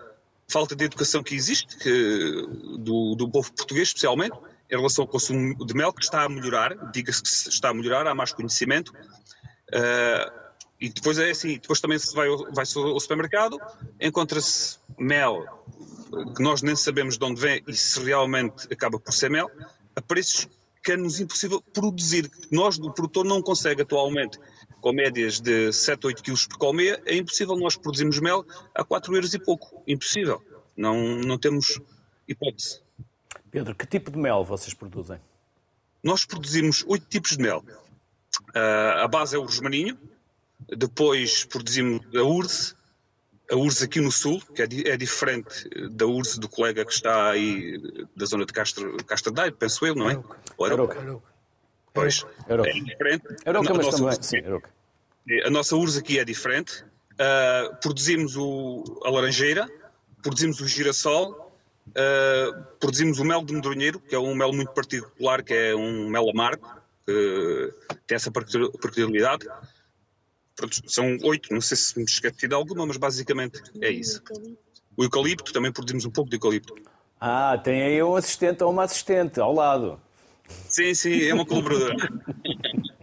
falta 0.48 0.76
de 0.76 0.84
educação 0.84 1.24
que 1.24 1.36
existe, 1.36 1.78
que, 1.78 2.48
do, 2.80 3.16
do 3.16 3.30
povo 3.30 3.54
português 3.54 3.90
especialmente, 3.90 4.38
em 4.70 4.76
relação 4.76 5.04
ao 5.04 5.08
consumo 5.08 5.66
de 5.66 5.74
mel, 5.74 5.94
que 5.94 6.04
está 6.04 6.24
a 6.24 6.30
melhorar, 6.30 6.92
diga-se 6.92 7.22
que 7.22 7.30
está 7.30 7.70
a 7.70 7.74
melhorar, 7.74 8.08
há 8.08 8.16
mais 8.16 8.34
conhecimento. 8.34 8.94
Eh, 9.72 10.32
e 10.80 10.90
depois 10.90 11.20
é 11.20 11.30
assim, 11.30 11.60
depois 11.60 11.80
também 11.80 12.00
se 12.00 12.14
vai, 12.16 12.28
vai-se 12.54 12.78
ao 12.78 13.00
supermercado, 13.00 13.60
encontra-se 14.00 14.80
mel 14.98 15.46
que 16.36 16.42
nós 16.42 16.62
nem 16.62 16.76
sabemos 16.76 17.18
de 17.18 17.24
onde 17.24 17.40
vem 17.40 17.64
e 17.68 17.74
se 17.74 18.00
realmente 18.04 18.68
acaba 18.72 19.00
por 19.00 19.14
ser 19.14 19.30
mel, 19.30 19.50
a 19.96 20.02
preços 20.02 20.50
que 20.84 20.94
é-nos 20.94 21.20
impossível 21.20 21.62
produzir. 21.62 22.30
Nós, 22.52 22.78
o 22.78 22.92
produtor, 22.92 23.26
não 23.26 23.42
consegue 23.42 23.84
atualmente, 23.84 24.40
com 24.80 24.92
médias 24.92 25.40
de 25.40 25.72
7, 25.72 26.08
8 26.08 26.24
quilos 26.24 26.48
por 26.48 26.58
colmeia, 26.58 27.02
é 27.06 27.16
impossível 27.16 27.56
nós 27.56 27.78
produzirmos 27.78 28.20
mel 28.20 28.46
a 28.74 28.84
4 28.84 29.16
euros 29.16 29.34
e 29.34 29.40
pouco. 29.40 29.84
Impossível. 29.88 30.42
Não, 30.76 31.18
não 31.18 31.38
temos 31.38 31.80
hipótese. 32.28 32.82
Pedro, 33.52 33.76
que 33.76 33.86
tipo 33.86 34.10
de 34.10 34.18
mel 34.18 34.44
vocês 34.44 34.74
produzem? 34.74 35.20
Nós 36.04 36.26
produzimos 36.26 36.84
oito 36.88 37.06
tipos 37.08 37.38
de 37.38 37.44
mel. 37.44 37.64
Ah, 38.56 39.04
a 39.04 39.08
base 39.08 39.36
é 39.36 39.40
o 39.40 39.44
rosmaninho, 39.44 39.98
depois 40.70 41.46
produzimos 41.46 42.02
a 42.16 42.24
urze, 42.24 42.74
a 43.52 43.56
urze 43.56 43.84
aqui 43.86 44.00
no 44.00 44.12
sul, 44.12 44.42
que 44.56 44.62
é, 44.62 44.68
é 44.94 44.98
diferente 44.98 45.68
da 45.92 46.06
urze 46.06 46.40
do 46.40 46.48
colega 46.48 46.86
que 46.86 46.94
está 46.94 47.32
aí 47.32 47.78
da 48.16 48.26
zona 48.26 48.46
de 48.46 48.54
Castro, 48.54 48.96
Castro 49.06 49.32
Daire, 49.34 49.54
penso 49.56 49.86
eu, 49.86 49.94
não 49.94 50.10
é? 50.10 50.22
Ou 50.58 50.66
Arouca. 50.66 51.00
Arouca. 51.00 51.28
Pois, 51.94 52.26
Arouca. 52.50 52.70
é 52.70 52.74
diferente. 52.74 53.26
Arouca, 53.46 53.72
A 53.72 53.76
mas 53.76 53.88
também... 53.90 54.22
Sim, 54.22 54.38
Arouca. 54.46 54.70
a 55.46 55.50
nossa 55.50 55.76
urze 55.76 56.00
aqui 56.00 56.18
é 56.20 56.24
diferente. 56.24 56.86
Ah, 57.20 57.78
produzimos 57.82 58.36
o- 58.38 59.02
a 59.04 59.10
laranjeira, 59.12 59.70
produzimos 60.24 60.60
o 60.62 60.68
girassol, 60.68 61.52
ah, 61.96 62.64
produzimos 62.80 63.20
o 63.20 63.26
mel 63.26 63.44
de 63.44 63.54
medronheiro, 63.54 64.00
que 64.00 64.16
é 64.16 64.20
um 64.20 64.34
mel 64.34 64.54
muito 64.54 64.72
particular, 64.72 65.44
que 65.44 65.54
é 65.54 65.76
um 65.76 66.08
mel 66.10 66.30
amargo, 66.30 66.66
que 67.06 67.74
tem 68.08 68.16
essa 68.16 68.32
particu- 68.32 68.72
particularidade. 68.80 69.46
Pronto, 70.62 70.92
são 70.92 71.18
oito, 71.24 71.52
não 71.52 71.60
sei 71.60 71.76
se 71.76 71.98
me 71.98 72.06
esqueci 72.06 72.48
de 72.48 72.54
alguma, 72.54 72.86
mas 72.86 72.98
basicamente 72.98 73.60
é 73.82 73.90
isso. 73.90 74.22
O 74.96 75.04
eucalipto, 75.04 75.52
também 75.52 75.72
produzimos 75.72 76.06
um 76.06 76.12
pouco 76.12 76.30
de 76.30 76.36
eucalipto. 76.36 76.76
Ah, 77.20 77.58
tem 77.58 77.82
aí 77.82 78.04
um 78.04 78.16
assistente 78.16 78.64
ou 78.64 78.70
uma 78.70 78.84
assistente 78.84 79.40
ao 79.40 79.52
lado. 79.52 80.00
Sim, 80.48 80.94
sim, 80.94 81.24
é 81.24 81.34
uma 81.34 81.46
colaboradora. 81.46 81.96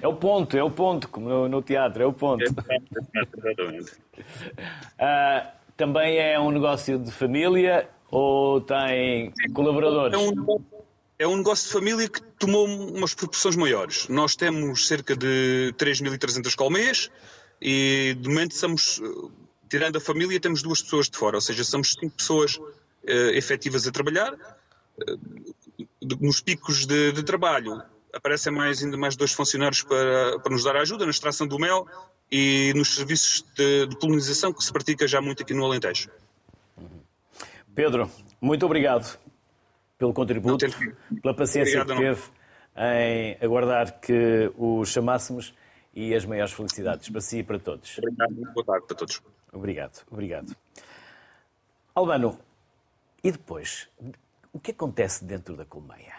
É 0.00 0.06
o 0.06 0.14
ponto, 0.14 0.56
é 0.56 0.62
o 0.62 0.70
ponto, 0.70 1.08
como 1.08 1.28
no, 1.28 1.48
no 1.48 1.60
teatro, 1.60 2.04
é 2.04 2.06
o 2.06 2.12
ponto. 2.12 2.44
Exatamente. 2.44 3.92
Ah, 4.96 5.54
também 5.76 6.18
é 6.18 6.38
um 6.38 6.52
negócio 6.52 7.00
de 7.00 7.10
família 7.10 7.88
ou 8.08 8.60
tem 8.60 9.32
colaboradores? 9.52 10.14
É 10.14 10.18
um, 10.18 10.62
é 11.20 11.28
um 11.28 11.36
negócio 11.36 11.66
de 11.66 11.72
família 11.74 12.08
que 12.08 12.22
tomou 12.38 12.66
umas 12.66 13.12
proporções 13.12 13.54
maiores. 13.54 14.08
Nós 14.08 14.34
temos 14.34 14.88
cerca 14.88 15.14
de 15.14 15.70
3.300 15.76 16.56
colmeias 16.56 17.10
e 17.60 18.16
de 18.18 18.26
momento 18.26 18.54
somos, 18.54 19.02
eh, 19.04 19.28
tirando 19.68 19.96
a 19.96 20.00
família, 20.00 20.40
temos 20.40 20.62
duas 20.62 20.80
pessoas 20.80 21.10
de 21.10 21.18
fora, 21.18 21.36
ou 21.36 21.40
seja, 21.42 21.62
somos 21.62 21.92
cinco 21.92 22.16
pessoas 22.16 22.58
eh, 23.06 23.36
efetivas 23.36 23.86
a 23.86 23.92
trabalhar. 23.92 24.32
Eh, 25.06 25.16
nos 26.18 26.40
picos 26.40 26.86
de, 26.86 27.12
de 27.12 27.22
trabalho 27.22 27.82
aparecem 28.14 28.50
mais, 28.50 28.82
ainda 28.82 28.96
mais 28.96 29.14
dois 29.14 29.32
funcionários 29.32 29.82
para, 29.82 30.38
para 30.38 30.52
nos 30.52 30.64
dar 30.64 30.76
ajuda 30.76 31.04
na 31.04 31.10
extração 31.10 31.46
do 31.46 31.58
mel 31.58 31.86
e 32.32 32.72
nos 32.74 32.94
serviços 32.94 33.44
de, 33.54 33.88
de 33.88 33.98
polinização 33.98 34.54
que 34.54 34.64
se 34.64 34.72
pratica 34.72 35.06
já 35.06 35.20
muito 35.20 35.42
aqui 35.42 35.52
no 35.52 35.66
Alentejo. 35.66 36.08
Pedro, 37.74 38.10
muito 38.40 38.64
obrigado 38.64 39.18
pelo 40.00 40.14
contributo, 40.14 40.56
teve- 40.56 40.94
pela 41.22 41.34
paciência 41.34 41.82
Obrigado, 41.82 41.98
que 41.98 42.04
não. 42.08 42.14
teve 42.14 42.28
em 42.76 43.36
aguardar 43.44 44.00
que 44.00 44.50
o 44.56 44.82
chamássemos 44.86 45.54
e 45.94 46.14
as 46.14 46.24
maiores 46.24 46.52
felicidades 46.54 47.08
para 47.10 47.20
si 47.20 47.38
e 47.40 47.42
para 47.42 47.58
todos. 47.58 47.98
Obrigado, 47.98 48.32
muito 48.32 48.52
boa 48.52 48.64
tarde 48.64 48.86
para 48.86 48.96
todos. 48.96 49.20
Obrigado, 49.52 50.02
obrigado. 50.10 50.56
Albano, 51.94 52.38
e 53.22 53.30
depois, 53.30 53.88
o 54.52 54.58
que 54.58 54.70
acontece 54.70 55.22
dentro 55.24 55.54
da 55.54 55.64
colmeia? 55.66 56.14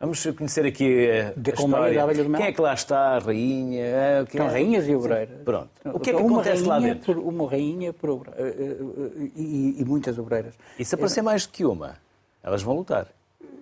Vamos 0.00 0.24
conhecer 0.36 0.64
aqui 0.64 1.08
a, 1.10 1.32
Da 1.36 1.52
a 1.52 1.56
colmeia 1.56 1.78
história. 1.90 1.94
da 1.94 2.02
abelha 2.04 2.24
do 2.24 2.30
mel? 2.30 2.40
Quem 2.40 2.48
é 2.50 2.52
que 2.54 2.60
lá 2.62 2.72
está? 2.72 3.16
A 3.16 3.18
rainha? 3.18 3.84
Ah, 4.18 4.22
o 4.22 4.26
que 4.26 4.38
São 4.38 4.46
é? 4.46 4.50
rainhas 4.50 4.88
e 4.88 4.94
obreiras. 4.96 5.42
Pronto. 5.44 5.70
O 5.84 6.00
que 6.00 6.10
é 6.10 6.14
que 6.14 6.20
uma 6.22 6.40
acontece 6.40 6.62
lá 6.64 6.80
dentro? 6.80 7.14
Por, 7.14 7.22
uma 7.22 7.48
rainha 7.50 7.92
por 7.92 8.08
obre- 8.10 8.30
eh, 8.34 8.56
eh, 8.58 9.30
e, 9.36 9.76
e 9.78 9.84
muitas 9.84 10.18
obreiras. 10.18 10.54
E 10.78 10.84
se 10.86 10.94
aparecer 10.94 11.20
mais 11.22 11.44
do 11.46 11.52
que 11.52 11.66
uma, 11.66 11.96
elas 12.42 12.62
vão 12.62 12.76
lutar. 12.76 13.08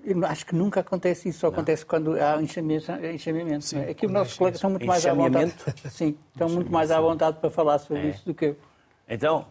Eu 0.04 0.24
acho 0.24 0.46
que 0.46 0.54
nunca 0.54 0.80
acontece 0.80 1.28
isso, 1.28 1.40
só 1.40 1.48
acontece 1.48 1.84
quando 1.84 2.12
há 2.14 2.40
enxameamento. 2.42 3.74
não 3.74 3.82
é? 3.82 3.90
Aqui 3.90 4.06
os 4.06 4.12
nossos 4.12 4.36
colegas 4.38 4.56
estão 4.58 4.70
muito 4.70 4.86
mais 4.86 5.04
à 5.04 5.12
vontade. 5.12 5.46
Enxameamento? 5.46 5.74
Sim, 5.90 6.16
estão 6.32 6.48
muito 6.48 6.70
mais 6.72 6.90
à 6.90 7.00
vontade 7.00 7.38
para 7.40 7.50
falar 7.50 7.78
sobre 7.78 8.06
É. 8.06 8.10
isso 8.10 8.24
do 8.24 8.34
que 8.34 8.46
eu. 8.46 8.56
Então, 9.08 9.46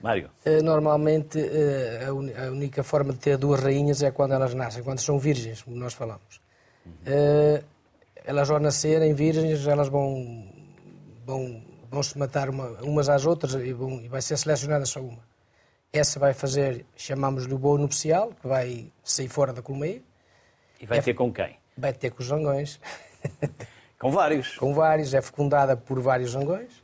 Mário, 0.00 0.30
Eh, 0.44 0.62
Normalmente, 0.62 1.38
eh, 1.40 2.06
a 2.06 2.50
única 2.50 2.82
forma 2.82 3.12
de 3.12 3.18
ter 3.18 3.36
duas 3.36 3.60
rainhas 3.60 4.02
é 4.02 4.10
quando 4.10 4.32
elas 4.32 4.54
nascem, 4.54 4.82
quando 4.82 4.98
são 5.00 5.18
virgens, 5.18 5.62
como 5.62 5.76
nós 5.76 5.92
falamos. 5.94 6.40
Eh, 7.06 7.62
Elas 8.22 8.50
ao 8.50 8.60
nascerem 8.60 9.14
virgens, 9.14 9.66
elas 9.66 9.88
vão, 9.88 10.46
vão, 11.24 11.62
vão 11.90 12.02
se 12.02 12.18
matar 12.18 12.50
uma- 12.50 12.78
umas 12.82 13.08
às 13.08 13.24
outras 13.26 13.54
e, 13.54 13.72
vão- 13.72 13.98
e 14.00 14.08
vai 14.08 14.20
ser 14.22 14.36
selecionada 14.36 14.84
só 14.84 15.00
uma. 15.00 15.18
Essa 15.92 16.20
vai 16.20 16.32
fazer, 16.32 16.86
chamamos-lhe 16.96 17.52
o 17.52 17.58
voo 17.58 17.76
nupcial, 17.76 18.32
que 18.40 18.46
vai 18.46 18.92
sair 19.02 19.28
fora 19.28 19.52
da 19.52 19.60
colmeia, 19.60 20.00
e 20.80 20.86
vai 20.86 21.02
ter 21.02 21.14
com 21.14 21.32
quem? 21.32 21.56
vai 21.76 21.92
ter 21.92 22.10
com 22.10 22.20
os 22.20 22.26
zangões, 22.28 22.80
Com 23.98 24.10
vários. 24.10 24.56
com 24.56 24.72
vários, 24.72 25.12
é 25.14 25.20
fecundada 25.20 25.76
por 25.76 26.00
vários 26.00 26.30
zangões. 26.30 26.82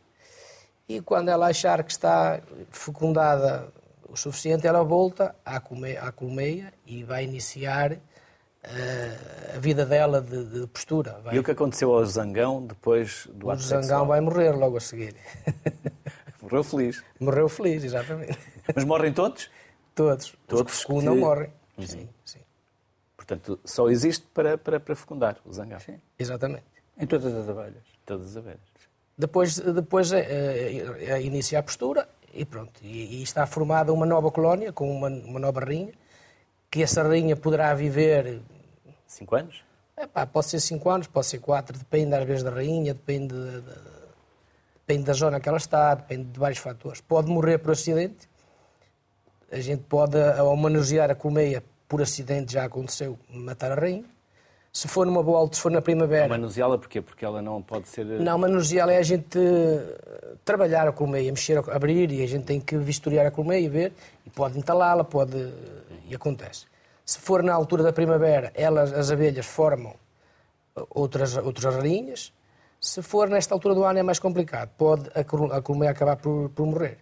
E 0.88 1.00
quando 1.00 1.28
ela 1.30 1.46
achar 1.48 1.82
que 1.82 1.90
está 1.90 2.40
fecundada 2.70 3.72
o 4.08 4.16
suficiente, 4.16 4.66
ela 4.66 4.82
volta 4.84 5.34
à 5.44 5.58
colmeia, 5.60 6.02
à 6.02 6.12
colmeia 6.12 6.72
e 6.86 7.02
vai 7.04 7.24
iniciar 7.24 7.92
eh, 7.92 9.52
a 9.54 9.58
vida 9.58 9.84
dela 9.86 10.20
de, 10.20 10.44
de 10.44 10.66
postura. 10.66 11.18
Vai, 11.24 11.34
E 11.34 11.38
o 11.38 11.44
que 11.44 11.50
aconteceu 11.52 11.92
ao 11.94 12.04
Zangão 12.04 12.64
depois 12.66 13.26
do 13.32 13.46
o 13.46 13.50
ato 13.50 13.62
zangão 13.62 13.82
sexual? 13.82 14.06
vai 14.06 14.20
morrer 14.20 14.50
logo 14.52 14.76
a 14.76 14.80
seguir. 14.80 15.14
Morreu 16.42 16.62
feliz. 16.62 17.02
Morreu 17.18 17.48
feliz, 17.48 17.82
exatamente. 17.82 18.38
Mas 18.74 18.84
morrem 18.84 19.12
todos? 19.12 19.50
Todos. 19.94 20.34
Todos 20.46 20.72
Os 20.72 20.78
que 20.78 20.82
fecundam 20.82 21.14
que- 21.14 21.20
morrem. 21.20 21.50
Sim, 21.80 22.08
sim. 22.24 22.40
Portanto, 23.16 23.58
só 23.64 23.88
existe 23.88 24.26
para, 24.32 24.56
para, 24.56 24.78
para 24.80 24.94
fecundar 24.94 25.36
o 25.44 25.52
Zangão. 25.52 25.78
Sim. 25.80 26.00
Exatamente. 26.18 26.64
Em 26.98 27.06
todas 27.06 27.34
as 27.34 27.48
abelhas. 27.48 27.82
Todas 28.04 28.26
as 28.30 28.36
abelhas. 28.36 28.60
Depois, 29.18 29.58
depois 29.58 30.12
é, 30.12 30.20
é, 30.20 31.04
é, 31.12 31.22
inicia 31.22 31.58
a 31.58 31.62
postura 31.62 32.08
e 32.32 32.44
pronto. 32.44 32.72
E, 32.82 33.18
e 33.18 33.22
está 33.22 33.46
formada 33.46 33.92
uma 33.92 34.06
nova 34.06 34.30
colónia 34.30 34.72
com 34.72 34.90
uma, 34.90 35.08
uma 35.08 35.40
nova 35.40 35.60
rainha, 35.60 35.92
que 36.70 36.82
essa 36.82 37.02
rainha 37.02 37.34
poderá 37.36 37.74
viver, 37.74 38.40
Cinco 39.06 39.34
anos? 39.36 39.64
epá, 39.96 40.26
pode 40.26 40.46
ser 40.46 40.60
5 40.60 40.90
anos, 40.90 41.06
pode 41.06 41.26
ser 41.26 41.38
4, 41.38 41.78
depende 41.78 42.14
às 42.14 42.24
vezes 42.24 42.42
da 42.42 42.50
rainha, 42.50 42.92
depende, 42.92 43.34
da- 43.34 43.60
da- 43.60 43.80
depende 44.86 45.04
da 45.04 45.12
zona 45.14 45.40
que 45.40 45.48
ela 45.48 45.56
está, 45.56 45.94
depende 45.94 46.24
de 46.24 46.38
vários 46.38 46.58
fatores. 46.58 47.00
Pode 47.00 47.28
morrer 47.30 47.56
por 47.58 47.70
acidente, 47.72 48.28
a 49.56 49.60
gente 49.62 49.82
pode, 49.88 50.16
ao 50.20 50.54
manusear 50.56 51.10
a 51.10 51.14
colmeia 51.14 51.62
por 51.88 52.02
acidente, 52.02 52.52
já 52.52 52.64
aconteceu, 52.64 53.18
matar 53.30 53.72
a 53.72 53.74
rainha. 53.74 54.04
Se 54.72 54.86
for 54.88 55.06
numa 55.06 55.22
boa 55.22 55.38
altura, 55.38 55.54
se 55.56 55.62
for 55.62 55.72
na 55.72 55.80
primavera, 55.80 56.28
Manuseá-la 56.28 56.76
porquê? 56.76 57.00
Porque 57.00 57.24
ela 57.24 57.40
não 57.40 57.62
pode 57.62 57.88
ser... 57.88 58.04
não, 58.04 58.36
manuseá-la 58.36 58.92
é 58.92 58.98
a 58.98 59.02
gente 59.02 59.38
eh, 59.38 60.34
trabalhar 60.44 60.86
a 60.86 60.92
colmeia, 60.92 61.32
mexer, 61.32 61.56
abrir 61.70 62.12
e 62.12 62.22
a 62.22 62.26
gente 62.26 62.44
tem 62.44 62.60
que 62.60 62.76
vistoriar 62.76 63.24
a 63.24 63.30
colmeia 63.30 63.60
e 63.64 63.68
ver. 63.70 63.92
E 64.26 64.30
pode 64.30 64.58
entalá-la, 64.58 65.02
pode. 65.02 65.50
e 66.06 66.14
acontece. 66.14 66.66
Se 67.06 67.18
for 67.18 67.42
na 67.42 67.54
altura 67.54 67.82
da 67.84 67.92
primavera, 67.92 68.52
elas, 68.54 68.92
as 68.92 69.10
abelhas 69.10 69.46
formam 69.46 69.94
eh, 70.76 70.82
outras, 70.90 71.34
outras 71.38 71.74
rainhas. 71.76 72.30
Se 72.78 73.00
for 73.00 73.30
nesta 73.30 73.54
altura 73.54 73.74
do 73.74 73.82
ano 73.82 73.98
é 73.98 74.02
mais 74.02 74.18
complicado. 74.18 74.68
Pode 74.76 75.08
a, 75.14 75.24
col- 75.24 75.52
a 75.54 75.62
colmeia 75.62 75.92
acabar 75.92 76.16
por, 76.16 76.50
por 76.50 76.66
morrer. 76.66 76.98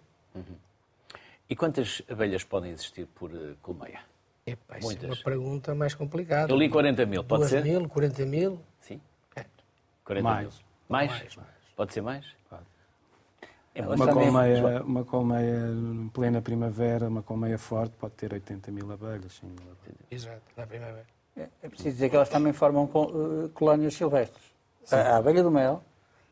E 1.49 1.55
quantas 1.55 2.01
abelhas 2.09 2.43
podem 2.43 2.71
existir 2.71 3.05
por 3.07 3.31
eh, 3.33 3.53
colmeia? 3.61 3.99
Epá, 4.45 4.77
isso 4.77 4.87
é 4.87 4.91
Muitas. 4.91 5.09
uma 5.09 5.23
pergunta 5.23 5.75
mais 5.75 5.93
complicada. 5.93 6.51
Eu 6.51 6.57
li 6.57 6.69
40 6.69 7.05
mil, 7.05 7.23
pode 7.23 7.41
2 7.41 7.51
ser? 7.51 7.63
mil, 7.63 7.87
40 7.87 8.25
mil. 8.25 8.59
Sim? 8.79 8.99
É. 9.35 9.45
40 10.03 10.23
Mais. 10.23 10.41
mil. 10.47 10.65
Mais? 10.89 11.11
Mais, 11.11 11.35
mais. 11.35 11.49
Pode 11.75 11.93
ser 11.93 12.01
mais? 12.01 12.25
É 13.73 13.81
Elas 13.81 13.99
Uma 13.99 14.13
colmeia, 14.13 14.83
uma 14.83 15.03
colmeia 15.03 15.67
em 15.67 16.07
plena 16.07 16.41
primavera, 16.41 17.09
uma 17.09 17.21
colmeia 17.21 17.57
forte, 17.57 17.93
pode 17.99 18.13
ter 18.13 18.31
80 18.31 18.71
mil 18.71 18.89
abelhas, 18.91 19.33
100 19.33 19.49
mil 19.49 19.59
abelhas. 19.63 19.99
Exato, 20.09 20.41
na 20.55 20.65
primavera. 20.65 21.05
É 21.35 21.49
é 21.61 21.67
preciso 21.67 21.89
dizer 21.89 22.09
que 22.09 22.15
elas 22.15 22.29
também 22.29 22.53
formam 22.53 22.85
eh, 22.85 23.49
colónias 23.53 23.93
silvestres. 23.93 24.45
A, 24.89 24.95
a 24.95 25.17
abelha 25.17 25.43
do 25.43 25.51
mel 25.51 25.83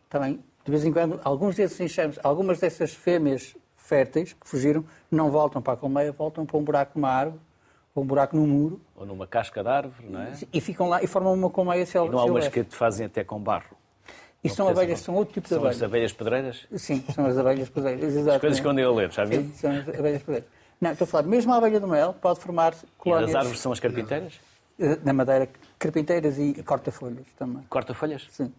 também, 0.10 0.42
de 0.64 0.72
vez 0.72 0.86
em 0.86 0.94
quando, 0.94 1.20
alguns 1.26 1.56
desses 1.58 1.78
enxames, 1.82 2.18
algumas 2.24 2.60
dessas 2.60 2.94
fêmeas 2.94 3.54
férteis 3.88 4.34
que 4.34 4.48
fugiram, 4.48 4.84
não 5.12 5.30
voltam 5.30 5.62
para 5.62 5.74
a 5.74 5.78
colmeia, 5.78 6.12
voltam 6.12 6.46
para 6.46 6.58
um 6.58 6.64
buraco 6.64 6.94
numa 6.96 7.10
árvore, 7.10 7.40
ou 7.94 8.04
um 8.04 8.06
buraco 8.06 8.36
num 8.36 8.48
muro, 8.48 8.82
Ou 8.96 9.06
numa 9.06 9.28
casca 9.28 9.62
de 9.62 9.70
árvore, 9.70 10.08
não 10.10 10.22
é? 10.22 10.32
e 10.52 10.62
ficam 10.62 10.88
lá 10.90 11.04
e 11.04 11.08
formam 11.08 11.34
uma 11.34 11.50
colmeia 11.50 11.84
E 11.84 12.10
não 12.10 12.18
há 12.20 12.26
umas 12.26 12.48
que 12.48 12.64
te 12.64 12.76
fazem 12.76 13.06
até 13.06 13.24
com 13.24 13.40
barro. 13.40 13.76
E 14.44 14.50
são 14.50 14.68
abelhas, 14.68 15.00
são 15.00 15.16
outro 15.16 15.34
tipo 15.34 15.48
de 15.48 15.54
São 15.54 15.60
as 15.60 15.64
abelhas. 15.76 15.84
abelhas 15.84 16.14
pedreiras? 16.14 16.68
Sim, 16.76 17.04
são 17.14 17.26
as 17.26 17.38
abelhas 17.38 17.70
pedreiras. 17.70 18.28
As 18.28 18.42
coisas 18.42 18.60
que 18.60 18.68
andei 18.68 18.84
a 18.84 18.92
ler, 18.92 19.12
já 19.12 19.24
viu? 19.26 19.42
Sim, 19.42 19.54
são 19.54 19.72
as 19.72 19.88
abelhas 19.88 20.22
pedreiras. 20.24 20.50
Não, 20.82 20.92
estou 20.92 21.06
a 21.06 21.08
falar, 21.08 21.24
mesmo 21.28 21.54
a 21.54 21.58
abelha 21.58 21.80
do 21.80 21.88
mel 21.88 22.14
pode 22.14 22.40
formar 22.42 22.74
E 22.74 22.88
colónias 22.98 23.30
as 23.30 23.36
árvores 23.36 23.60
são 23.60 23.72
as 23.72 23.80
carpinteiras? 23.80 24.34
eh, 24.80 24.98
na 25.04 25.14
madeira, 25.14 25.48
carpinteiras 25.80 26.38
e 26.40 26.62
corta-folhas 26.64 27.26
também. 27.38 27.64
Corta-folhas? 27.70 28.28
Sim. 28.32 28.52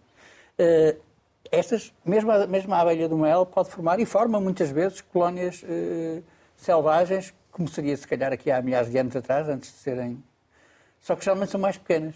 Eh, 0.59 0.97
estas, 1.51 1.93
mesmo 2.05 2.31
a, 2.31 2.47
mesmo 2.47 2.75
a 2.75 2.81
abelha 2.81 3.09
do 3.09 3.17
mel 3.19 3.47
pode 3.47 3.71
formar 3.71 3.99
e 4.01 4.07
forma 4.07 4.41
muitas 4.41 4.71
vezes 4.71 5.01
colónias 5.01 5.65
eh, 5.69 6.23
selvagens, 6.57 7.33
como 7.53 7.69
seria 7.69 7.97
se 7.97 8.07
calhar 8.07 8.33
aqui 8.33 8.51
há 8.51 8.61
milhares 8.63 8.91
de 8.91 8.99
anos 8.99 9.15
atrás, 9.15 9.49
antes 9.49 9.71
de 9.71 9.77
serem. 9.79 10.23
Só 11.01 11.15
que 11.15 11.25
geralmente 11.25 11.51
são 11.51 11.61
mais 11.61 11.77
pequenas. 11.77 12.15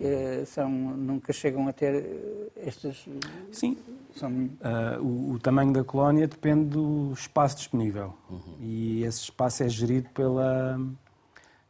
Eh, 0.00 0.44
são, 0.46 0.70
nunca 0.70 1.32
chegam 1.32 1.66
a 1.68 1.72
ter 1.72 1.94
eh, 1.94 2.48
estas. 2.68 3.04
eh, 3.08 3.28
Sim, 3.50 3.76
São, 4.14 4.48
Ah, 4.62 4.98
o, 5.00 5.32
o 5.32 5.38
tamanho 5.38 5.72
da 5.72 5.82
colónia 5.84 6.26
depende 6.28 6.66
do 6.70 7.12
espaço 7.12 7.56
disponível. 7.56 8.14
E 8.60 9.02
esse 9.02 9.22
espaço 9.22 9.62
é 9.64 9.68
gerido 9.68 10.08
pela, 10.10 10.78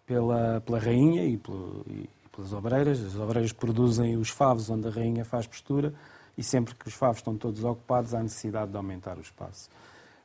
pela, 0.06 0.60
pela 0.64 0.78
rainha 0.78 1.24
e, 1.24 1.36
pelo- 1.38 1.84
e 1.88 2.08
pelas 2.34 2.52
obreiras. 2.52 3.00
As 3.02 3.16
obreiras 3.18 3.52
produzem 3.52 4.16
os 4.16 4.28
favos 4.28 4.68
onde 4.70 4.86
a 4.88 4.90
rainha 4.90 5.24
faz 5.24 5.46
postura 5.46 5.92
e 6.38 6.42
sempre 6.42 6.74
que 6.74 6.86
os 6.86 6.94
favos 6.94 7.18
estão 7.18 7.36
todos 7.36 7.64
ocupados 7.64 8.14
há 8.14 8.22
necessidade 8.22 8.70
de 8.70 8.76
aumentar 8.76 9.18
o 9.18 9.20
espaço. 9.20 9.68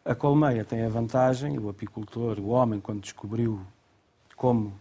A 0.06 0.14
colmeia 0.14 0.64
tem 0.64 0.84
a 0.84 0.90
vantagem, 0.90 1.58
o 1.58 1.70
apicultor, 1.70 2.40
o 2.40 2.50
homem, 2.50 2.80
quando 2.80 3.02
descobriu 3.02 3.60
como 4.36 4.74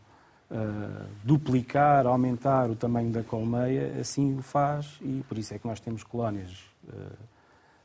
ah, 0.50 1.06
duplicar, 1.24 2.06
aumentar 2.06 2.68
o 2.68 2.76
tamanho 2.76 3.10
da 3.10 3.22
colmeia, 3.22 3.98
assim 3.98 4.36
o 4.36 4.42
faz 4.42 4.98
e 5.00 5.24
por 5.26 5.38
isso 5.38 5.54
é 5.54 5.58
que 5.58 5.66
nós 5.66 5.80
temos 5.80 6.04
colónias 6.04 6.64
ah, 6.92 7.12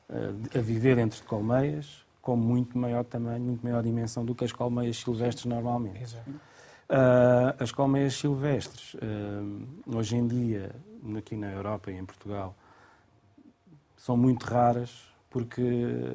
ah, 0.09 0.57
a 0.57 0.61
viver 0.61 0.97
dentro 0.97 1.21
de 1.21 1.23
colmeias 1.23 2.05
com 2.21 2.35
muito 2.35 2.77
maior 2.77 3.05
tamanho, 3.05 3.41
muito 3.41 3.63
maior 3.63 3.81
dimensão 3.81 4.25
do 4.25 4.35
que 4.35 4.43
as 4.43 4.51
colmeias 4.51 4.97
silvestres 4.97 5.45
normalmente. 5.45 6.03
Exato. 6.03 6.29
As 7.59 7.71
colmeias 7.71 8.15
silvestres, 8.15 8.95
hoje 9.85 10.15
em 10.15 10.25
dia, 10.25 10.71
aqui 11.17 11.35
na 11.35 11.51
Europa 11.51 11.91
e 11.91 11.97
em 11.97 12.05
Portugal, 12.05 12.55
são 14.07 14.15
muito 14.15 14.45
raras 14.45 15.05
porque 15.29 15.61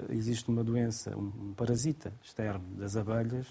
existe 0.09 0.49
uma 0.49 0.65
doença, 0.65 1.15
um 1.15 1.53
parasita 1.55 2.11
externo 2.23 2.65
das 2.75 2.97
abelhas, 2.97 3.47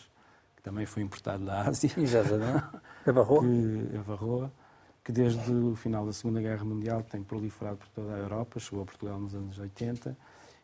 que 0.55 0.63
também 0.63 0.87
foi 0.87 1.03
importado 1.03 1.45
da 1.45 1.61
Ásia, 1.61 1.91
exatamente. 1.95 2.65
Da 3.05 3.13
barroa. 3.13 3.41
que, 3.41 3.97
varroa, 4.03 4.51
que 5.03 5.11
desde 5.11 5.51
o 5.51 5.75
final 5.75 6.07
da 6.07 6.11
Segunda 6.11 6.41
Guerra 6.41 6.65
Mundial 6.65 7.03
tem 7.03 7.21
proliferado 7.23 7.77
por 7.77 7.87
toda 7.89 8.15
a 8.15 8.17
Europa, 8.17 8.59
chegou 8.59 8.81
a 8.81 8.85
Portugal 8.85 9.19
nos 9.19 9.35
anos 9.35 9.59
80, 9.59 10.17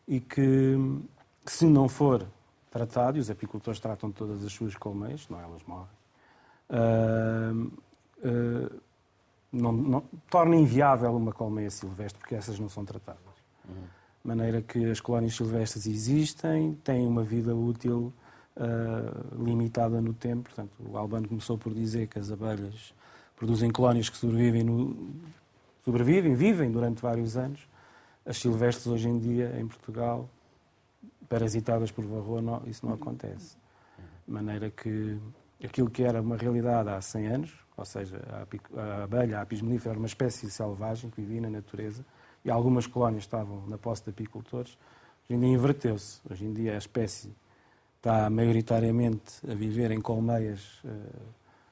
e 0.08 0.18
que, 0.20 0.76
se 1.46 1.64
não 1.64 1.88
for 1.88 2.26
tratado, 2.72 3.16
e 3.16 3.20
os 3.20 3.30
apicultores 3.30 3.78
tratam 3.78 4.10
todas 4.10 4.44
as 4.44 4.52
suas 4.52 4.74
colmeias, 4.74 5.24
senão 5.24 5.40
elas 5.40 5.62
morrem, 5.62 5.86
ah, 6.70 7.52
ah, 8.24 8.76
não, 9.52 9.72
não- 9.72 10.04
torna 10.28 10.56
inviável 10.56 11.14
uma 11.14 11.32
colmeia 11.32 11.70
silvestre, 11.70 12.18
porque 12.18 12.34
essas 12.34 12.58
não 12.58 12.68
são 12.68 12.84
tratadas. 12.84 13.27
De 13.68 14.26
maneira 14.28 14.60
que 14.60 14.84
as 14.90 15.00
colónias 15.00 15.34
silvestres 15.34 15.86
existem, 15.86 16.74
têm 16.84 17.06
uma 17.06 17.22
vida 17.22 17.54
útil 17.54 18.12
ah, 18.56 19.12
limitada 19.38 20.00
no 20.00 20.12
tempo. 20.12 20.42
Portanto, 20.50 20.72
o 20.80 20.96
Albano 20.98 21.28
começou 21.28 21.56
por 21.56 21.72
dizer 21.72 22.08
que 22.08 22.18
as 22.18 22.30
abelhas 22.30 22.92
produzem 23.36 23.70
colónias 23.70 24.08
que 24.08 24.16
sobrevivem, 24.16 24.64
no- 24.64 25.10
sobrevivem, 25.84 26.34
vivem 26.34 26.70
durante 26.70 27.00
vários 27.00 27.36
anos. 27.36 27.66
As 28.26 28.36
silvestres 28.38 28.86
hoje 28.88 29.08
em 29.08 29.18
dia, 29.18 29.56
em 29.58 29.66
Portugal, 29.66 30.28
parasitadas 31.28 31.90
por 31.90 32.04
varroa, 32.04 32.42
não- 32.42 32.62
isso 32.66 32.84
não 32.84 32.94
acontece. 32.94 33.56
De 34.26 34.32
maneira 34.32 34.70
que 34.70 35.18
aquilo 35.64 35.88
que 35.90 36.02
era 36.02 36.20
uma 36.20 36.36
realidade 36.36 36.88
há 36.90 37.00
100 37.00 37.26
anos, 37.28 37.52
ou 37.76 37.84
seja, 37.84 38.20
a 38.76 39.02
abelha, 39.04 39.38
a 39.38 39.42
apis 39.42 39.62
mellifera, 39.62 39.92
era 39.92 39.98
uma 39.98 40.06
espécie 40.06 40.50
selvagem 40.50 41.10
que 41.10 41.20
vivia 41.20 41.40
na 41.40 41.50
natureza 41.50 42.04
e 42.48 42.50
algumas 42.50 42.86
colónias 42.86 43.24
estavam 43.24 43.62
na 43.66 43.76
posse 43.76 44.02
de 44.04 44.10
apicultores. 44.10 44.78
Hoje 45.28 45.36
em 45.36 45.40
dia 45.40 45.48
inverteu-se. 45.50 46.18
Hoje 46.30 46.46
em 46.46 46.52
dia 46.54 46.74
a 46.74 46.78
espécie 46.78 47.30
está 47.98 48.30
maioritariamente 48.30 49.34
a 49.46 49.54
viver 49.54 49.90
em 49.90 50.00
colmeias 50.00 50.80
uh, 50.82 50.88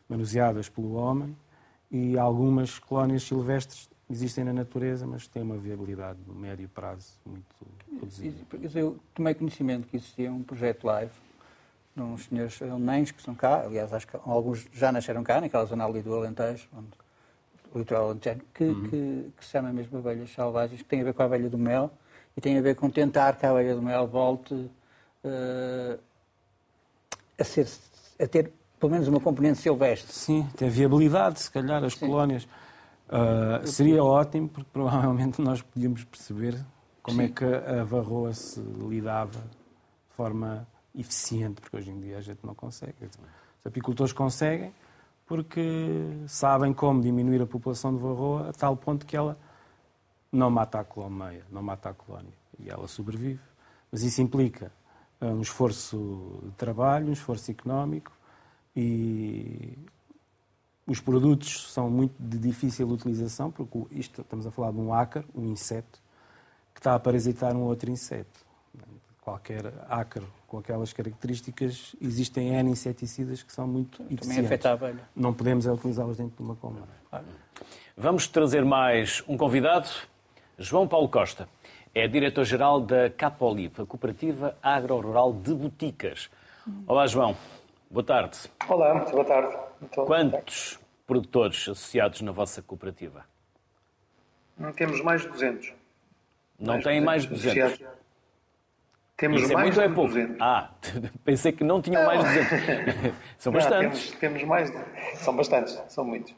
manuseadas 0.06 0.68
pelo 0.68 0.92
homem 0.92 1.34
e 1.90 2.18
algumas 2.18 2.78
colónias 2.78 3.22
silvestres 3.22 3.88
existem 4.10 4.44
na 4.44 4.52
natureza, 4.52 5.06
mas 5.06 5.26
têm 5.26 5.42
uma 5.42 5.56
viabilidade 5.56 6.18
no 6.26 6.34
médio 6.34 6.68
prazo 6.68 7.14
muito 7.24 7.56
reduzida. 7.98 8.36
Eu 8.74 8.98
tomei 9.14 9.32
conhecimento 9.32 9.86
que 9.86 9.96
existia 9.96 10.30
um 10.30 10.42
projeto 10.42 10.84
live 10.84 11.12
de 11.96 12.02
uns 12.02 12.26
senhores 12.26 12.60
alemães 12.60 13.10
que 13.10 13.18
estão 13.18 13.34
cá, 13.34 13.62
aliás, 13.62 13.94
acho 13.94 14.06
que 14.06 14.16
alguns 14.26 14.68
já 14.74 14.92
nasceram 14.92 15.24
cá, 15.24 15.40
naquela 15.40 15.64
zona 15.64 15.86
ali 15.86 16.02
do 16.02 16.14
Alentejo, 16.14 16.68
onde, 16.76 16.88
litoral 17.78 18.06
alentejano, 18.06 18.42
que, 18.54 18.64
uhum. 18.64 18.82
que, 18.84 19.32
que, 19.36 19.44
se 19.44 19.50
chama 19.50 19.72
mesmo 19.72 19.98
abelhas 19.98 20.30
selvagens, 20.30 20.82
que 20.82 20.88
tem 20.88 21.00
a 21.00 21.04
ver 21.04 21.14
com 21.14 21.22
a 21.22 21.26
abelha 21.26 21.48
do 21.48 21.58
mel 21.58 21.90
e 22.36 22.40
tem 22.40 22.58
a 22.58 22.62
ver 22.62 22.74
com 22.76 22.90
tentar 22.90 23.36
que 23.36 23.46
a 23.46 23.50
abelha 23.50 23.74
do 23.74 23.82
mel 23.82 24.06
volte 24.06 24.54
uh, 24.54 25.98
a, 27.38 27.44
ser, 27.44 27.68
a 28.20 28.26
ter 28.26 28.52
pelo 28.78 28.92
menos 28.92 29.08
uma 29.08 29.20
componente 29.20 29.58
silvestre. 29.58 30.12
Sim, 30.12 30.48
tem 30.56 30.68
viabilidade, 30.68 31.40
se 31.40 31.50
calhar, 31.50 31.82
as 31.82 31.94
Sim. 31.94 32.06
colónias. 32.06 32.44
Uh, 33.08 33.66
seria 33.66 34.02
ótimo, 34.02 34.48
porque 34.48 34.68
provavelmente 34.72 35.40
nós 35.40 35.62
podíamos 35.62 36.04
perceber 36.04 36.58
como 37.02 37.22
é 37.22 37.26
Sim. 37.26 37.32
é 37.32 37.34
que 37.34 37.44
a 37.44 37.84
varroa 37.84 38.32
se 38.32 38.60
lidava 38.60 39.38
de 39.38 40.16
forma 40.16 40.66
eficiente, 40.94 41.60
porque 41.60 41.76
hoje 41.76 41.90
em 41.90 42.00
dia 42.00 42.18
a 42.18 42.20
gente 42.20 42.40
não 42.44 42.54
consegue. 42.54 42.94
Os 43.04 43.66
apicultores 43.66 44.12
conseguem 44.12 44.72
porque 45.26 46.24
sabem 46.28 46.72
como 46.72 47.02
diminuir 47.02 47.42
a 47.42 47.46
população 47.46 47.94
de 47.94 48.00
varroa 48.00 48.50
a 48.50 48.52
tal 48.52 48.76
ponto 48.76 49.04
que 49.04 49.16
ela 49.16 49.36
não 50.30 50.50
mata 50.50 50.80
a 50.80 50.84
colmeia, 50.84 51.44
não 51.50 51.62
mata 51.62 51.90
a 51.90 51.94
colónia. 51.94 52.32
E 52.58 52.70
ela 52.70 52.86
sobrevive. 52.86 53.40
Mas 53.90 54.02
isso 54.02 54.22
implica 54.22 54.72
um 55.20 55.40
esforço 55.40 56.40
de 56.44 56.52
trabalho, 56.52 57.08
um 57.08 57.12
esforço 57.12 57.50
económico 57.50 58.12
e 58.74 59.76
os 60.86 61.00
produtos 61.00 61.72
são 61.72 61.90
muito 61.90 62.14
de 62.18 62.38
difícil 62.38 62.88
utilização, 62.88 63.50
porque 63.50 63.86
isto, 63.90 64.20
estamos 64.20 64.46
a 64.46 64.50
falar 64.50 64.70
de 64.70 64.78
um 64.78 64.94
ácaro, 64.94 65.26
um 65.34 65.46
inseto, 65.46 66.00
que 66.72 66.78
está 66.78 66.94
a 66.94 67.00
parasitar 67.00 67.56
um 67.56 67.62
outro 67.62 67.90
inseto. 67.90 68.45
Qualquer 69.26 69.72
ácaro 69.88 70.24
com 70.46 70.58
aquelas 70.58 70.92
características, 70.92 71.96
existem 72.00 72.54
N 72.54 72.70
inseticidas 72.70 73.42
que 73.42 73.52
são 73.52 73.66
muito 73.66 73.98
Também 73.98 74.14
eficientes. 74.14 74.36
Também 74.36 74.46
afeta 74.46 74.70
a 74.70 74.72
abelha. 74.74 75.08
Não 75.16 75.34
podemos 75.34 75.66
utilizá-los 75.66 76.16
dentro 76.16 76.36
de 76.36 76.42
uma 76.44 76.54
colmeia. 76.54 76.84
Vamos 77.96 78.28
trazer 78.28 78.64
mais 78.64 79.24
um 79.26 79.36
convidado, 79.36 79.88
João 80.56 80.86
Paulo 80.86 81.08
Costa. 81.08 81.48
É 81.92 82.06
diretor-geral 82.06 82.80
da 82.80 83.10
Capolip, 83.10 83.82
a 83.82 83.84
Cooperativa 83.84 84.56
Agro-Rural 84.62 85.32
de 85.32 85.52
Boticas. 85.52 86.30
Olá, 86.86 87.08
João. 87.08 87.36
Boa 87.90 88.04
tarde. 88.04 88.38
Olá, 88.68 88.94
muito 88.94 89.10
boa 89.10 89.24
tarde. 89.24 89.56
Muito 89.80 90.04
Quantos 90.04 90.78
produtores 91.04 91.62
associados 91.62 92.20
na 92.20 92.30
vossa 92.30 92.62
cooperativa? 92.62 93.24
Temos 94.76 95.02
mais 95.02 95.22
de 95.22 95.28
200. 95.30 95.72
Não 96.60 96.74
mais 96.74 96.84
têm 96.84 97.00
mais 97.00 97.22
de 97.24 97.30
200? 97.30 98.05
Temos 99.16 99.40
Isso 99.40 99.54
mais 99.54 99.60
é 99.60 99.62
muito 99.62 99.74
de 99.74 99.92
é 99.92 99.94
pouco? 99.94 100.08
200. 100.08 100.36
Ah, 100.40 100.70
pensei 101.24 101.50
que 101.50 101.64
não 101.64 101.80
tinham 101.80 102.04
mais 102.04 102.20
de 102.20 102.26
200. 102.26 103.14
são 103.38 103.52
não, 103.52 103.58
bastantes. 103.58 104.10
Temos, 104.10 104.20
temos, 104.20 104.44
mais. 104.44 104.72
São 105.14 105.34
bastantes, 105.34 105.82
são 105.88 106.04
muitos. 106.04 106.34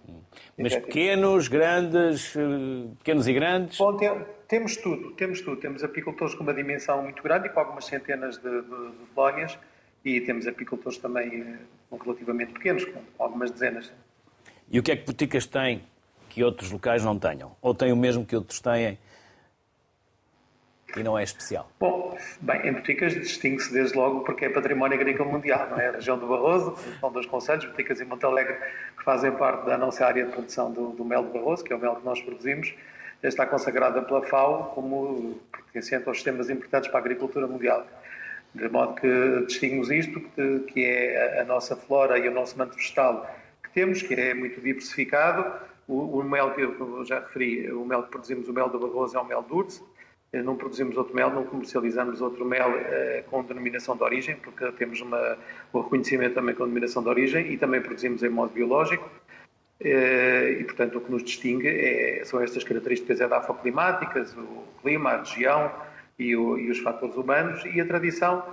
Mas 0.56 0.76
pequenos, 0.76 1.48
grandes, 1.48 2.36
eh, 2.36 2.88
pequenos 2.98 3.26
e 3.26 3.32
grandes? 3.32 3.78
Bom, 3.78 3.96
tem, 3.96 4.10
temos 4.46 4.76
tudo, 4.76 5.10
temos 5.12 5.40
tudo. 5.40 5.56
Temos 5.56 5.82
apicultores 5.82 6.36
com 6.36 6.44
uma 6.44 6.54
dimensão 6.54 7.02
muito 7.02 7.20
grande 7.20 7.48
e 7.48 7.50
com 7.50 7.58
algumas 7.58 7.84
centenas 7.84 8.38
de, 8.38 8.48
de, 8.48 8.90
de 8.92 9.06
colónias 9.12 9.58
e 10.04 10.20
temos 10.20 10.46
apicultores 10.46 10.98
também 10.98 11.42
eh, 11.42 11.96
relativamente 12.00 12.52
pequenos, 12.52 12.84
com 12.84 13.00
algumas 13.18 13.50
dezenas. 13.50 13.92
E 14.70 14.78
o 14.78 14.82
que 14.84 14.92
é 14.92 14.96
que 14.96 15.04
boticas 15.04 15.46
têm 15.46 15.82
que 16.28 16.44
outros 16.44 16.70
locais 16.70 17.04
não 17.04 17.18
tenham? 17.18 17.56
Ou 17.60 17.74
têm 17.74 17.92
o 17.92 17.96
mesmo 17.96 18.24
que 18.24 18.36
outros 18.36 18.60
têm 18.60 18.98
e 20.96 21.02
não 21.02 21.18
é 21.18 21.22
especial? 21.22 21.70
Bom, 21.78 22.16
bem, 22.40 22.66
em 22.66 22.72
Boticas 22.72 23.14
distingue-se 23.14 23.72
desde 23.72 23.96
logo 23.96 24.20
porque 24.20 24.46
é 24.46 24.48
património 24.48 24.98
agrícola 24.98 25.30
mundial, 25.30 25.68
não 25.70 25.78
é? 25.78 25.88
A 25.88 25.92
região 25.92 26.18
do 26.18 26.26
Barroso, 26.26 26.76
são 27.00 27.12
dois 27.12 27.26
conselhos, 27.26 27.66
Boticas 27.66 28.00
e 28.00 28.04
Montalegre, 28.04 28.56
que 28.96 29.04
fazem 29.04 29.30
parte 29.32 29.66
da 29.66 29.76
nossa 29.76 30.06
área 30.06 30.24
de 30.24 30.32
produção 30.32 30.72
do, 30.72 30.90
do 30.90 31.04
mel 31.04 31.22
do 31.22 31.32
Barroso, 31.32 31.62
que 31.64 31.72
é 31.72 31.76
o 31.76 31.78
mel 31.78 31.96
que 31.96 32.04
nós 32.04 32.20
produzimos, 32.20 32.74
está 33.22 33.46
consagrada 33.46 34.02
pela 34.02 34.22
FAO 34.22 34.72
como 34.74 35.38
pertencente 35.52 36.08
aos 36.08 36.18
sistemas 36.18 36.48
importantes 36.48 36.88
para 36.88 37.00
a 37.00 37.02
agricultura 37.02 37.46
mundial. 37.46 37.86
De 38.54 38.68
modo 38.68 38.94
que 38.94 39.44
distinguimos 39.46 39.90
isto, 39.90 40.20
que 40.68 40.84
é 40.84 41.40
a 41.40 41.44
nossa 41.44 41.76
flora 41.76 42.18
e 42.18 42.28
o 42.28 42.32
nosso 42.32 42.56
manto 42.56 42.76
vegetal 42.76 43.28
que 43.62 43.70
temos, 43.70 44.02
que 44.02 44.14
é 44.14 44.34
muito 44.34 44.60
diversificado. 44.60 45.68
O, 45.86 46.18
o 46.18 46.24
mel 46.24 46.54
que 46.54 46.62
eu 46.62 47.04
já 47.04 47.20
referi, 47.20 47.70
o 47.70 47.84
mel 47.84 48.04
que 48.04 48.10
produzimos, 48.10 48.48
o 48.48 48.52
mel 48.52 48.68
do 48.68 48.78
Barroso, 48.78 49.16
é 49.16 49.20
um 49.20 49.24
mel 49.24 49.42
Durce, 49.42 49.82
eh, 49.82 49.84
não 50.32 50.56
produzimos 50.56 50.96
outro 50.96 51.14
mel, 51.14 51.30
não 51.30 51.44
comercializamos 51.44 52.20
outro 52.20 52.44
mel 52.44 52.70
eh, 52.76 53.24
com 53.30 53.42
denominação 53.42 53.96
de 53.96 54.02
origem, 54.02 54.36
porque 54.36 54.70
temos 54.72 55.00
uma, 55.00 55.38
o 55.72 55.80
reconhecimento 55.80 56.34
também 56.34 56.54
com 56.54 56.64
denominação 56.64 57.02
de 57.02 57.08
origem 57.08 57.50
e 57.52 57.56
também 57.56 57.80
produzimos 57.80 58.22
em 58.22 58.28
modo 58.28 58.52
biológico. 58.52 59.08
Eh, 59.80 60.58
e, 60.60 60.64
portanto, 60.64 60.98
o 60.98 61.00
que 61.00 61.10
nos 61.10 61.22
distingue 61.22 61.68
é, 61.68 62.22
são 62.24 62.40
estas 62.42 62.62
características 62.62 63.20
edafoclimáticas, 63.20 64.36
o 64.36 64.64
clima, 64.82 65.10
a 65.12 65.18
região 65.18 65.72
e, 66.18 66.36
o, 66.36 66.58
e 66.58 66.70
os 66.70 66.78
fatores 66.80 67.16
humanos 67.16 67.64
e 67.64 67.80
a 67.80 67.86
tradição 67.86 68.44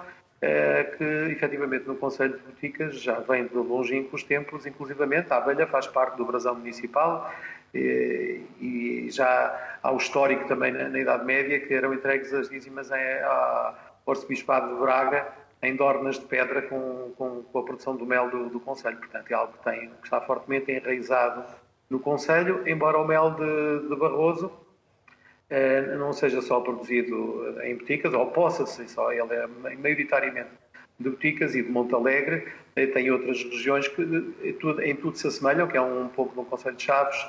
que, 0.98 1.32
efetivamente, 1.32 1.88
no 1.88 1.96
Conselho 1.96 2.38
de 2.38 2.44
Boticas 2.44 3.02
já 3.02 3.20
vem 3.22 3.48
de 3.48 3.56
longínquos 3.56 4.22
tempos, 4.22 4.68
inclusivamente 4.68 5.34
a 5.34 5.38
abelha 5.38 5.66
faz 5.66 5.88
parte 5.88 6.18
do 6.18 6.26
brasão 6.26 6.54
municipal 6.54 7.34
e 7.78 9.08
já 9.10 9.78
há 9.84 9.92
o 9.92 9.98
histórico 9.98 10.48
também 10.48 10.72
na, 10.72 11.00
Idade 11.00 11.26
Média 11.26 11.60
que 11.60 11.74
eram 11.74 11.94
entregues 11.94 12.34
as 12.34 12.50
dízimas 12.50 12.92
ao 12.92 13.76
Arcebispado 14.08 14.74
de 14.74 14.82
Braga 14.82 15.28
em 15.62 15.76
dornas 15.76 16.20
de 16.20 16.26
pedra 16.26 16.62
com, 16.64 17.12
com, 17.18 17.44
com 17.44 17.60
a 17.60 17.64
produção 17.64 17.96
do 17.96 18.06
mel 18.06 18.30
do, 18.30 18.50
do 18.50 18.60
Conselho. 18.60 18.98
Portanto, 18.98 19.32
é 19.32 19.34
algo 19.34 19.54
que, 19.54 19.64
tem, 19.64 19.90
que 19.90 20.04
está 20.04 20.22
fortemente 20.22 20.72
enraizado 20.72 21.44
no 21.90 22.00
Conselho, 22.00 22.68
embora 22.68 22.98
o 22.98 23.06
mel 23.06 23.32
de, 23.32 23.88
de 23.88 23.96
Barroso 23.96 24.52
eh, 25.50 25.96
não 25.98 26.12
seja 26.12 26.42
só 26.42 26.60
produzido 26.60 27.60
em 27.64 27.76
boticas, 27.76 28.14
ou 28.14 28.28
possa 28.28 28.66
ser 28.66 28.90
só, 28.90 29.12
ele 29.12 29.34
é 29.34 29.48
maioritariamente 29.76 30.50
de 31.00 31.10
Boticas 31.10 31.54
e 31.56 31.62
de 31.62 31.70
Montalegre, 31.70 32.48
eh, 32.76 32.88
tem 32.88 33.12
outras 33.12 33.44
regiões 33.44 33.88
que 33.88 34.02
eh, 34.02 34.90
em 34.90 34.96
tudo 34.96 35.18
se 35.18 35.28
assemelham, 35.28 35.68
que 35.68 35.78
é 35.78 35.82
um 35.82 36.08
pouco 36.08 36.36
no 36.36 36.46
Conselho 36.46 36.76
de 36.76 36.84
Chaves, 36.84 37.28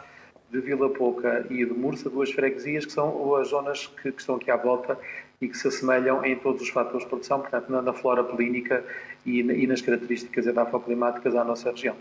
de 0.51 0.61
Vila 0.61 0.89
Pouca 0.91 1.47
e 1.51 1.65
de 1.65 1.73
Mursa, 1.73 2.09
duas 2.09 2.31
freguesias 2.31 2.87
que 2.87 2.93
são 2.93 3.35
as 3.35 3.49
zonas 3.49 3.87
que, 3.87 4.13
que, 4.13 4.21
estão 4.21 4.37
aqui 4.37 4.51
à 4.51 4.57
volta 4.57 4.99
e 5.41 5.49
que 5.49 5.57
se 5.57 5.69
assemelham 5.69 6.25
em 6.25 6.37
todos 6.37 6.63
os 6.63 6.69
fatores 6.69 7.03
de 7.03 7.09
produção, 7.09 7.41
portanto, 7.41 7.71
na, 7.71 7.83
na 7.83 7.93
flora 7.93 8.23
polínica 8.25 8.85
e, 9.25 9.41
e, 9.41 9.67
nas 9.67 9.81
características 9.81 10.47
edafoclimáticas 10.47 11.35
da 11.35 11.45
nossa 11.45 11.71
região. 11.71 11.97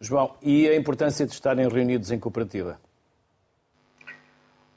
João, 0.00 0.34
e 0.42 0.68
a 0.68 0.74
importância 0.74 1.24
de 1.24 1.32
estarem 1.32 1.68
reunidos 1.68 2.10
em 2.10 2.18
cooperativa? 2.18 2.78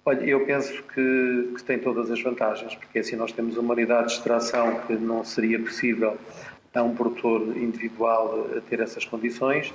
Olha, 0.06 0.24
eu 0.24 0.46
penso 0.46 0.82
que, 0.84 1.52
que, 1.56 1.64
tem 1.64 1.78
todas 1.78 2.10
as 2.10 2.22
vantagens, 2.22 2.74
porque 2.76 3.00
assim 3.00 3.16
nós 3.16 3.32
temos 3.32 3.58
uma 3.58 3.74
unidade 3.74 4.08
de 4.08 4.14
extração 4.14 4.80
que 4.82 4.94
não 4.94 5.24
seria 5.24 5.60
possível 5.60 6.18
a 6.74 6.84
um 6.84 6.96
produtor 6.96 7.42
individual 7.58 8.48
ter 8.70 8.80
essas 8.80 9.06
condições. 9.06 9.74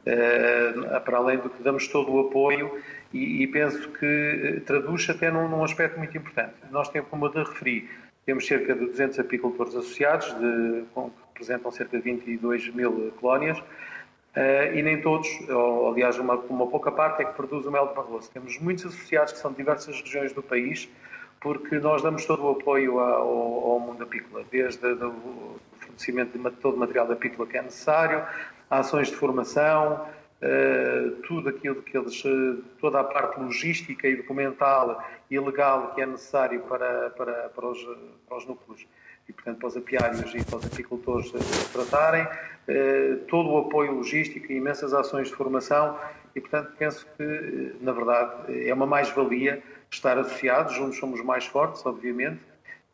Uh, 0.00 1.00
para 1.02 1.18
além 1.18 1.36
do 1.38 1.50
que 1.50 1.62
damos 1.62 1.86
todo 1.88 2.10
o 2.10 2.20
apoio 2.20 2.82
e, 3.12 3.42
e 3.42 3.46
penso 3.46 3.86
que 3.90 4.06
eh, 4.06 4.60
traduz 4.60 5.08
até 5.10 5.30
num, 5.30 5.48
num, 5.48 5.62
aspecto 5.62 5.98
muito 5.98 6.16
importante. 6.16 6.54
Nós 6.70 6.88
temos, 6.88 7.10
como 7.10 7.26
eu 7.26 7.30
te 7.30 7.38
referi, 7.38 7.90
temos 8.24 8.46
cerca 8.46 8.74
de 8.74 8.86
200 8.86 9.18
apicultores 9.18 9.74
associados, 9.74 10.32
de, 10.38 10.84
que 10.94 11.10
representam 11.28 11.70
cerca 11.70 11.98
de 11.98 12.02
22 12.02 12.72
mil 12.74 13.12
colónias, 13.20 13.58
uh, 13.58 14.74
e 14.74 14.80
nem 14.82 15.02
todos, 15.02 15.28
ou 15.50 15.92
aliás 15.92 16.18
uma, 16.18 16.34
uma 16.34 16.66
pouca 16.66 16.90
parte, 16.90 17.22
é 17.22 17.24
que 17.26 17.34
produz 17.34 17.66
o 17.66 17.70
mel 17.70 17.88
de 17.88 17.94
barroso. 17.94 18.30
Temos 18.32 18.58
muitos 18.58 18.86
associados 18.86 19.32
que 19.34 19.38
são 19.38 19.50
de 19.50 19.58
diversas 19.58 20.00
regiões 20.00 20.32
do 20.32 20.42
país, 20.42 20.88
porque 21.40 21.78
nós 21.78 22.02
damos 22.02 22.24
todo 22.26 22.44
o 22.44 22.50
apoio 22.52 23.00
ao, 23.00 23.72
ao 23.72 23.80
mundo 23.80 24.04
apícola, 24.04 24.44
desde 24.50 24.86
o 24.86 25.58
fornecimento 25.78 26.38
de 26.38 26.50
todo 26.56 26.74
o 26.74 26.78
material 26.78 27.10
apícola 27.10 27.48
que 27.48 27.56
é 27.56 27.62
necessário, 27.62 28.24
ações 28.70 29.08
de 29.08 29.16
formação, 29.16 30.06
uh, 30.40 31.10
tudo 31.26 31.48
aquilo 31.48 31.82
que 31.82 31.98
eles, 31.98 32.24
uh, 32.24 32.62
toda 32.80 33.00
a 33.00 33.04
parte 33.04 33.40
logística 33.40 34.08
e 34.08 34.16
documental 34.16 35.04
e 35.30 35.38
legal 35.38 35.92
que 35.94 36.00
é 36.00 36.06
necessário 36.06 36.60
para, 36.60 37.10
para, 37.10 37.48
para, 37.48 37.66
os, 37.66 37.84
para 38.26 38.36
os 38.38 38.46
núcleos 38.46 38.86
e, 39.28 39.32
portanto, 39.32 39.58
para 39.58 39.68
os 39.68 39.76
apiários 39.76 40.34
e 40.34 40.44
para 40.44 40.58
os 40.58 40.66
apicultores 40.66 41.32
tratarem, 41.72 42.26
todo 43.28 43.50
o 43.50 43.58
apoio 43.58 43.92
logístico 43.92 44.50
e 44.50 44.56
imensas 44.56 44.92
ações 44.92 45.28
de 45.28 45.34
formação 45.34 45.96
e, 46.34 46.40
portanto, 46.40 46.72
penso 46.78 47.06
que, 47.16 47.76
na 47.80 47.92
verdade, 47.92 48.68
é 48.68 48.74
uma 48.74 48.86
mais-valia 48.86 49.62
estar 49.90 50.16
associados, 50.18 50.74
juntos 50.74 50.98
somos 50.98 51.22
mais 51.22 51.46
fortes, 51.46 51.84
obviamente, 51.84 52.40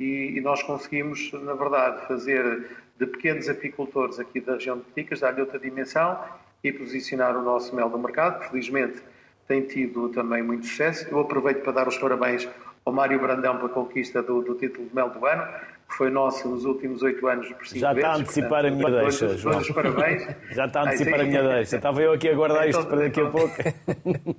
e, 0.00 0.34
e, 0.36 0.40
nós 0.40 0.62
conseguimos, 0.62 1.32
na 1.32 1.54
verdade, 1.54 2.06
fazer 2.06 2.70
de 2.98 3.06
pequenos 3.06 3.48
apicultores 3.48 4.18
aqui 4.18 4.40
da 4.40 4.54
região 4.54 4.78
de 4.78 4.84
Peticas, 4.84 5.20
dar-lhe 5.20 5.40
outra 5.40 5.58
dimensão 5.58 6.18
e 6.64 6.72
posicionar 6.72 7.36
o 7.36 7.42
nosso 7.42 7.74
mel 7.74 7.88
no 7.90 7.98
mercado, 7.98 8.42
felizmente 8.48 9.02
tem 9.46 9.62
tido 9.62 10.08
também 10.08 10.42
muito 10.42 10.66
sucesso. 10.66 11.06
Eu 11.10 11.20
aproveito 11.20 11.62
para 11.62 11.72
dar 11.72 11.88
os 11.88 11.96
parabéns 11.98 12.48
ao 12.84 12.92
Mário 12.92 13.20
Brandão 13.20 13.56
pela 13.58 13.68
conquista 13.68 14.22
do, 14.22 14.42
do 14.42 14.54
título 14.54 14.88
de 14.88 14.94
mel 14.94 15.10
do 15.10 15.24
ano, 15.26 15.42
que 15.88 15.94
foi 15.94 16.10
nosso 16.10 16.48
nos 16.48 16.64
últimos 16.64 17.02
oito 17.02 17.26
anos 17.28 17.46
por 17.52 17.66
cinco 17.66 17.78
Já 17.80 17.92
está 17.92 18.08
a 18.12 18.16
antecipar 18.16 18.66
a 18.66 18.70
minha 18.70 18.90
deixa, 18.90 19.26
dois, 19.26 19.40
João. 19.40 19.54
Dois 19.56 19.70
parabéns. 19.70 20.26
Já 20.50 20.66
está 20.66 20.80
a 20.80 20.84
antecipar 20.84 21.20
a 21.20 21.24
minha 21.24 21.42
deixa. 21.42 21.76
Estava 21.76 22.02
eu 22.02 22.12
aqui 22.12 22.28
a 22.28 22.34
guardar 22.34 22.68
isto 22.68 22.80
Então, 22.80 22.90
para 22.90 23.00
daqui 23.02 23.20
a 23.20 23.24
então- 23.24 23.32
pouco. 23.38 23.56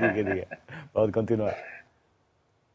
diga, 0.00 0.24
diga. 0.34 0.46
Pode 0.92 1.12
continuar. 1.12 1.54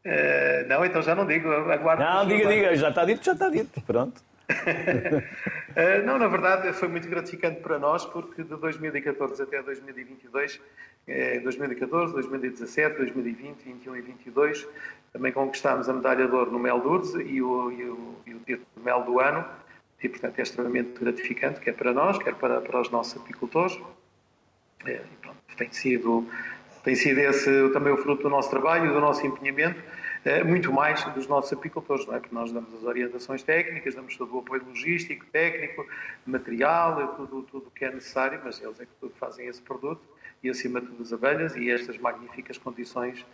Eh, 0.04 0.66
não, 0.68 0.84
então 0.84 1.02
já 1.02 1.14
não 1.14 1.26
digo. 1.26 1.48
Aguardo 1.50 2.02
Não, 2.02 2.26
diga, 2.26 2.48
diga. 2.48 2.76
Já 2.76 2.88
está 2.88 3.04
dito, 3.04 3.24
já 3.24 3.32
está 3.32 3.48
dito. 3.48 3.80
Pronto. 3.82 4.20
Uh, 4.50 6.04
não, 6.04 6.18
na 6.18 6.28
verdade 6.28 6.72
foi 6.74 6.88
muito 6.88 7.08
gratificante 7.08 7.60
para 7.60 7.78
nós 7.78 8.04
porque 8.04 8.42
de 8.42 8.56
2014 8.56 9.42
até 9.42 9.62
2022, 9.62 10.60
eh, 11.06 11.40
2014, 11.40 12.12
2017, 12.12 12.96
2020, 12.98 13.62
21 13.64 13.96
e 13.96 14.00
22, 14.02 14.68
também 15.12 15.32
conquistámos 15.32 15.88
a 15.88 15.94
medalha 15.94 16.26
de 16.26 16.34
ouro 16.34 16.50
no 16.50 16.58
Mel 16.58 16.76
Lourdes 16.76 17.14
e 17.14 17.40
o, 17.40 17.70
e 17.72 17.84
e 18.26 18.34
o 18.34 18.38
título 18.40 18.66
de 18.76 18.82
Mel 18.82 19.02
do 19.02 19.20
Ano 19.20 19.44
e 20.02 20.08
portanto 20.08 20.38
é 20.38 20.42
extremamente 20.42 21.00
gratificante, 21.00 21.60
quer 21.60 21.74
para 21.74 21.92
nós, 21.92 22.18
quer 22.18 22.34
para, 22.34 22.60
para 22.60 22.80
os 22.80 22.90
nossos 22.90 23.20
apicultores. 23.20 23.78
Eh, 24.86 25.00
pronto, 25.22 25.38
tem 25.56 25.72
sido, 25.72 26.28
tem 26.82 26.94
sido 26.94 27.18
esse 27.20 27.70
também 27.70 27.92
o 27.92 27.96
fruto 27.96 28.24
do 28.24 28.28
nosso 28.28 28.50
trabalho 28.50 28.92
do 28.92 29.00
nosso 29.00 29.26
empenhamento 29.26 29.80
eh, 29.80 30.03
muito 30.44 30.72
mais 30.72 31.04
dos 31.12 31.26
nossos 31.26 31.52
apicultores, 31.52 32.06
não 32.06 32.14
é? 32.14 32.20
Porque 32.20 32.34
nós 32.34 32.50
damos 32.50 32.72
as 32.74 32.82
orientações 32.82 33.42
técnicas, 33.42 33.94
damos 33.94 34.16
todo 34.16 34.34
o 34.34 34.38
apoio 34.38 34.64
logístico, 34.66 35.26
técnico, 35.26 35.86
material, 36.26 37.14
tudo 37.16 37.42
tudo 37.42 37.70
que 37.70 37.84
é 37.84 37.92
necessário, 37.92 38.40
mas 38.42 38.60
eles 38.60 38.80
é 38.80 38.86
que 38.86 39.08
fazem 39.18 39.46
esse 39.46 39.60
produto 39.60 40.02
e 40.42 40.50
acima 40.50 40.80
de 40.80 40.86
tudo 40.86 41.02
as 41.02 41.12
abelhas 41.12 41.56
e 41.56 41.70
estas 41.70 41.98
magníficas 41.98 42.58
condições 42.58 43.24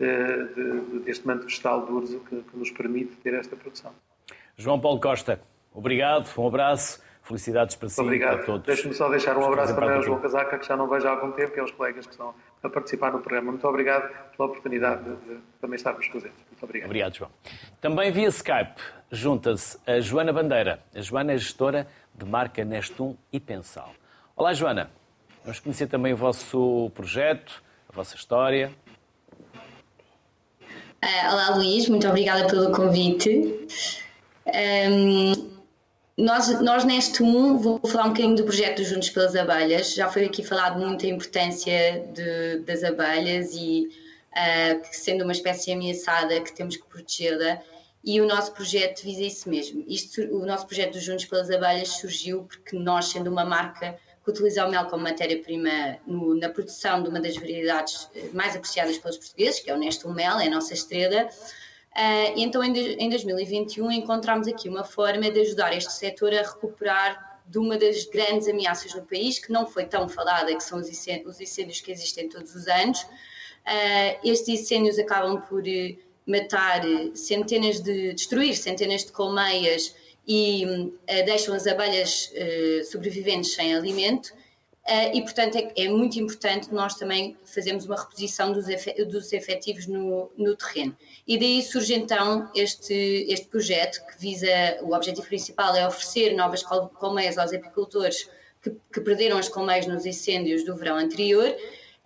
eh, 0.00 0.36
de, 0.54 0.80
de, 0.80 0.98
deste 1.00 1.26
manto 1.26 1.44
vegetal 1.44 1.84
do 1.84 1.96
urso 1.96 2.20
que, 2.20 2.42
que 2.42 2.56
nos 2.56 2.70
permite 2.70 3.16
ter 3.16 3.34
esta 3.34 3.56
produção. 3.56 3.92
João 4.56 4.78
Paulo 4.78 5.00
Costa, 5.00 5.40
obrigado, 5.72 6.30
um 6.36 6.46
abraço, 6.46 7.02
felicidades 7.28 7.76
para 7.76 7.88
si 7.88 7.94
e 7.94 7.96
para 7.96 8.04
obrigado. 8.04 8.44
todos. 8.46 8.66
Deixe-me 8.66 8.94
só 8.94 9.08
deixar 9.08 9.36
um 9.36 9.44
abraço 9.44 9.74
também 9.74 9.90
ao 9.90 9.94
parte 9.96 10.06
João. 10.06 10.20
Casaca, 10.20 10.58
que 10.58 10.66
já 10.66 10.76
não 10.76 10.88
vejo 10.88 11.06
há 11.06 11.10
algum 11.10 11.30
tempo, 11.32 11.56
e 11.56 11.60
aos 11.60 11.70
colegas 11.70 12.06
que 12.06 12.12
estão 12.12 12.34
a 12.62 12.68
participar 12.68 13.12
no 13.12 13.20
programa. 13.20 13.52
Muito 13.52 13.68
obrigado 13.68 14.10
pela 14.34 14.48
oportunidade 14.48 15.04
de, 15.04 15.16
de 15.16 15.40
também 15.60 15.76
estarmos 15.76 16.08
presentes. 16.08 16.38
Muito 16.50 16.64
obrigado. 16.64 16.88
Obrigado, 16.88 17.14
João. 17.14 17.30
Também 17.80 18.10
via 18.10 18.28
Skype 18.28 18.80
junta-se 19.10 19.78
a 19.86 20.00
Joana 20.00 20.32
Bandeira. 20.32 20.80
A 20.94 21.00
Joana 21.00 21.32
é 21.32 21.38
gestora 21.38 21.86
de 22.14 22.24
marca 22.24 22.64
Nestum 22.64 23.16
e 23.32 23.38
Pensal. 23.38 23.92
Olá, 24.34 24.52
Joana. 24.54 24.90
Vamos 25.44 25.60
conhecer 25.60 25.86
também 25.86 26.12
o 26.12 26.16
vosso 26.16 26.90
projeto, 26.94 27.62
a 27.88 27.92
vossa 27.94 28.16
história. 28.16 28.72
Ah, 31.00 31.32
olá 31.32 31.56
Luís, 31.56 31.88
muito 31.88 32.08
obrigada 32.08 32.46
pelo 32.48 32.72
convite. 32.72 33.66
Ahm, 34.46 35.57
nós, 36.18 36.60
nós 36.60 36.84
neste 36.84 37.22
um 37.22 37.56
vou 37.56 37.78
falar 37.86 38.06
um 38.06 38.08
bocadinho 38.08 38.34
do 38.36 38.44
projeto 38.44 38.82
Juntos 38.84 39.08
pelas 39.10 39.34
Abelhas. 39.36 39.94
Já 39.94 40.10
foi 40.10 40.24
aqui 40.24 40.42
falado 40.42 40.78
muito 40.78 41.06
a 41.06 41.08
importância 41.08 42.04
de- 42.12 42.58
das 42.66 42.82
abelhas 42.84 43.52
e 43.54 43.88
ah, 44.34 44.74
que 44.74 44.96
sendo 44.96 45.22
uma 45.24 45.32
espécie 45.32 45.72
ameaçada 45.72 46.40
que 46.40 46.52
temos 46.52 46.76
que 46.76 46.84
protegê-la. 46.86 47.60
E 48.04 48.20
o 48.20 48.26
nosso 48.26 48.52
projeto 48.52 49.02
visa 49.02 49.22
isso 49.22 49.48
mesmo. 49.48 49.84
Isto, 49.88 50.22
o 50.22 50.44
nosso 50.46 50.66
projeto 50.66 50.98
Juntos 51.00 51.24
pelas 51.24 51.50
Abelhas 51.50 51.88
surgiu 51.88 52.44
porque 52.44 52.76
nós, 52.76 53.06
sendo 53.06 53.30
uma 53.30 53.44
marca 53.44 53.96
que 54.24 54.30
utiliza 54.30 54.66
o 54.66 54.70
mel 54.70 54.84
como 54.86 55.02
matéria-prima 55.02 55.98
na 56.06 56.48
produção 56.50 57.02
de 57.02 57.08
uma 57.08 57.20
das 57.20 57.36
variedades 57.36 58.08
eh, 58.14 58.28
mais 58.32 58.54
apreciadas 58.54 58.98
pelos 58.98 59.16
portugueses, 59.16 59.60
que 59.60 59.70
é 59.70 59.74
o 59.74 59.78
Nestum 59.78 60.12
Mel, 60.12 60.38
é 60.38 60.46
a 60.46 60.50
nossa 60.50 60.74
estrela. 60.74 61.28
Ah, 62.00 62.32
e 62.36 62.44
então, 62.44 62.62
em, 62.62 62.70
em 62.76 63.08
2021, 63.10 63.90
encontramos 63.90 64.46
aqui 64.46 64.68
uma 64.68 64.84
forma 64.84 65.28
de 65.32 65.40
ajudar 65.40 65.76
este 65.76 65.92
setor 65.92 66.32
a 66.32 66.42
recuperar 66.42 67.40
de 67.44 67.58
uma 67.58 67.76
das 67.76 68.04
grandes 68.04 68.46
ameaças 68.46 68.94
no 68.94 69.02
país, 69.02 69.40
que 69.40 69.50
não 69.50 69.66
foi 69.66 69.84
tão 69.84 70.08
falada, 70.08 70.54
que 70.54 70.62
são 70.62 70.78
os 70.78 70.88
incê- 70.88 71.24
os 71.26 71.40
incêndios 71.40 71.80
que 71.80 71.90
existem 71.90 72.28
todos 72.28 72.54
os 72.54 72.68
anos. 72.68 73.04
Ah, 73.66 74.16
estes 74.24 74.48
incêndios 74.48 74.96
acabam 74.96 75.40
por 75.40 75.66
eh, 75.66 75.96
matar 76.24 76.86
eh, 76.88 77.10
centenas 77.16 77.80
de. 77.80 78.12
destruir 78.14 78.54
centenas 78.56 79.04
de 79.04 79.10
colmeias 79.10 79.92
e 80.26 80.92
eh, 81.08 81.24
deixam 81.24 81.52
as 81.54 81.66
abelhas 81.66 82.30
eh, 82.34 82.82
sobreviventes 82.84 83.54
sem 83.54 83.74
alimento. 83.74 84.32
Uh, 84.88 85.14
e, 85.14 85.20
portanto, 85.20 85.54
é, 85.56 85.84
é 85.84 85.88
muito 85.90 86.18
importante 86.18 86.72
nós 86.72 86.94
também 86.94 87.36
fazermos 87.44 87.84
uma 87.84 87.94
reposição 87.94 88.52
dos, 88.52 88.64
dos 89.06 89.32
efetivos 89.34 89.86
no, 89.86 90.30
no, 90.34 90.56
terreno. 90.56 90.96
E 91.26 91.36
daí 91.36 91.62
surge 91.62 91.92
então 91.92 92.50
este, 92.54 93.26
este 93.28 93.46
projeto 93.48 94.00
que 94.06 94.18
visa, 94.18 94.48
o 94.80 94.94
objetivo 94.94 95.26
principal 95.26 95.76
é 95.76 95.86
oferecer 95.86 96.34
novas 96.34 96.62
col 96.62 96.88
colmeias 96.88 97.36
aos 97.36 97.52
apicultores 97.52 98.30
que, 98.62 98.74
que, 98.90 99.02
perderam 99.02 99.36
as 99.36 99.50
colmeias 99.50 99.86
nos 99.86 100.06
incêndios 100.06 100.64
do 100.64 100.74
verão 100.74 100.96
anterior. 100.96 101.54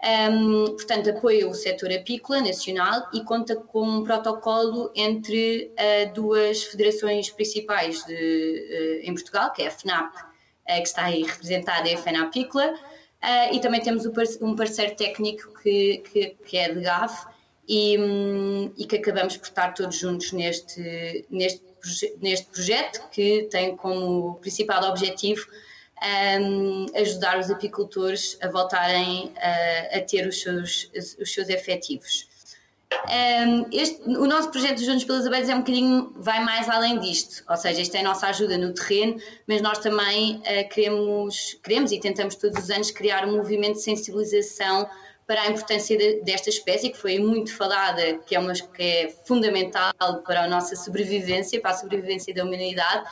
Um, 0.02 0.64
portanto, 0.72 1.08
apoia 1.10 1.46
o 1.48 1.54
setor 1.54 1.92
apícola 1.92 2.40
nacional 2.40 3.08
e 3.14 3.22
conta 3.22 3.54
com 3.54 3.88
um 3.88 4.02
protocolo 4.02 4.90
entre 4.96 5.72
uh, 5.78 6.12
duas 6.12 6.64
federações 6.64 7.30
principais 7.30 8.04
de, 8.06 9.02
uh, 9.04 9.08
em 9.08 9.14
Portugal, 9.14 9.52
que 9.52 9.62
é 9.62 9.68
a 9.68 9.70
FNAP 9.70 10.31
que 10.66 10.88
está 10.88 11.04
aí 11.04 11.22
representada 11.22 11.88
é 11.88 11.94
a 11.94 11.98
FENAPICLA, 11.98 12.74
uh, 12.74 13.54
e 13.54 13.60
também 13.60 13.80
temos 13.80 14.04
um 14.40 14.56
parceiro 14.56 14.94
técnico 14.94 15.52
que, 15.62 15.98
que, 15.98 16.36
que 16.44 16.56
é 16.56 16.72
de 16.72 16.80
GAF 16.80 17.26
e, 17.68 17.98
um, 17.98 18.72
e, 18.76 18.86
que 18.86 18.96
acabamos 18.96 19.36
por 19.36 19.46
estar 19.46 19.72
todos 19.74 19.96
juntos 19.96 20.32
neste, 20.32 21.26
neste, 21.30 21.62
neste 22.20 22.46
projeto 22.46 23.08
que 23.10 23.48
tem 23.50 23.76
como 23.76 24.34
principal 24.36 24.84
objetivo 24.90 25.46
um, 26.40 26.86
ajudar 26.96 27.38
os 27.38 27.50
apicultores 27.50 28.36
a 28.42 28.48
voltarem 28.48 29.32
a, 29.36 29.98
a 29.98 30.00
ter 30.00 30.26
os 30.26 30.40
seus, 30.40 30.90
os 30.94 31.32
seus 31.32 31.48
efetivos. 31.48 32.28
Um, 33.08 33.66
este, 33.72 34.02
o 34.02 34.26
nosso 34.26 34.50
projeto 34.50 34.82
Juntos 34.82 35.04
pelas 35.04 35.26
Abelhas 35.26 35.48
é 35.48 35.54
um 35.54 35.58
bocadinho, 35.58 36.12
vai 36.16 36.42
mais 36.44 36.68
além 36.68 36.98
disto, 36.98 37.44
ou 37.48 37.56
seja, 37.56 37.80
isto 37.80 37.94
é 37.96 38.00
a 38.00 38.04
nossa 38.04 38.26
ajuda 38.28 38.56
no 38.56 38.72
terreno, 38.72 39.20
mas 39.46 39.60
nós 39.60 39.78
também 39.78 40.36
uh, 40.36 40.68
queremos, 40.68 41.58
queremos 41.62 41.92
e 41.92 42.00
tentamos 42.00 42.36
todos 42.36 42.62
os 42.62 42.70
anos 42.70 42.90
criar 42.90 43.26
um 43.26 43.36
movimento 43.36 43.74
de 43.74 43.82
sensibilização 43.82 44.88
para 45.26 45.42
a 45.42 45.48
importância 45.48 45.96
de, 45.96 46.20
desta 46.22 46.50
espécie, 46.50 46.90
que 46.90 46.98
foi 46.98 47.18
muito 47.18 47.56
falada, 47.56 48.18
que 48.26 48.34
é, 48.34 48.38
uma, 48.38 48.52
que 48.52 48.82
é 48.82 49.14
fundamental 49.24 49.92
para 50.26 50.44
a 50.44 50.48
nossa 50.48 50.76
sobrevivência, 50.76 51.60
para 51.60 51.70
a 51.70 51.74
sobrevivência 51.74 52.34
da 52.34 52.44
humanidade, 52.44 53.08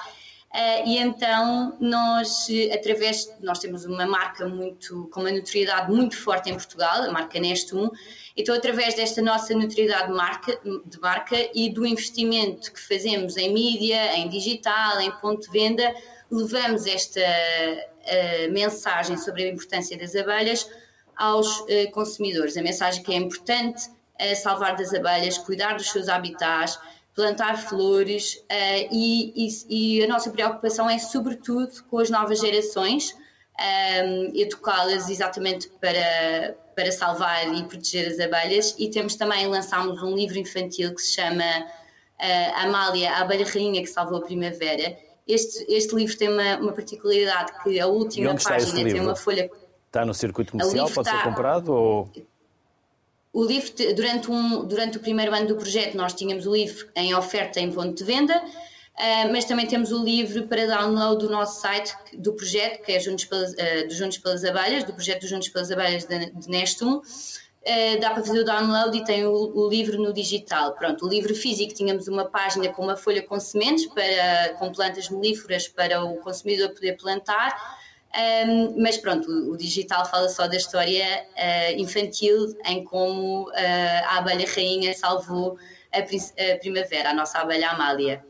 Uh, 0.52 0.82
e 0.84 0.98
então 0.98 1.76
nós, 1.78 2.48
através, 2.74 3.32
nós 3.40 3.60
temos 3.60 3.84
uma 3.84 4.04
marca 4.04 4.48
muito, 4.48 5.08
com 5.12 5.20
uma 5.20 5.30
notoriedade 5.30 5.92
muito 5.92 6.16
forte 6.16 6.50
em 6.50 6.54
Portugal, 6.54 7.04
a 7.04 7.12
marca 7.12 7.38
Nestum, 7.38 7.88
então 8.36 8.52
através 8.52 8.96
desta 8.96 9.22
nossa 9.22 9.54
notoriedade 9.54 10.08
de 10.08 10.12
marca, 10.12 10.60
de 10.84 11.00
marca 11.00 11.36
e 11.54 11.70
do 11.70 11.86
investimento 11.86 12.72
que 12.72 12.80
fazemos 12.80 13.36
em 13.36 13.54
mídia, 13.54 14.16
em 14.16 14.28
digital, 14.28 15.00
em 15.00 15.12
ponto 15.20 15.42
de 15.42 15.52
venda, 15.52 15.94
levamos 16.28 16.84
esta 16.84 17.20
uh, 17.20 18.52
mensagem 18.52 19.16
sobre 19.16 19.44
a 19.44 19.48
importância 19.50 19.96
das 19.96 20.16
abelhas 20.16 20.68
aos 21.16 21.60
uh, 21.60 21.90
consumidores. 21.92 22.56
A 22.56 22.62
mensagem 22.62 23.04
que 23.04 23.12
é 23.12 23.16
importante 23.16 23.88
salvar 24.36 24.76
das 24.76 24.92
abelhas, 24.92 25.38
cuidar 25.38 25.76
dos 25.76 25.90
seus 25.90 26.06
habitats, 26.06 26.78
plantar 27.14 27.56
flores 27.58 28.34
uh, 28.34 28.88
e, 28.90 29.32
e, 29.36 29.98
e, 29.98 30.04
a 30.04 30.08
nossa 30.08 30.30
preocupação 30.30 30.88
é 30.88 30.98
sobretudo 30.98 31.82
com 31.90 31.98
as 31.98 32.08
novas 32.08 32.40
gerações 32.40 33.14
um, 33.60 34.32
educá-las 34.34 35.08
exatamente 35.08 35.68
para, 35.80 36.56
para 36.74 36.90
salvar 36.90 37.52
e 37.54 37.62
proteger 37.64 38.08
as 38.08 38.18
abelhas. 38.18 38.74
E 38.78 38.88
temos 38.88 39.16
também, 39.16 39.46
lançámos 39.46 40.02
um 40.02 40.14
livro 40.14 40.38
infantil 40.38 40.94
que 40.94 41.02
se 41.02 41.14
chama 41.14 41.44
uh, 41.44 42.64
Amália, 42.64 43.12
a 43.12 43.20
abelha 43.20 43.46
rainha 43.46 43.82
que 43.82 43.88
salvou 43.88 44.18
a 44.18 44.22
primavera. 44.22 44.96
Este, 45.26 45.64
este 45.68 45.94
livro 45.94 46.16
tem 46.16 46.28
uma, 46.28 46.56
uma 46.56 46.72
particularidade 46.72 47.52
que 47.62 47.78
a 47.78 47.86
última 47.86 48.34
página 48.34 48.84
tem 48.84 49.00
uma 49.00 49.14
folha... 49.16 49.50
Está 49.86 50.04
no 50.04 50.14
circuito 50.14 50.52
comercial, 50.52 50.88
pode 50.90 51.08
está... 51.08 51.18
ser 51.18 51.28
comprado 51.28 51.72
ou... 51.72 52.10
O 53.32 53.44
livro, 53.44 53.72
durante, 53.94 54.30
um, 54.30 54.64
durante 54.64 54.96
o 54.96 55.00
primeiro 55.00 55.32
ano 55.34 55.46
do 55.46 55.56
projeto, 55.56 55.96
nós 55.96 56.12
tínhamos 56.14 56.46
o 56.46 56.54
livro 56.54 56.88
em 56.96 57.14
oferta 57.14 57.60
em 57.60 57.70
ponto 57.70 57.94
de 57.94 58.04
venda. 58.04 58.42
Uh, 59.00 59.32
mas 59.32 59.46
também 59.46 59.66
temos 59.66 59.92
o 59.92 60.04
livro 60.04 60.46
para 60.46 60.66
download 60.66 61.24
do 61.24 61.30
nosso 61.30 61.60
site, 61.62 61.94
do 62.12 62.34
projeto, 62.34 62.82
que 62.82 62.92
é 62.92 63.00
Juntos 63.00 63.24
pelas, 63.24 63.52
uh, 63.52 63.88
do 63.88 63.94
Juntos 63.94 64.18
pelas 64.18 64.44
Abelhas, 64.44 64.84
do 64.84 64.92
projeto 64.92 65.26
Juntos 65.26 65.48
pelas 65.48 65.70
Abelhas 65.70 66.04
de, 66.04 66.30
de 66.32 66.48
Nestum. 66.50 66.96
Uh, 66.96 68.00
dá 68.00 68.10
para 68.10 68.22
fazer 68.22 68.40
o 68.40 68.44
download 68.44 68.98
e 68.98 69.04
tem 69.04 69.24
o, 69.24 69.32
o, 69.32 69.68
livro 69.68 70.02
no 70.02 70.12
digital. 70.12 70.72
Pronto, 70.74 71.06
o 71.06 71.08
livro 71.08 71.34
físico 71.34 71.72
tínhamos 71.72 72.08
uma 72.08 72.26
página 72.26 72.68
com 72.68 72.82
uma 72.82 72.96
folha 72.96 73.22
com 73.22 73.40
sementes, 73.40 73.86
para, 73.86 74.54
com 74.58 74.70
plantas 74.72 75.08
melíferas 75.08 75.68
para 75.68 76.04
o 76.04 76.16
consumidor 76.16 76.70
poder 76.70 76.98
plantar. 76.98 77.78
Um, 78.12 78.82
mas 78.82 78.96
pronto, 78.98 79.30
o, 79.30 79.52
o, 79.52 79.56
digital 79.56 80.04
fala 80.04 80.28
só 80.28 80.48
da 80.48 80.56
história 80.56 81.26
infantil, 81.76 82.56
em 82.66 82.82
como 82.84 83.48
a 83.54 84.18
abelha 84.18 84.46
rainha 84.52 84.92
salvou 84.94 85.56
a, 85.92 85.98
a 85.98 86.58
primavera, 86.58 87.10
a 87.10 87.14
nossa 87.14 87.38
abelha 87.38 87.70
Amália. 87.70 88.24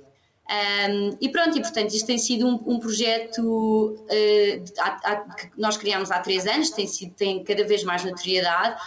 Um, 0.51 1.17
e 1.21 1.29
pronto, 1.29 1.57
e 1.57 1.61
portanto 1.61 1.95
isto 1.95 2.07
tem 2.07 2.19
sido 2.19 2.45
um, 2.45 2.75
um 2.75 2.81
projeto 2.81 3.41
uh, 3.41 5.37
que 5.37 5.51
nós 5.57 5.77
criámos 5.77 6.11
há 6.11 6.19
três 6.19 6.45
anos, 6.45 6.71
tem, 6.71 6.89
sido, 6.89 7.15
tem 7.15 7.45
cada 7.45 7.65
vez 7.65 7.85
mais 7.85 8.05
notoriedade. 8.05 8.81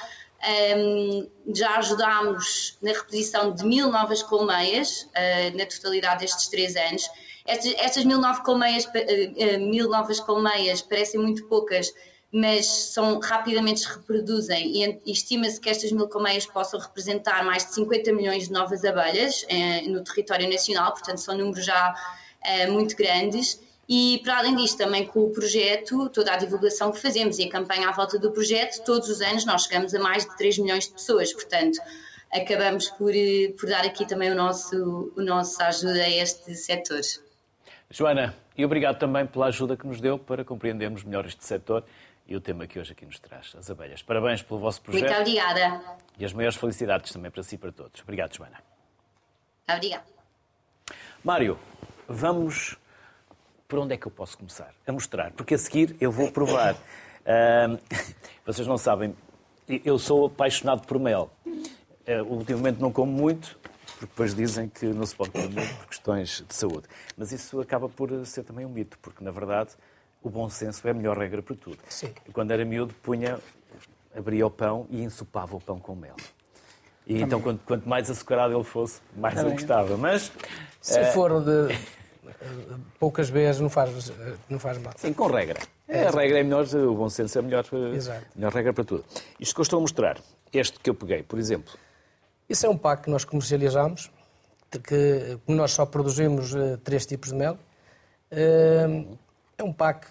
Já 1.55 1.77
ajudámos 1.77 2.77
na 2.81 2.91
reposição 2.91 3.53
de 3.53 3.63
mil 3.63 3.89
novas 3.89 4.21
colmeias 4.21 5.03
uh, 5.03 5.57
na 5.57 5.65
totalidade 5.65 6.19
destes 6.19 6.49
três 6.49 6.75
anos. 6.75 7.09
Estas, 7.45 7.73
estas 7.77 8.05
mil, 8.05 8.19
novas 8.19 8.41
colmeias, 8.43 8.85
uh, 8.85 9.59
mil 9.59 9.89
novas 9.89 10.19
colmeias 10.19 10.81
parecem 10.81 11.19
muito 11.19 11.45
poucas, 11.47 11.93
mas 12.31 12.65
são, 12.65 13.19
rapidamente 13.19 13.81
se 13.81 13.87
reproduzem 13.87 14.83
e, 14.83 15.11
estima-se 15.11 15.61
que 15.61 15.69
estas 15.69 15.91
mil 15.91 16.07
colmeias 16.07 16.47
possam 16.47 16.79
representar 16.79 17.45
mais 17.45 17.63
de 17.67 17.75
50 17.75 18.11
milhões 18.11 18.47
de 18.47 18.51
novas 18.51 18.83
abelhas 18.83 19.45
eh, 19.49 19.81
no 19.83 20.03
território 20.03 20.49
nacional, 20.49 20.93
portanto 20.93 21.19
são 21.19 21.37
números 21.37 21.63
já 21.63 21.93
eh, 22.43 22.65
muito 22.67 22.95
grandes. 22.95 23.61
E 23.87 24.19
para 24.23 24.39
além 24.39 24.55
disto, 24.55 24.77
também 24.77 25.05
com 25.05 25.25
o 25.25 25.29
projeto, 25.29 26.09
toda 26.09 26.33
a 26.33 26.37
divulgação 26.37 26.91
que 26.91 26.99
fazemos 26.99 27.37
e 27.37 27.43
a 27.43 27.49
campanha 27.49 27.89
à 27.89 27.91
volta 27.91 28.17
do 28.17 28.31
projeto, 28.31 28.83
todos 28.83 29.09
os 29.09 29.21
anos 29.21 29.45
nós 29.45 29.63
chegamos 29.65 29.93
a 29.93 29.99
mais 29.99 30.25
de 30.25 30.35
3 30.35 30.57
milhões 30.57 30.87
de 30.87 30.93
pessoas, 30.93 31.31
portanto 31.31 31.79
acabamos 32.31 32.89
por, 32.89 33.15
eh, 33.15 33.53
por 33.59 33.69
dar 33.69 33.85
aqui 33.85 34.07
também 34.07 34.31
o 34.31 34.35
nosso, 34.35 35.13
o 35.15 35.21
nosso 35.21 35.61
ajuda 35.61 36.01
a 36.01 36.09
este 36.09 36.55
setor. 36.55 37.01
Joana, 37.93 38.33
e 38.57 38.65
obrigado 38.65 38.97
também 38.97 39.23
pela 39.23 39.45
ajuda 39.45 39.77
que 39.77 39.85
nos 39.85 40.01
deu 40.01 40.17
para 40.17 40.43
compreendermos 40.43 41.03
melhor 41.03 41.27
este 41.27 41.45
setor 41.45 41.85
e 42.25 42.35
o 42.35 42.41
tema 42.41 42.65
que 42.65 42.79
hoje 42.79 42.91
aqui 42.91 43.05
nos 43.05 43.19
traz, 43.19 43.55
as 43.55 43.69
abelhas. 43.69 44.01
Parabéns 44.01 44.41
pelo 44.41 44.59
vosso 44.59 44.81
projeto. 44.81 45.03
Muito 45.03 45.21
obrigada. 45.21 45.79
E 46.17 46.25
as 46.25 46.33
maiores 46.33 46.57
felicidades 46.57 47.13
também 47.13 47.29
para 47.29 47.43
si 47.43 47.53
e 47.53 47.57
para 47.59 47.71
todos. 47.71 48.01
Obrigado, 48.01 48.35
Joana. 48.35 48.57
Obrigada. 49.69 50.05
Mário, 51.23 51.59
vamos. 52.07 52.75
Por 53.67 53.77
onde 53.77 53.93
é 53.93 53.97
que 53.97 54.07
eu 54.07 54.11
posso 54.11 54.39
começar? 54.39 54.73
A 54.87 54.91
mostrar, 54.91 55.31
porque 55.33 55.53
a 55.53 55.57
seguir 55.59 55.95
eu 56.01 56.11
vou 56.11 56.31
provar. 56.31 56.75
Uh, 57.23 57.79
vocês 58.45 58.67
não 58.67 58.77
sabem, 58.77 59.15
eu 59.85 59.97
sou 59.97 60.25
apaixonado 60.25 60.85
por 60.85 60.99
mel. 60.99 61.31
Uh, 61.45 62.21
ultimamente 62.27 62.81
não 62.81 62.91
como 62.91 63.13
muito, 63.13 63.57
porque 64.03 64.07
depois 64.07 64.35
dizem 64.35 64.67
que 64.67 64.85
não 64.87 65.05
se 65.05 65.15
pode 65.15 65.31
comer 65.31 65.75
por 65.77 65.87
questões 65.87 66.43
de 66.47 66.53
saúde. 66.53 66.87
Mas 67.15 67.31
isso 67.31 67.61
acaba 67.61 67.87
por 67.87 68.25
ser 68.25 68.43
também 68.43 68.65
um 68.65 68.69
mito, 68.69 68.97
porque 69.01 69.23
na 69.23 69.31
verdade 69.31 69.71
o 70.21 70.29
bom 70.29 70.49
senso 70.49 70.85
é 70.87 70.91
a 70.91 70.93
melhor 70.93 71.17
regra 71.17 71.41
para 71.41 71.55
tudo. 71.55 71.77
Sim. 71.87 72.13
Quando 72.33 72.51
era 72.51 72.65
miúdo, 72.65 72.93
punha, 73.01 73.39
abria 74.15 74.45
o 74.45 74.49
pão 74.49 74.87
e 74.89 75.01
ensopava 75.01 75.55
o 75.55 75.61
pão 75.61 75.79
com 75.79 75.95
mel. 75.95 76.15
E 77.05 77.21
então, 77.21 77.41
quanto, 77.41 77.61
quanto, 77.65 77.87
mais 77.87 78.09
açucarado 78.09 78.55
ele 78.55 78.63
fosse, 78.63 79.01
mais 79.15 79.35
Também. 79.35 79.51
eu 79.51 79.57
gostava. 79.57 79.97
Mas. 79.97 80.31
Se 80.81 80.99
é... 80.99 81.11
for 81.11 81.41
de 81.41 81.77
poucas 82.99 83.29
vezes, 83.29 83.59
não 83.59 83.69
faz, 83.69 84.11
não 84.49 84.59
faz 84.59 84.77
mal. 84.77 84.93
Sim, 84.97 85.13
com 85.13 85.27
regra. 85.27 85.59
É, 85.87 86.07
a 86.07 86.11
regra 86.11 86.39
é 86.39 86.43
melhor, 86.43 86.65
o 86.75 86.95
bom 86.95 87.09
senso 87.09 87.37
é 87.37 87.39
a 87.39 87.41
melhor, 87.41 87.65
Exato. 87.93 88.25
melhor 88.35 88.53
regra 88.53 88.73
para 88.73 88.83
tudo. 88.83 89.03
Isto 89.39 89.55
que 89.55 89.61
eu 89.61 89.63
estou 89.63 89.79
a 89.79 89.81
mostrar, 89.81 90.17
este 90.51 90.79
que 90.79 90.89
eu 90.89 90.95
peguei, 90.95 91.23
por 91.23 91.37
exemplo. 91.37 91.73
Isso 92.49 92.65
é 92.65 92.69
um 92.69 92.77
pack 92.77 93.03
que 93.03 93.09
nós 93.09 93.23
comercializamos, 93.23 94.11
que 94.83 95.39
nós 95.47 95.71
só 95.71 95.85
produzimos 95.85 96.53
uh, 96.53 96.77
três 96.83 97.05
tipos 97.05 97.29
de 97.29 97.35
mel. 97.35 97.57
Uh, 98.31 99.17
é 99.57 99.63
um 99.63 99.71
pack 99.71 100.07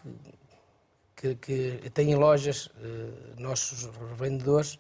que, 1.16 1.34
que 1.36 1.90
tem 1.90 2.12
em 2.12 2.14
lojas 2.14 2.66
uh, 2.66 3.40
nossos 3.40 3.90
revendedores, 4.10 4.78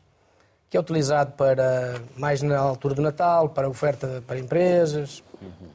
que 0.70 0.76
é 0.76 0.80
utilizado 0.80 1.32
para 1.32 2.00
mais 2.16 2.42
na 2.42 2.58
altura 2.58 2.94
do 2.94 3.02
Natal, 3.02 3.48
para 3.48 3.68
oferta 3.68 4.22
para 4.26 4.38
empresas. 4.38 5.22
Uhum. 5.40 5.68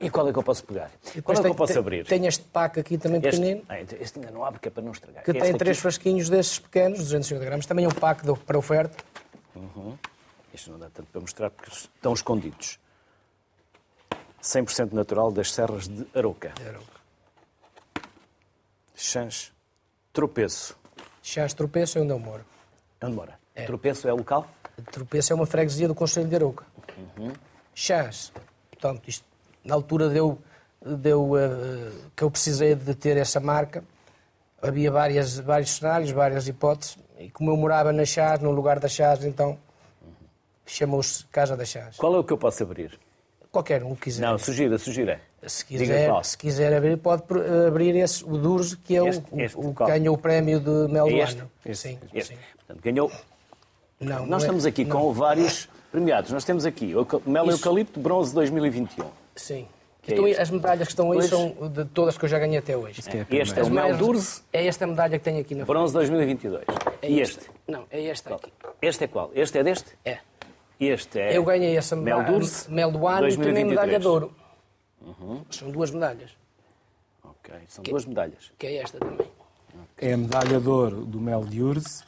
E 0.00 0.10
qual 0.10 0.28
é 0.28 0.32
que 0.32 0.38
eu 0.38 0.42
posso 0.42 0.64
pegar? 0.64 0.90
Qual 1.22 1.38
é 1.38 1.40
que 1.40 1.46
eu 1.46 1.54
posso 1.54 1.72
tem, 1.72 1.80
abrir? 1.80 2.04
Tem 2.04 2.26
este 2.26 2.44
pack 2.44 2.78
aqui 2.78 2.98
também 2.98 3.18
este, 3.18 3.30
pequenino. 3.30 3.62
Ah, 3.68 3.80
então 3.80 3.96
este 3.98 4.18
ainda 4.18 4.30
não 4.30 4.44
abre, 4.44 4.60
que 4.60 4.68
é 4.68 4.70
para 4.70 4.82
não 4.82 4.92
estragar. 4.92 5.24
Que 5.24 5.30
este 5.30 5.40
tem 5.40 5.50
aqui... 5.50 5.58
três 5.58 5.78
frasquinhos 5.78 6.28
desses 6.28 6.58
pequenos, 6.58 6.98
250 6.98 7.44
gramas. 7.46 7.64
Também 7.64 7.86
é 7.86 7.88
um 7.88 7.92
pack 7.92 8.22
para 8.44 8.58
oferta. 8.58 9.02
Uhum. 9.56 9.96
Isto 10.54 10.70
não 10.70 10.78
dá 10.78 10.88
tanto 10.88 11.10
para 11.10 11.20
mostrar 11.20 11.50
porque 11.50 11.68
estão 11.72 12.14
escondidos. 12.14 12.78
100% 14.40 14.92
natural 14.92 15.32
das 15.32 15.52
serras 15.52 15.88
de 15.88 16.06
Aroca. 16.14 16.50
De 16.50 16.68
Aroca. 16.68 17.00
Chãs 18.94 19.52
Tropeço. 20.12 20.78
Chãs 21.20 21.52
Tropeço 21.54 21.98
é 21.98 22.02
onde 22.02 22.12
eu 22.12 22.20
moro. 22.20 22.44
É 23.00 23.06
onde 23.06 23.16
mora? 23.16 23.38
É. 23.52 23.64
Tropeço 23.64 24.06
é 24.06 24.12
local? 24.12 24.48
Tropeço 24.92 25.32
é 25.32 25.36
uma 25.36 25.46
freguesia 25.46 25.88
do 25.88 25.94
Conselho 25.94 26.28
de 26.28 26.36
Arouca. 26.36 26.64
Uhum. 27.18 27.32
Chãs, 27.74 28.32
portanto, 28.70 29.08
isto, 29.08 29.24
na 29.64 29.74
altura 29.74 30.08
deu, 30.08 30.38
deu 30.80 31.32
uh, 31.32 32.10
que 32.14 32.22
eu 32.22 32.30
precisei 32.30 32.76
de 32.76 32.94
ter 32.94 33.16
essa 33.16 33.40
marca. 33.40 33.82
Havia 34.62 34.90
várias, 34.90 35.36
vários 35.38 35.70
cenários, 35.70 36.12
várias 36.12 36.46
hipóteses. 36.46 36.96
E 37.18 37.28
como 37.30 37.50
eu 37.50 37.56
morava 37.56 37.92
na 37.92 38.04
Chás, 38.04 38.38
no 38.38 38.52
lugar 38.52 38.78
da 38.78 38.88
Chás, 38.88 39.24
então 39.24 39.58
chamou-se 40.66 41.24
Casa 41.26 41.56
da 41.56 41.64
Chás. 41.64 41.96
Qual 41.96 42.14
é 42.14 42.18
o 42.18 42.24
que 42.24 42.32
eu 42.32 42.38
posso 42.38 42.62
abrir? 42.62 42.98
Qualquer 43.50 43.84
um 43.84 43.94
que 43.94 44.02
quiser. 44.02 44.22
Não, 44.22 44.36
sugira, 44.38 44.76
sugira. 44.78 45.20
Se 45.46 45.64
quiser, 45.64 46.24
se 46.24 46.38
quiser 46.38 46.74
abrir, 46.74 46.96
pode 46.96 47.22
abrir 47.68 47.94
esse, 47.96 48.24
o 48.24 48.36
Durz, 48.36 48.74
que 48.74 48.96
é 48.96 49.08
este, 49.08 49.22
o, 49.30 49.40
este, 49.40 49.56
o 49.58 49.74
que 49.74 49.84
ganhou 49.84 50.14
o 50.14 50.18
prémio 50.18 50.58
de 50.58 50.92
Mel 50.92 51.06
do 51.06 51.16
este? 51.16 51.40
Ano. 51.40 51.50
Este, 51.64 51.88
sim, 51.88 51.98
este. 52.12 52.34
Sim. 52.34 52.40
Portanto, 52.56 52.82
ganhou. 52.82 53.12
Não, 54.00 54.20
Nós 54.20 54.28
não 54.28 54.38
estamos 54.38 54.66
é, 54.66 54.70
aqui 54.70 54.84
não. 54.84 55.00
com 55.00 55.12
vários 55.12 55.68
premiados. 55.92 56.32
Nós 56.32 56.44
temos 56.44 56.66
aqui 56.66 56.94
o 56.96 57.06
Mel 57.30 57.44
Isso. 57.46 57.58
Eucalipto 57.58 58.00
Bronze 58.00 58.34
2021. 58.34 59.06
Sim. 59.36 59.68
É 60.06 60.12
então, 60.12 60.24
as 60.26 60.50
medalhas 60.50 60.88
que 60.88 60.92
estão 60.92 61.12
aí 61.12 61.22
são 61.22 61.54
de 61.70 61.84
todas 61.86 62.18
que 62.18 62.24
eu 62.24 62.28
já 62.28 62.38
ganhei 62.38 62.58
até 62.58 62.76
hoje. 62.76 63.00
É 63.08 63.36
este 63.36 63.58
é 63.58 63.62
o 63.62 63.70
Mel 63.70 63.96
Durz. 63.96 64.44
É 64.52 64.66
esta 64.66 64.86
medalha 64.86 65.18
que 65.18 65.24
tenho 65.24 65.40
aqui 65.40 65.54
na 65.54 65.64
frente. 65.64 65.76
Bronze 65.76 65.94
2022. 65.94 66.64
É 67.00 67.10
e 67.10 67.20
este? 67.20 67.50
Não, 67.66 67.84
é 67.90 68.02
este 68.02 68.30
aqui. 68.30 68.52
Este 68.82 69.04
é 69.04 69.06
qual? 69.06 69.30
Este 69.34 69.58
é 69.58 69.62
deste? 69.62 69.96
É. 70.04 70.18
Este 70.78 71.20
é. 71.20 71.36
Eu 71.36 71.44
ganhei 71.44 71.76
essa 71.76 71.94
medalha. 71.96 72.30
Mel. 72.30 72.40
Mel 72.68 72.92
do 72.92 73.06
ano 73.06 73.20
2023. 73.20 73.36
e 73.36 73.38
também 73.38 73.64
medalha 73.64 73.98
de 74.00 74.06
ouro. 74.06 74.34
Uhum. 75.00 75.44
São 75.50 75.70
duas 75.70 75.90
medalhas. 75.90 76.36
Ok, 77.22 77.54
são 77.68 77.84
que, 77.84 77.90
duas 77.90 78.04
medalhas. 78.06 78.52
Que 78.58 78.66
é 78.66 78.76
esta 78.76 78.98
também. 78.98 79.26
É 79.98 80.12
a 80.12 80.16
medalha 80.16 80.60
de 80.60 80.68
ouro 80.68 81.04
do 81.04 81.20
Mel 81.20 81.44
de 81.44 81.62
Urze, 81.62 82.02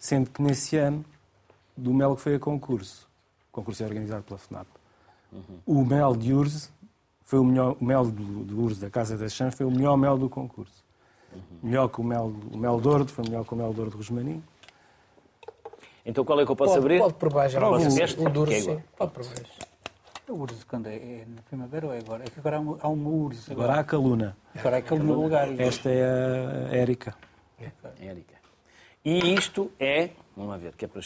sendo 0.00 0.30
que 0.30 0.42
nesse 0.42 0.76
ano, 0.76 1.04
do 1.76 1.92
Mel 1.92 2.16
que 2.16 2.22
foi 2.22 2.34
a 2.34 2.38
concurso. 2.38 3.08
O 3.50 3.52
concurso 3.52 3.82
é 3.82 3.86
organizado 3.86 4.22
pela 4.24 4.38
FNAP. 4.38 4.66
Uhum. 5.32 5.60
O 5.66 5.84
Mel 5.84 6.16
de 6.16 6.32
Urze 6.32 6.70
foi 7.28 7.38
o 7.38 7.44
melhor, 7.44 7.76
o 7.78 7.84
mel 7.84 8.06
do, 8.06 8.42
do 8.42 8.62
Urze 8.62 8.80
da 8.80 8.88
Casa 8.88 9.14
das 9.14 9.34
Chãs 9.34 9.54
foi 9.54 9.66
o 9.66 9.70
melhor 9.70 9.98
mel 9.98 10.16
do 10.16 10.30
concurso. 10.30 10.82
Uhum. 11.30 11.40
Melhor 11.62 11.88
que 11.88 12.00
o 12.00 12.04
mel, 12.04 12.32
o 12.50 12.56
mel 12.56 12.80
de 12.80 12.88
ouro, 12.88 13.06
foi 13.06 13.22
melhor 13.22 13.44
que 13.44 13.52
o 13.52 13.56
mel 13.56 13.70
de 13.74 13.80
ouro 13.80 13.90
de 13.90 13.96
Rosmaninho. 13.98 14.42
Então 16.08 16.24
qual 16.24 16.40
é 16.40 16.44
que 16.46 16.50
eu 16.50 16.56
posso 16.56 16.72
pode, 16.72 16.84
abrir? 16.86 16.98
Pode 17.00 17.14
provar 17.14 17.48
já. 17.48 17.68
O, 17.68 17.76
este, 17.76 18.18
o 18.18 18.30
duro, 18.30 18.50
é 18.50 18.60
sim. 18.60 18.82
Pode 18.96 19.12
provar. 19.12 19.34
O 20.26 20.32
urso, 20.32 20.66
quando 20.66 20.86
é, 20.86 20.96
é, 20.96 21.24
na 21.28 21.42
primavera 21.42 21.86
ou 21.86 21.92
é 21.92 21.98
agora? 21.98 22.24
É 22.24 22.30
que 22.30 22.40
agora 22.40 22.56
há, 22.56 22.60
um, 22.60 22.78
há 22.80 22.88
urso. 22.88 23.52
Agora, 23.52 23.66
agora 23.66 23.78
há 23.78 23.82
a 23.82 23.84
caluna. 23.84 24.36
Agora 24.58 24.76
há 24.76 24.78
a 24.78 24.82
caluna 24.82 25.12
no 25.12 25.22
lugar. 25.22 25.60
Esta 25.60 25.90
é 25.90 26.70
a 26.72 26.76
Érica. 26.76 27.14
É. 27.60 27.70
Érica. 28.00 28.34
E 29.04 29.34
isto 29.34 29.70
é... 29.78 30.10
Vamos 30.34 30.50
lá 30.50 30.56
ver, 30.56 30.74
que 30.76 30.86
é 30.86 30.88
para... 30.88 31.02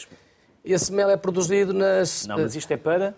Esse 0.63 0.91
mel 0.93 1.09
é 1.09 1.17
produzido 1.17 1.73
nas... 1.73 2.25
Não, 2.25 2.37
mas 2.37 2.55
isto 2.55 2.71
é 2.71 2.77
para... 2.77 3.13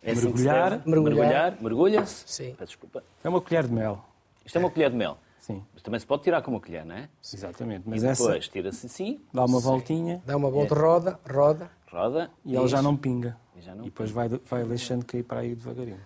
É 0.00 0.12
assim 0.12 0.22
mergulhar, 0.22 0.72
assim 0.72 0.82
mergulhar. 0.88 1.16
Mergulhar. 1.16 1.56
Mergulha-se. 1.60 2.22
Sim. 2.26 2.54
Peço 2.56 2.72
desculpa. 2.72 3.02
É 3.24 3.28
uma 3.28 3.40
colher 3.40 3.66
de 3.66 3.72
mel. 3.72 4.04
Isto 4.46 4.56
é 4.56 4.58
uma 4.60 4.70
colher 4.70 4.90
de 4.90 4.96
mel. 4.96 5.18
Sim. 5.48 5.64
Mas 5.72 5.82
também 5.82 5.98
se 5.98 6.06
pode 6.06 6.22
tirar 6.22 6.42
com 6.42 6.50
uma 6.50 6.60
colher, 6.60 6.84
não 6.84 6.94
é? 6.94 7.08
Exatamente. 7.24 7.84
Mas 7.86 8.02
e 8.02 8.06
depois 8.06 8.36
essa... 8.36 8.50
tira-se 8.50 8.86
assim. 8.86 9.18
Dá 9.32 9.46
uma 9.46 9.58
voltinha. 9.58 10.22
Dá 10.26 10.36
uma 10.36 10.50
volta, 10.50 10.74
é. 10.74 10.78
roda, 10.78 11.20
roda. 11.28 11.70
Roda. 11.90 12.30
E 12.44 12.54
ela 12.54 12.68
já 12.68 12.82
não 12.82 12.94
pinga. 12.94 13.34
E, 13.56 13.62
já 13.62 13.74
não 13.74 13.82
e 13.82 13.86
depois 13.86 14.10
vai, 14.10 14.28
vai 14.28 14.62
deixando 14.64 15.06
cair 15.06 15.22
para 15.22 15.40
aí 15.40 15.54
devagarinho. 15.54 16.00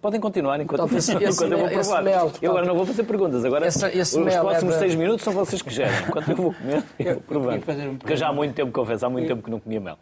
Podem 0.00 0.18
continuar 0.18 0.58
enquanto, 0.60 0.86
então, 0.86 0.98
esse, 0.98 1.12
enquanto 1.14 1.28
esse 1.28 1.44
eu 1.44 1.58
vou 1.58 1.68
provar. 1.68 2.02
Mel, 2.02 2.32
eu 2.42 2.50
agora 2.50 2.66
não 2.66 2.74
vou 2.74 2.86
fazer 2.86 3.04
perguntas. 3.04 3.44
Agora 3.44 3.68
esse, 3.68 3.86
esse 3.86 4.18
os 4.18 4.34
próximos 4.34 4.74
é 4.74 4.78
seis 4.80 4.94
minutos 4.96 5.22
são 5.22 5.32
vocês 5.32 5.62
que 5.62 5.70
gerem. 5.70 6.08
Enquanto 6.08 6.30
eu 6.30 6.36
vou 6.36 6.54
comer, 6.54 6.82
eu 6.98 7.12
vou 7.14 7.22
provar. 7.22 7.60
Porque 7.98 8.16
já 8.16 8.28
há 8.28 8.32
muito 8.32 8.54
tempo, 8.54 8.72
confesso, 8.72 9.06
há 9.06 9.10
muito 9.10 9.28
tempo 9.28 9.42
que 9.42 9.50
não 9.50 9.60
comia 9.60 9.80
mel. 9.80 9.98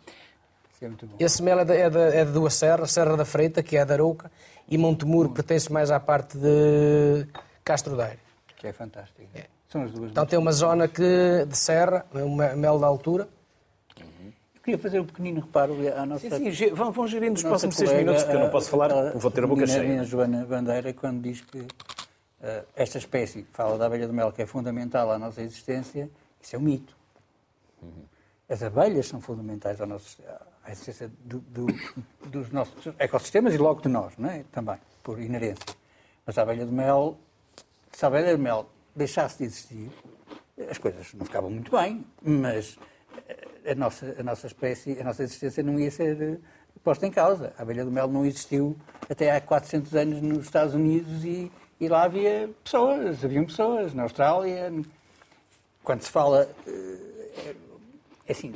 é 0.81 0.87
muito 0.87 1.07
bom. 1.07 1.17
Esse 1.19 1.43
mel 1.43 1.59
é, 1.59 1.65
de, 1.65 1.77
é, 1.77 1.91
de, 1.91 1.99
é 1.99 2.25
de 2.25 2.33
duas 2.33 2.55
serras, 2.55 2.93
Serra 2.93 3.17
da 3.17 3.25
Freita, 3.25 3.63
que 3.63 3.77
é 3.77 3.85
da 3.85 3.95
Arouca, 3.95 4.31
e 4.75 4.79
Montemuro, 4.79 5.29
pertence 5.29 5.71
mais 5.71 5.91
à 5.91 6.01
parte 6.01 6.39
de 6.39 7.27
Castro 7.65 7.97
Daire. 7.97 8.19
Que 8.57 8.69
é 8.69 8.73
fantástico. 8.73 9.21
São 9.69 9.83
as 9.83 9.91
duas. 9.93 10.11
Então 10.11 10.25
tem 10.25 10.39
uma 10.39 10.53
zona 10.53 10.89
que, 10.89 11.45
de 11.47 11.57
serra, 11.57 12.07
um 12.15 12.35
mel 12.37 12.79
de 12.79 12.85
altura. 12.85 13.29
Eu 13.99 14.63
queria 14.63 14.79
fazer 14.79 15.01
um 15.01 15.05
pequenino 15.05 15.41
reparo 15.41 15.75
à 15.97 16.07
nossa... 16.07 16.31
Sim, 16.39 16.53
sim, 16.55 16.71
vão, 16.73 16.91
vão 16.93 17.07
gerindo 17.07 17.35
os 17.37 17.43
próximos 17.43 17.75
seis 17.77 17.93
minutos, 17.93 18.23
porque 18.23 18.37
eu 18.37 18.41
não 18.41 18.51
posso 18.51 18.71
falar, 18.71 18.93
a- 18.93 19.11
vou 19.13 19.31
ter 19.31 19.43
a 19.43 19.47
boca 19.47 19.65
a 19.65 19.67
cheia. 19.67 20.05
Joana 20.05 20.45
Bandeira, 20.45 20.93
quando 20.93 21.21
diz 21.21 21.41
que 21.41 21.67
eh, 22.41 22.63
esta 22.77 22.97
espécie, 22.97 23.43
que 23.43 23.53
fala 23.53 23.77
da 23.77 23.87
abelha 23.87 24.07
do 24.07 24.13
mel, 24.13 24.31
que 24.33 24.41
é 24.41 24.47
fundamental 24.47 25.11
à 25.11 25.19
nossa 25.19 25.43
existência, 25.43 26.09
isso 26.41 26.55
é 26.55 26.59
um 26.59 26.63
mito. 26.63 26.97
As 28.49 28.63
abelhas 28.63 29.07
são 29.09 29.21
fundamentais 29.21 29.81
à, 29.81 29.87
nossa, 29.87 30.23
à 30.65 30.71
existência 30.71 31.11
do- 31.25 31.41
do- 31.41 31.67
dos 32.29 32.51
nossos 32.51 32.93
ecossistemas 32.99 33.55
e 33.55 33.59
logo 33.59 33.81
de 33.81 33.89
nós, 33.89 34.13
não 34.17 34.31
é? 34.31 34.45
Também, 34.53 34.77
por 35.03 35.21
inerência. 35.21 35.65
Mas 36.27 36.39
a 36.39 36.43
abelha 36.43 36.65
do 36.65 36.73
mel, 36.73 37.19
se 37.91 38.05
a 38.05 38.09
abelha 38.09 38.37
do 38.37 38.43
mel 38.43 38.69
deixasse 38.95 39.39
de 39.39 39.45
existir, 39.45 39.91
as 40.71 40.79
coisas 40.79 41.13
não 41.15 41.25
ficavam 41.25 41.51
muito 41.51 41.71
bem, 41.77 42.05
mas 42.23 42.79
eh, 43.29 43.73
a 43.73 43.75
nossa, 43.75 44.15
a 44.19 44.23
nossa 44.23 44.47
espécie, 44.47 44.99
a 45.01 45.05
nossa 45.05 45.23
existência 45.25 45.63
não 45.63 45.79
ia 45.81 45.91
ser 45.91 46.21
eh, 46.23 46.39
posta 46.85 47.07
em 47.07 47.11
causa. 47.11 47.53
A 47.59 47.63
abelha 47.63 47.85
do 47.85 47.91
mel 47.91 48.07
não 48.07 48.25
existiu 48.25 48.77
até 49.11 49.33
há 49.33 49.41
400 49.41 49.95
anos 49.97 50.23
nos 50.23 50.45
Estados 50.45 50.75
Unidos 50.75 51.25
e, 51.25 51.51
e 51.81 51.89
lá 51.89 52.05
havia 52.05 52.49
pessoas, 52.63 53.25
haviam 53.25 53.45
pessoas, 53.45 53.93
na 53.95 54.05
Austrália. 54.05 54.73
Quando 55.83 56.03
se 56.03 56.11
fala, 56.11 56.49
eh, 56.69 57.55
é 58.29 58.33
assim, 58.33 58.55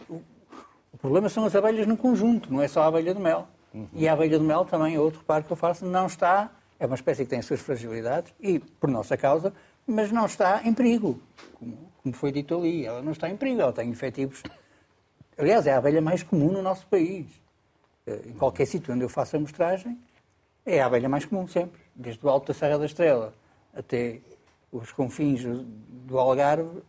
o, 0.97 0.99
problema 0.99 1.29
são 1.29 1.45
as 1.45 1.55
abelhas 1.55 1.87
no 1.87 1.97
conjunto, 1.97 2.51
não 2.53 2.63
é 2.63 2.69
só 2.69 2.83
a 2.83 2.87
abelha 2.87 3.13
do 3.13 3.21
mel. 3.21 3.47
E 3.93 4.09
a 4.09 4.15
abelha 4.15 4.39
do 4.39 4.45
mel 4.45 4.65
também 4.65 4.95
é 4.95 5.01
outro 5.01 5.21
reparo 5.21 5.45
que 5.45 5.53
eu 5.53 5.57
faço, 5.57 5.85
não 5.85 6.07
está, 6.07 6.51
é 6.81 6.87
uma 6.87 6.95
espécie 6.95 7.25
que 7.25 7.31
tem 7.31 7.39
as 7.39 7.45
suas 7.45 7.61
fragilidades 7.61 8.33
e, 8.41 8.59
por 8.59 8.89
nossa 8.89 9.17
causa, 9.17 9.53
mas 9.87 10.11
não 10.11 10.25
está 10.25 10.63
em 10.65 10.73
perigo, 10.73 11.21
como, 11.55 11.77
como 12.03 12.15
foi 12.15 12.33
dito 12.33 12.57
ali. 12.57 12.87
Ela 12.87 13.03
não 13.03 13.13
está 13.13 13.29
em 13.29 13.37
perigo, 13.37 13.61
ela 13.61 13.73
tem 13.73 13.91
efetivos. 13.91 14.43
Aliás, 15.37 15.67
é 15.67 15.73
a 15.73 15.79
abelha 15.79 16.01
mais 16.01 16.23
comum 16.23 16.51
no 16.51 16.63
nosso 16.63 16.87
país. 16.87 17.27
Eh, 18.07 18.21
Em 18.29 18.33
qualquer 18.33 18.67
sítio 18.67 18.95
onde 18.95 19.05
eu 19.05 19.09
faço 19.09 19.37
a 19.37 19.41
mostragem, 19.41 19.99
é 20.65 20.81
a 20.81 20.87
abelha 20.87 21.09
mais 21.09 21.27
comum 21.27 21.47
sempre. 21.47 21.81
Desde 21.95 22.25
o 22.25 22.31
alto 22.31 22.49
da 22.49 22.55
Serra 22.55 22.79
da 22.79 22.87
Estrela 22.87 23.35
até 23.75 24.21
os 24.73 24.91
confins 24.93 25.45
do 25.45 26.19
Algarve, 26.19 26.83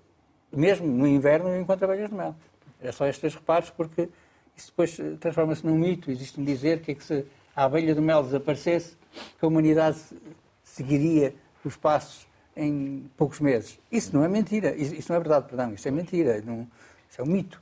mesmo 0.51 0.87
no 0.87 1.05
inverno 1.05 1.49
eu 1.49 1.61
encontro 1.61 1.85
abelhas 1.85 2.09
de 2.09 2.15
mel. 2.15 2.35
É 2.81 2.91
só 2.91 3.07
estes 3.07 3.33
reparos, 3.35 3.69
porque 3.69 4.09
isso 4.55 4.67
depois 4.67 4.99
eh, 4.99 5.15
transforma-se 5.19 5.65
num 5.65 5.77
mito. 5.77 6.11
Existe 6.11 6.39
um 6.39 6.43
dizer 6.43 6.81
que 6.81 6.91
é 6.91 6.95
que 6.95 7.03
se 7.03 7.25
a 7.55 7.63
abelha 7.65 7.93
do 7.95 8.01
mel 8.01 8.21
desaparecesse, 8.23 8.95
que 9.39 9.43
a 9.45 9.47
humanidade 9.47 9.97
se- 9.97 10.15
seguiria 10.63 11.33
os 11.65 11.75
passos 11.75 12.27
em 12.55 13.09
poucos 13.17 13.39
meses. 13.39 13.79
Isso 13.91 14.15
não 14.15 14.23
é 14.23 14.27
mentira. 14.27 14.75
Isso 14.75 15.11
não 15.11 15.15
é 15.17 15.19
verdade, 15.19 15.47
perdão. 15.47 15.73
Isso 15.73 15.87
é 15.87 15.91
mentira. 15.91 16.41
Não- 16.45 16.67
isso 17.09 17.19
é 17.21 17.23
um 17.23 17.27
mito. 17.27 17.61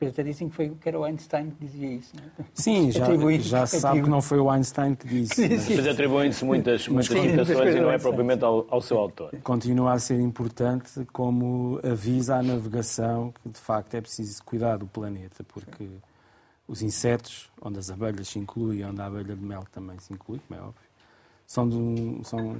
Até 0.00 0.22
dizem 0.22 0.48
que, 0.48 0.54
foi, 0.54 0.70
que 0.70 0.88
era 0.88 0.98
o 0.98 1.04
Einstein 1.04 1.50
que 1.50 1.66
dizia 1.66 1.92
isso. 1.94 2.12
Não 2.16 2.24
é? 2.44 2.48
Sim, 2.54 2.90
já, 2.92 3.06
já 3.40 3.66
se 3.66 3.80
sabe 3.80 4.02
que 4.02 4.08
não 4.08 4.22
foi 4.22 4.38
o 4.38 4.50
Einstein 4.50 4.94
que 4.94 5.06
disse. 5.08 5.48
mas 5.48 5.68
Mas 5.76 5.86
atribuem-se 5.88 6.44
muitas, 6.44 6.86
muitas 6.88 7.06
Sim, 7.08 7.26
muitas 7.28 7.46
citações 7.48 7.74
e 7.74 7.80
não 7.80 7.90
é 7.90 7.98
propriamente 7.98 8.44
ao, 8.44 8.66
ao 8.70 8.80
seu 8.80 8.98
autor. 8.98 9.32
Continua 9.42 9.92
a 9.94 9.98
ser 9.98 10.20
importante 10.20 11.04
como 11.12 11.80
avisa 11.82 12.36
à 12.36 12.42
navegação 12.42 13.32
que, 13.42 13.48
de 13.48 13.58
facto, 13.58 13.94
é 13.94 14.00
preciso 14.00 14.42
cuidar 14.44 14.76
do 14.78 14.86
planeta, 14.86 15.42
porque 15.44 15.88
os 16.66 16.82
insetos, 16.82 17.50
onde 17.60 17.78
as 17.78 17.90
abelhas 17.90 18.28
se 18.28 18.38
incluem, 18.38 18.84
onde 18.84 19.00
a 19.00 19.06
abelha 19.06 19.34
de 19.34 19.42
mel 19.44 19.64
também 19.72 19.98
se 19.98 20.12
inclui, 20.12 20.40
como 20.46 20.60
é 20.60 20.62
óbvio, 20.62 20.88
são, 21.46 21.66
do- 21.66 22.22
são 22.24 22.58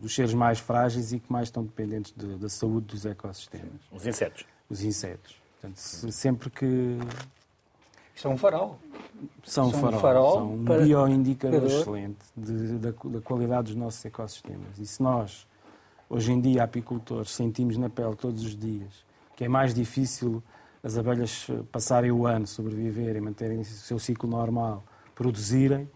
dos 0.00 0.14
seres 0.14 0.32
mais 0.32 0.60
frágeis 0.60 1.12
e 1.12 1.18
que 1.18 1.30
mais 1.32 1.48
estão 1.48 1.64
dependentes 1.64 2.14
de- 2.16 2.36
da 2.36 2.48
saúde 2.48 2.86
dos 2.86 3.04
ecossistemas, 3.04 3.80
Os 3.92 4.06
insetos. 4.06 4.44
os 4.70 4.82
insetos. 4.84 5.34
Portanto, 5.60 5.76
se- 5.76 6.12
sempre 6.12 6.50
que 6.50 6.98
Isso 8.14 8.26
é 8.28 8.30
um 8.30 8.36
farol. 8.38 8.78
são, 9.44 9.70
São 9.70 9.78
um 9.78 9.82
farol, 9.82 10.00
farol 10.00 10.32
são 10.34 10.54
um 10.54 10.64
para- 10.64 10.82
bioindicador 10.82 11.56
indicador. 11.58 11.80
excelente 11.80 12.18
de- 12.36 12.78
da, 12.78 12.90
da 12.90 13.20
qualidade 13.20 13.68
dos 13.68 13.76
nossos 13.76 14.04
ecossistemas. 14.04 14.78
E 14.78 14.86
se 14.86 15.02
nós, 15.02 15.46
hoje 16.08 16.32
em 16.32 16.40
dia, 16.40 16.62
apicultores, 16.62 17.30
sentimos 17.32 17.76
na 17.76 17.88
pele 17.90 18.14
todos 18.16 18.42
os 18.44 18.56
dias 18.56 19.06
que 19.36 19.44
é 19.44 19.48
mais 19.48 19.72
difícil 19.72 20.42
as 20.82 20.96
abelhas 20.98 21.46
eh, 21.50 21.60
passarem 21.70 22.10
o 22.10 22.26
ano, 22.26 22.44
sobreviverem, 22.46 23.20
manterem 23.20 23.60
o 23.60 23.64
seu 23.64 23.98
ciclo 23.98 24.28
normal, 24.28 24.84
produzirem, 25.14 25.88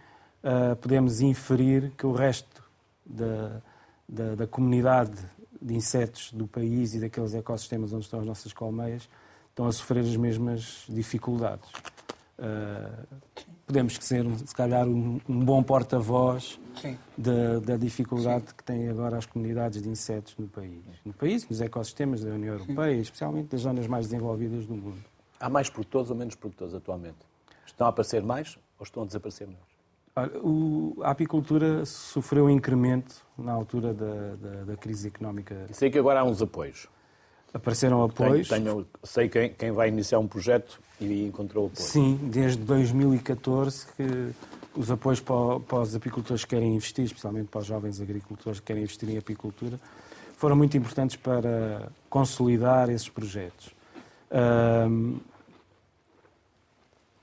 ah, 0.45 0.77
podemos 0.81 1.21
inferir 1.21 1.91
que 1.97 2.05
o 2.07 2.13
resto 2.13 2.63
da, 3.07 3.61
da, 4.09 4.35
da 4.37 4.47
comunidade 4.47 5.17
de 5.61 5.75
insetos 5.75 6.33
do 6.33 6.47
país 6.49 6.95
e 6.95 7.01
daqueles 7.01 7.33
ecossistemas 7.35 7.93
onde 7.93 8.05
estão 8.05 8.19
as 8.21 8.27
nossas 8.27 8.53
colmeias 8.53 9.09
estão 9.53 9.67
a 9.67 9.73
sofrer 9.73 10.01
as 10.01 10.17
mesmas 10.17 10.85
dificuldades. 10.89 11.69
Uh, 12.39 13.07
podemos 13.67 13.97
ser, 14.01 14.25
se 14.45 14.55
calhar, 14.55 14.89
um, 14.89 15.21
um 15.29 15.45
bom 15.45 15.63
porta-voz 15.63 16.59
Sim. 16.81 16.99
da, 17.17 17.61
da 17.61 17.77
dificuldade 17.77 18.55
que 18.55 18.65
têm 18.65 18.89
agora 18.89 19.19
as 19.19 19.27
comunidades 19.27 19.83
de 19.83 19.89
insetos 19.89 20.35
no 20.39 20.49
país. 20.49 20.83
No 21.05 21.13
país, 21.13 21.49
nos 21.49 21.61
ecossistemas 21.61 22.25
da 22.25 22.31
União 22.31 22.55
Europeia, 22.55 23.01
especialmente 23.01 23.49
das 23.49 23.61
zonas 23.61 23.87
mais 23.87 24.07
desenvolvidas 24.07 24.67
do 24.67 24.75
mundo. 24.75 25.05
Há 25.39 25.49
mais 25.49 25.69
produtores 25.69 26.11
ou 26.11 26.17
menos 26.17 26.35
produtores 26.35 26.75
atualmente? 26.75 27.19
Estão 27.67 27.87
a 27.87 27.91
aparecer 27.91 28.23
mais 28.23 28.59
ou 28.79 28.85
estão 28.85 29.03
a 29.03 29.07
desaparecer 29.07 29.47
menos? 29.47 29.73
A 31.03 31.11
apicultura 31.11 31.87
sofreu 31.87 32.45
um 32.45 32.51
incremento 32.51 33.25
na 33.39 33.53
altura 33.53 33.95
da, 33.95 34.37
da, 34.37 34.65
da 34.65 34.77
crise 34.77 35.09
económica. 35.09 35.67
E 35.71 35.75
sei 35.75 35.91
que 35.91 35.99
agora 35.99 36.21
há 36.21 36.25
uns 36.25 36.43
apoios. 36.43 36.87
Apareceram 37.55 38.09
Tenho, 38.09 38.29
apoios. 38.29 38.49
tenho- 38.49 38.87
sei 39.05 39.29
quem, 39.29 39.53
quem 39.53 39.71
vai 39.73 39.89
iniciar 39.89 40.19
um 40.19 40.27
projeto 40.27 40.81
e 41.01 41.25
encontrou 41.27 41.67
apoio. 41.67 41.85
Sim, 41.87 42.19
desde 42.23 42.63
2014 42.63 43.87
que 43.97 44.31
os 44.75 44.91
apoios 44.91 45.21
para, 45.21 45.61
para 45.61 45.79
os 45.81 45.95
apicultores 45.95 46.45
que 46.45 46.51
querem 46.55 46.75
investir, 46.75 47.05
especialmente 47.05 47.49
para 47.49 47.61
os 47.61 47.67
jovens 47.67 48.01
agricultores 48.01 48.59
que 48.61 48.67
querem 48.67 48.83
investir 48.85 49.09
em 49.11 49.19
apicultura, 49.19 49.79
foram 50.39 50.57
muito 50.57 50.77
importantes 50.77 51.17
para 51.17 51.89
consolidar 52.09 52.89
esses 52.89 53.09
projetos. 53.09 53.71
Ahm, 54.31 55.19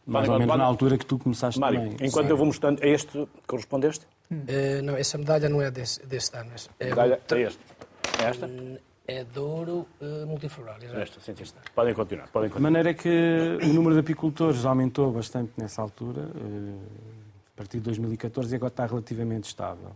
mais 0.06 0.28
ou 0.30 0.38
menos 0.40 0.58
na 0.58 0.64
altura 0.64 0.98
que 0.98 1.06
tu 1.06 1.18
começaste 1.20 1.60
Mário, 1.60 1.80
também. 1.82 2.08
enquanto 2.08 2.26
Sim. 2.28 2.32
eu 2.32 2.38
vou 2.38 2.46
mostrando, 2.46 2.84
é 2.84 2.90
este 2.90 3.12
que 3.12 3.28
correspondeste? 3.48 4.06
Eh, 4.48 4.82
não, 4.84 4.96
essa 4.96 5.18
medalha 5.18 5.50
não 5.50 5.60
é 5.62 5.70
desse, 5.72 6.06
desse 6.06 6.36
ano. 6.38 6.52
essa 6.54 6.70
É, 6.80 6.90
Medalha, 6.90 7.20
é 7.32 7.40
este. 7.42 7.60
É 8.20 8.24
esta? 8.26 8.48
É 9.10 9.24
de 9.24 9.40
ouro 9.40 9.88
eh, 10.02 10.26
multifloral. 10.26 10.78
Esta, 10.82 11.20
sim, 11.20 11.34
sim. 11.36 11.44
Podem 11.74 11.94
continuar, 11.94 12.28
podem 12.28 12.48
De 12.50 12.54
continuar. 12.54 12.72
maneira 12.72 12.94
que 12.94 13.58
o 13.64 13.68
número 13.74 13.96
de 13.96 14.02
apicultores 14.02 14.66
aumentou 14.66 15.12
bastante 15.12 15.52
nessa 15.58 15.82
altura, 15.82 16.22
eh, 16.22 16.74
a 17.54 17.58
partir 17.58 17.78
de 17.78 17.84
2014, 17.84 18.54
e 18.54 18.56
agora 18.56 18.72
está 18.72 18.86
relativamente 18.86 19.46
estável. 19.46 19.92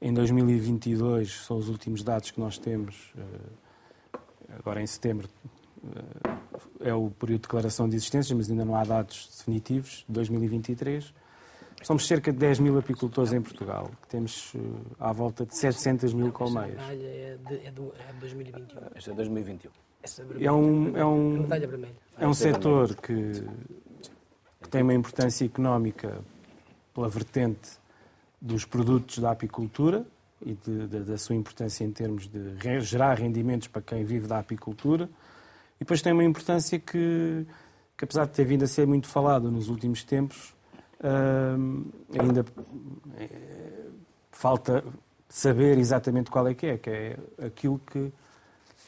Em 0.00 0.12
2022, 0.12 1.44
são 1.44 1.56
os 1.56 1.68
últimos 1.68 2.02
dados 2.02 2.30
que 2.30 2.40
nós 2.40 2.58
temos, 2.58 3.12
eh, 3.16 4.18
agora 4.58 4.82
em 4.82 4.86
setembro, 4.86 5.28
é 6.80 6.92
o 6.92 7.08
período 7.10 7.42
de 7.42 7.42
declaração 7.42 7.88
de 7.88 7.94
existências, 7.96 8.36
mas 8.36 8.50
ainda 8.50 8.64
não 8.64 8.74
há 8.74 8.84
dados 8.84 9.28
definitivos, 9.38 10.04
2023. 10.08 11.14
Somos 11.82 12.06
cerca 12.06 12.32
de 12.32 12.38
10 12.38 12.58
mil 12.60 12.78
apicultores 12.78 13.32
em 13.32 13.40
Portugal, 13.40 13.90
que 14.02 14.08
temos 14.08 14.52
eh, 14.54 14.58
à 14.98 15.12
volta 15.12 15.46
de 15.46 15.56
700 15.56 16.12
mil 16.12 16.26
Essa 16.26 16.36
colmeias. 16.36 16.70
medalha 16.76 17.06
é 17.06 17.38
de, 17.48 17.66
é 17.66 17.70
do, 17.70 17.92
é 18.08 18.12
de 18.12 18.18
2021. 18.20 18.80
Este 18.96 19.10
é 19.10 19.14
2021. 19.14 19.70
Essa 20.02 20.24
vermelha, 20.24 20.46
É 20.48 20.52
um, 20.52 20.96
é 20.96 21.00
a 21.00 21.08
um. 21.08 21.48
É 22.18 22.26
um 22.28 22.34
setor 22.34 22.94
que, 22.96 23.44
que 24.62 24.68
tem 24.68 24.82
uma 24.82 24.94
importância 24.94 25.44
económica 25.44 26.18
pela 26.94 27.08
vertente 27.08 27.70
dos 28.40 28.64
produtos 28.64 29.18
da 29.18 29.30
apicultura 29.30 30.04
e 30.44 30.54
de- 30.54 30.86
de- 30.88 31.00
da 31.04 31.16
sua 31.18 31.34
importância 31.36 31.84
em 31.84 31.90
termos 31.92 32.28
de 32.28 32.56
gerar 32.80 33.14
rendimentos 33.18 33.68
para 33.68 33.82
quem 33.82 34.04
vive 34.04 34.26
da 34.26 34.38
apicultura. 34.40 35.08
E 35.76 35.80
depois 35.80 36.02
tem 36.02 36.12
uma 36.12 36.24
importância 36.24 36.78
que, 36.78 37.46
que 37.96 38.04
apesar 38.04 38.26
de 38.26 38.32
ter 38.32 38.44
vindo 38.44 38.64
a 38.64 38.66
ser 38.68 38.86
muito 38.86 39.06
falado 39.06 39.50
nos 39.50 39.68
últimos 39.68 40.02
tempos, 40.04 40.54
ainda 42.18 42.44
eh, 43.16 43.86
falta 44.32 44.84
saber 45.28 45.78
exatamente 45.78 46.30
qual 46.30 46.48
é 46.48 46.54
que 46.54 46.66
é, 46.66 46.78
que 46.78 46.90
é 46.90 47.18
aquilo 47.46 47.78
que 47.78 48.12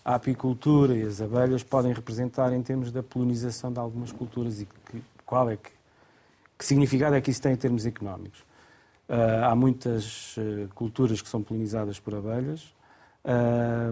a 0.04 0.14
apicultura 0.14 0.96
e 0.96 1.02
as 1.02 1.20
abelhas 1.20 1.62
podem 1.62 1.92
representar 1.92 2.52
em 2.52 2.62
termos 2.62 2.90
da 2.90 3.02
polinização 3.02 3.72
de 3.72 3.78
algumas 3.78 4.10
culturas 4.10 4.60
e 4.60 4.66
que, 4.66 5.02
qual 5.26 5.50
é 5.50 5.56
que, 5.56 5.70
que 6.58 6.64
significado 6.64 7.14
é 7.14 7.20
que 7.20 7.30
isso 7.30 7.42
tem 7.42 7.52
em 7.52 7.56
termos 7.56 7.84
económicos. 7.86 8.42
Ah, 9.08 9.50
há 9.50 9.56
muitas 9.56 10.36
eh, 10.38 10.68
culturas 10.72 11.20
que 11.20 11.28
são 11.28 11.42
polinizadas 11.42 11.98
por 11.98 12.14
abelhas. 12.14 12.72
Ah, 13.24 13.90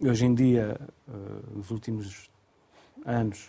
hoje 0.00 0.24
em 0.24 0.32
dia, 0.32 0.80
ah, 1.08 1.12
nos 1.56 1.72
últimos 1.72 2.30
anos, 3.04 3.48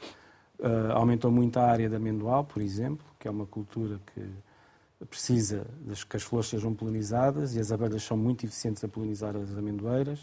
Uh, 0.63 0.93
aumentou 0.93 1.29
muito 1.29 1.59
a 1.59 1.65
área 1.65 1.89
de 1.89 1.95
amendoal, 1.95 2.45
por 2.45 2.61
exemplo, 2.61 3.05
que 3.19 3.27
é 3.27 3.31
uma 3.31 3.45
cultura 3.45 3.99
que 4.13 5.05
precisa 5.05 5.67
de 5.81 6.05
que 6.05 6.15
as 6.15 6.23
flores 6.23 6.49
sejam 6.49 6.73
polinizadas 6.73 7.53
e 7.53 7.59
as 7.59 7.69
abelhas 7.69 8.03
são 8.03 8.15
muito 8.15 8.45
eficientes 8.45 8.81
a 8.81 8.87
polinizar 8.87 9.35
as 9.35 9.51
amendoeiras. 9.57 10.19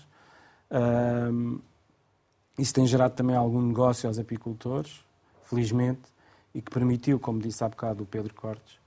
Uh, 0.70 1.60
isso 2.58 2.74
tem 2.74 2.86
gerado 2.86 3.14
também 3.14 3.36
algum 3.36 3.60
negócio 3.60 4.08
aos 4.08 4.18
apicultores, 4.18 5.04
felizmente, 5.44 6.02
e 6.54 6.60
que 6.60 6.70
permitiu, 6.70 7.18
como 7.18 7.40
disse 7.40 7.62
há 7.62 7.68
bocado 7.68 8.02
o 8.02 8.06
Pedro 8.06 8.34
Cortes, 8.34 8.78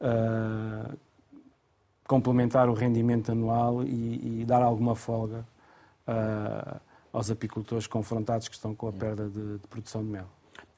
uh, 0.00 0.96
complementar 2.06 2.68
o 2.68 2.74
rendimento 2.74 3.32
anual 3.32 3.82
e, 3.82 4.40
e 4.40 4.44
dar 4.44 4.62
alguma 4.62 4.94
folga 4.94 5.46
uh, 6.06 6.80
aos 7.12 7.30
apicultores 7.30 7.86
confrontados 7.86 8.48
que 8.48 8.54
estão 8.54 8.74
com 8.74 8.88
a 8.88 8.92
perda 8.92 9.28
de, 9.28 9.58
de, 9.58 9.66
produção 9.68 10.04
de 10.04 10.10
mel. 10.10 10.26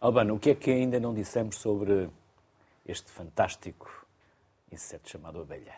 Albano, 0.00 0.36
o 0.36 0.38
que 0.38 0.50
é 0.50 0.54
que 0.54 0.70
ainda 0.70 1.00
não 1.00 1.12
dissemos 1.12 1.56
sobre 1.56 2.08
este 2.86 3.10
fantástico 3.10 4.06
inseto 4.70 5.10
chamado 5.10 5.40
abelha? 5.40 5.74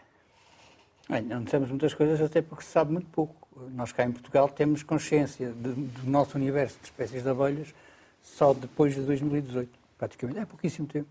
Bem, 1.08 1.22
não 1.22 1.42
dissemos 1.42 1.70
muitas 1.70 1.94
coisas, 1.94 2.20
até 2.20 2.42
porque 2.42 2.62
se 2.62 2.70
sabe 2.70 2.92
muito 2.92 3.08
pouco. 3.08 3.48
Nós 3.70 3.92
cá 3.92 4.04
em 4.04 4.12
Portugal 4.12 4.46
temos 4.50 4.82
consciência 4.82 5.50
de, 5.52 5.72
do 5.72 6.10
nosso 6.10 6.36
universo 6.36 6.78
de 6.80 6.84
espécies 6.84 7.22
de 7.22 7.30
abelhas 7.30 7.74
só 8.22 8.52
depois 8.52 8.94
de 8.94 9.00
2018, 9.00 9.70
praticamente. 9.96 10.40
É 10.40 10.44
pouquíssimo 10.44 10.86
tempo. 10.86 11.08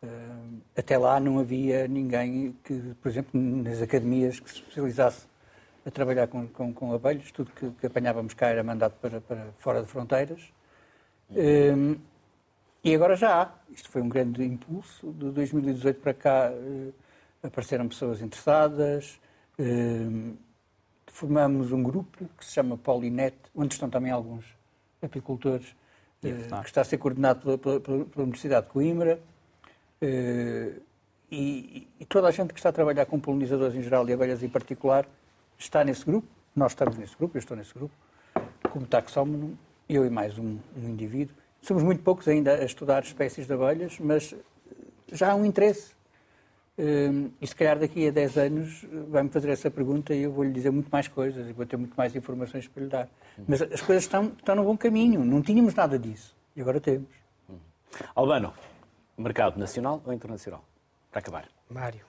Uh, 0.00 0.60
até 0.76 0.96
lá 0.96 1.18
não 1.18 1.40
havia 1.40 1.88
ninguém 1.88 2.56
que, 2.62 2.94
por 3.02 3.08
exemplo, 3.08 3.40
nas 3.40 3.82
academias 3.82 4.38
que 4.38 4.48
se 4.48 4.56
especializasse 4.56 5.26
a 5.84 5.90
trabalhar 5.90 6.28
com, 6.28 6.46
com, 6.46 6.72
com 6.72 6.94
abelhas. 6.94 7.32
Tudo 7.32 7.50
que, 7.50 7.68
que, 7.68 7.86
apanhávamos 7.86 8.32
cá 8.32 8.46
era 8.46 8.62
mandado 8.62 8.94
para, 9.00 9.20
para 9.20 9.48
fora 9.58 9.82
de 9.82 9.88
fronteiras. 9.88 10.40
Uh, 11.30 12.11
e 12.84 12.94
agora 12.94 13.16
já 13.16 13.42
há. 13.42 13.50
Isto 13.70 13.90
foi 13.90 14.02
um 14.02 14.08
grande 14.08 14.44
impulso. 14.44 15.12
De 15.12 15.30
2018 15.30 16.00
para 16.00 16.14
cá 16.14 16.50
uh, 16.52 16.94
apareceram 17.42 17.88
pessoas 17.88 18.20
interessadas. 18.20 19.20
formamos 21.06 21.72
um 21.72 21.82
grupo 21.82 22.28
que 22.38 22.44
se 22.44 22.52
chama 22.52 22.76
Polinet, 22.76 23.36
onde 23.54 23.74
estão 23.74 23.88
também 23.88 24.10
alguns 24.10 24.44
apicultores, 25.02 25.74
que 26.20 26.28
está 26.28 26.80
a 26.80 26.84
ser 26.84 26.98
coordenado 26.98 27.58
pela, 27.58 27.80
pela, 27.80 28.04
pela 28.04 28.22
Universidade 28.22 28.66
de 28.66 28.72
Coimbra. 28.72 29.20
Eh, 30.02 30.72
e, 31.30 31.88
e, 31.98 32.04
toda 32.04 32.28
a 32.28 32.30
gente 32.30 32.52
que 32.52 32.58
está 32.58 32.68
a 32.68 32.72
trabalhar 32.72 33.06
com 33.06 33.18
polinizadores 33.18 33.74
em 33.74 33.82
geral 33.82 34.06
e 34.08 34.12
abelhas 34.12 34.42
em 34.42 34.48
particular 34.48 35.06
está 35.56 35.82
nesse 35.84 36.04
grupo. 36.04 36.26
Nós 36.54 36.72
estamos 36.72 36.98
nesse 36.98 37.16
grupo, 37.16 37.36
eu 37.36 37.38
estou 37.38 37.56
nesse 37.56 37.72
grupo, 37.72 37.94
como 38.70 38.84
taxónomo, 38.84 39.56
eu 39.88 40.04
e 40.04 40.10
mais 40.10 40.38
um, 40.38 40.58
um 40.76 40.88
indivíduo. 40.88 41.34
Somos 41.62 41.82
muito 41.82 42.02
poucos 42.02 42.28
ainda 42.28 42.54
a 42.54 42.64
estudar 42.64 43.02
espécies 43.02 43.46
de 43.46 43.52
abelhas, 43.54 43.98
mas 43.98 44.34
já 45.10 45.32
há 45.32 45.34
um 45.34 45.44
interesse. 45.46 45.94
Eh, 46.76 47.30
e 47.40 47.46
se 47.46 47.54
calhar 47.54 47.78
daqui 47.78 48.08
a 48.08 48.10
10 48.10 48.36
anos 48.36 48.86
vai-me 49.08 49.30
fazer 49.30 49.50
essa 49.50 49.70
pergunta 49.70 50.14
e 50.14 50.22
eu 50.22 50.32
vou-lhe 50.32 50.52
dizer 50.52 50.70
muito 50.70 50.88
mais 50.90 51.06
coisas 51.06 51.48
e 51.48 51.52
vou 51.52 51.64
ter 51.64 51.76
muito 51.76 51.94
mais 51.94 52.14
informações 52.16 52.66
para 52.66 52.82
lhe 52.82 52.88
dar. 52.88 53.08
Mas 53.46 53.62
as 53.62 53.80
coisas 53.80 54.04
estão, 54.04 54.32
estão 54.36 54.56
no 54.56 54.64
bom 54.64 54.76
caminho. 54.76 55.24
Não 55.24 55.40
tínhamos 55.40 55.74
nada 55.74 55.98
disso. 55.98 56.34
E 56.56 56.60
agora 56.60 56.80
temos. 56.80 57.08
Albano, 58.14 58.52
Mercado 59.16 59.58
nacional 59.58 60.02
ou 60.04 60.12
internacional? 60.12 60.64
Para 61.10 61.20
acabar. 61.20 61.48
Mário. 61.68 62.04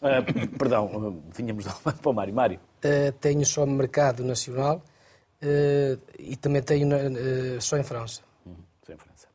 Uh, 0.00 0.48
perdão, 0.58 0.86
uh, 0.86 1.22
vinhamos 1.34 1.66
para 1.82 2.10
o 2.10 2.12
Mário. 2.12 2.34
Mário. 2.34 2.60
Uh, 2.78 3.12
tenho 3.20 3.44
só 3.44 3.66
mercado 3.66 4.24
nacional 4.24 4.82
e 6.18 6.36
também 6.36 6.60
tenho 6.60 6.88
só 7.60 7.76
em 7.76 7.84
França. 7.84 8.22
Uhum, 8.44 8.56
só 8.84 8.92
em 8.92 8.96
França. 8.96 9.28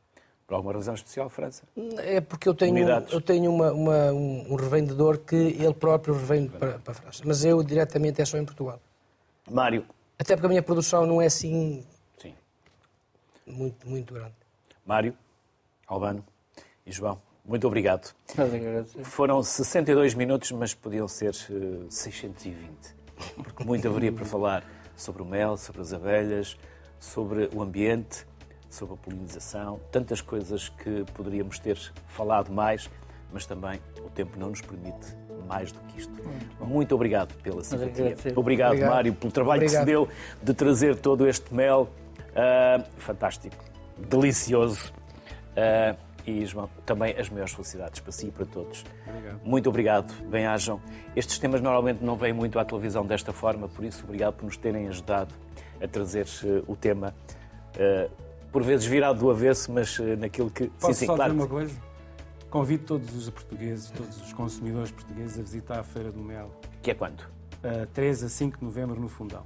Por 0.54 0.58
alguma 0.58 0.74
razão 0.76 0.94
especial, 0.94 1.30
França? 1.30 1.64
É 1.98 2.22
porque 2.22 2.48
eu 2.48 2.54
tenho, 2.54 2.88
eu 2.88 3.20
tenho 3.20 3.52
uma, 3.52 3.72
uma, 3.72 4.12
um 4.14 4.54
revendedor 4.54 5.18
que 5.18 5.36
ele 5.36 5.74
próprio 5.74 6.14
revende 6.14 6.50
para, 6.50 6.78
para 6.78 6.92
a 6.92 6.94
França. 6.94 7.24
Mas 7.26 7.44
eu 7.44 7.64
diretamente 7.64 8.22
é 8.22 8.26
só 8.26 8.38
em 8.38 8.46
Portugal. 8.46 8.80
Mário. 9.50 9.84
Até 10.20 10.36
porque 10.36 10.46
a 10.46 10.50
minha 10.50 10.62
produção 10.62 11.08
não 11.08 11.20
é 11.20 11.26
assim. 11.26 11.84
Sim. 12.20 12.36
Muito, 13.48 13.90
muito 13.90 14.14
grande. 14.14 14.36
Mário, 14.86 15.18
Albano 15.88 16.24
e 16.86 16.92
João, 16.92 17.20
muito 17.44 17.66
obrigado. 17.66 18.14
Foram 19.06 19.42
62 19.42 20.14
minutos, 20.14 20.52
mas 20.52 20.76
podiam 20.76 21.08
ser 21.08 21.34
620, 21.34 22.54
eh, 22.54 22.94
porque 23.38 23.64
muito 23.64 23.88
haveria 23.88 24.12
para 24.12 24.24
falar 24.24 24.64
sobre 24.96 25.24
o 25.24 25.26
mel, 25.26 25.58
sobre 25.58 25.82
as 25.82 25.94
abelhas, 25.94 26.56
sobre 27.00 27.50
o 27.56 27.62
ambiente, 27.64 28.28
sobre 28.74 28.96
a 28.96 28.98
polinização, 28.98 29.80
tantas 29.92 30.22
coisas 30.22 30.70
que 30.70 31.06
poderíamos 31.14 31.60
ter 31.60 31.78
falado 32.08 32.52
mais, 32.52 32.90
mas 33.32 33.46
também 33.46 33.80
o 34.06 34.10
tempo 34.10 34.38
não 34.40 34.50
nos 34.50 34.62
permite 34.62 35.16
mais 35.48 35.72
do 35.72 35.80
que 35.82 36.00
isto. 36.00 36.14
Muito, 36.14 36.66
muito 36.66 36.96
obrigado 36.96 37.34
pela 37.42 37.64
simpatia. 37.64 38.16
Obrigado, 38.36 38.38
obrigado, 38.38 38.80
Mário, 38.80 39.14
pelo 39.14 39.32
trabalho 39.32 39.64
obrigado. 39.64 39.86
que 39.86 39.92
se 39.92 39.92
deu 39.92 40.10
de 40.42 40.54
trazer 40.54 40.98
todo 40.98 41.28
este 41.28 41.54
mel. 41.54 41.90
Uh, 42.32 42.84
fantástico, 42.98 43.64
delicioso. 43.98 44.92
Uh, 45.52 46.14
e 46.26 46.46
João, 46.46 46.70
também 46.86 47.16
as 47.18 47.30
maiores 47.30 47.54
felicidades 47.54 48.00
para 48.00 48.12
si 48.12 48.28
e 48.28 48.32
para 48.32 48.46
todos. 48.46 48.86
Obrigado. 49.08 49.42
Muito 49.44 49.70
obrigado, 49.70 50.14
bem-ajam. 50.30 50.80
Estes 51.16 51.38
temas 51.38 51.62
normalmente 51.62 52.04
não 52.04 52.16
vêm 52.16 52.32
muito 52.32 52.58
à 52.58 52.66
televisão 52.66 53.06
desta 53.06 53.34
forma, 53.34 53.68
por 53.68 53.84
isso, 53.84 54.04
obrigado 54.06 54.36
por 54.36 54.46
nos 54.46 54.58
terem 54.58 54.88
ajudado 54.88 55.34
a 55.82 55.88
trazer 55.88 56.26
uh, 56.26 56.72
o 56.72 56.76
tema, 56.76 57.14
uh, 57.76 58.12
por 58.54 58.62
vezes 58.62 58.86
virado 58.86 59.20
do 59.20 59.32
avesso, 59.32 59.72
mas 59.72 59.98
uh, 59.98 60.16
naquilo 60.16 60.50
que. 60.50 60.68
Posso 60.68 60.94
sim, 60.94 61.00
sim, 61.02 61.06
só 61.08 61.16
claro. 61.16 61.34
dizer 61.34 61.44
uma 61.44 61.50
coisa? 61.50 61.76
Convido 62.52 62.86
todos 62.86 63.16
os 63.16 63.30
portugueses, 63.32 63.90
todos 63.90 64.22
os 64.22 64.32
consumidores 64.32 64.92
portugueses 64.92 65.40
a 65.40 65.42
visitar 65.42 65.80
a 65.80 65.84
Feira 65.84 66.12
do 66.12 66.22
Mel. 66.22 66.52
Que 66.84 66.92
é 66.92 66.94
quando? 66.94 67.22
Uh, 67.22 67.88
3 67.94 68.24
a 68.24 68.30
5 68.30 68.60
de 68.60 68.64
novembro 68.64 69.02
no 69.02 69.10
Fundão. 69.10 69.44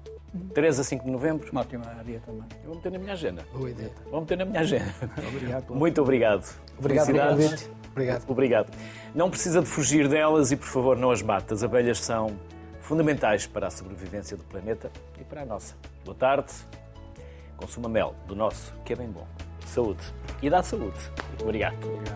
3 0.53 0.79
a 0.79 0.83
5 0.83 1.05
de 1.05 1.09
novembro. 1.09 1.49
Uma 1.49 1.61
ótima 1.61 1.85
área 1.87 2.19
também. 2.19 2.43
Eu 2.61 2.67
vou 2.67 2.75
meter 2.75 2.91
na 2.91 2.99
minha 2.99 3.13
agenda. 3.13 3.45
Boa 3.53 3.69
ideia. 3.69 3.91
Vou 4.11 4.19
meter 4.19 4.37
na 4.37 4.45
minha 4.45 4.59
agenda. 4.59 4.93
obrigado. 5.29 5.73
Muito 5.73 6.01
obrigado. 6.01 6.61
Obrigado 6.77 7.05
Felicidades. 7.05 7.69
Obrigado. 7.91 8.29
Obrigado. 8.29 8.77
Não 9.15 9.29
precisa 9.29 9.61
de 9.61 9.67
fugir 9.67 10.09
delas 10.09 10.51
e, 10.51 10.57
por 10.57 10.67
favor, 10.67 10.97
não 10.97 11.11
as 11.11 11.21
mate. 11.21 11.53
As 11.53 11.63
abelhas 11.63 11.99
são 11.99 12.37
fundamentais 12.81 13.47
para 13.47 13.67
a 13.67 13.69
sobrevivência 13.69 14.35
do 14.35 14.43
planeta 14.43 14.91
e 15.19 15.23
para 15.23 15.43
a 15.43 15.45
nossa. 15.45 15.75
Boa 16.03 16.15
tarde. 16.15 16.51
Consuma 17.57 17.89
mel 17.89 18.15
do 18.27 18.35
nosso, 18.35 18.73
que 18.85 18.93
é 18.93 18.95
bem 18.95 19.09
bom. 19.09 19.27
Saúde. 19.65 20.01
E 20.41 20.49
dá 20.49 20.63
saúde. 20.63 20.97
Obrigado. 21.41 21.75
obrigado. 21.83 22.07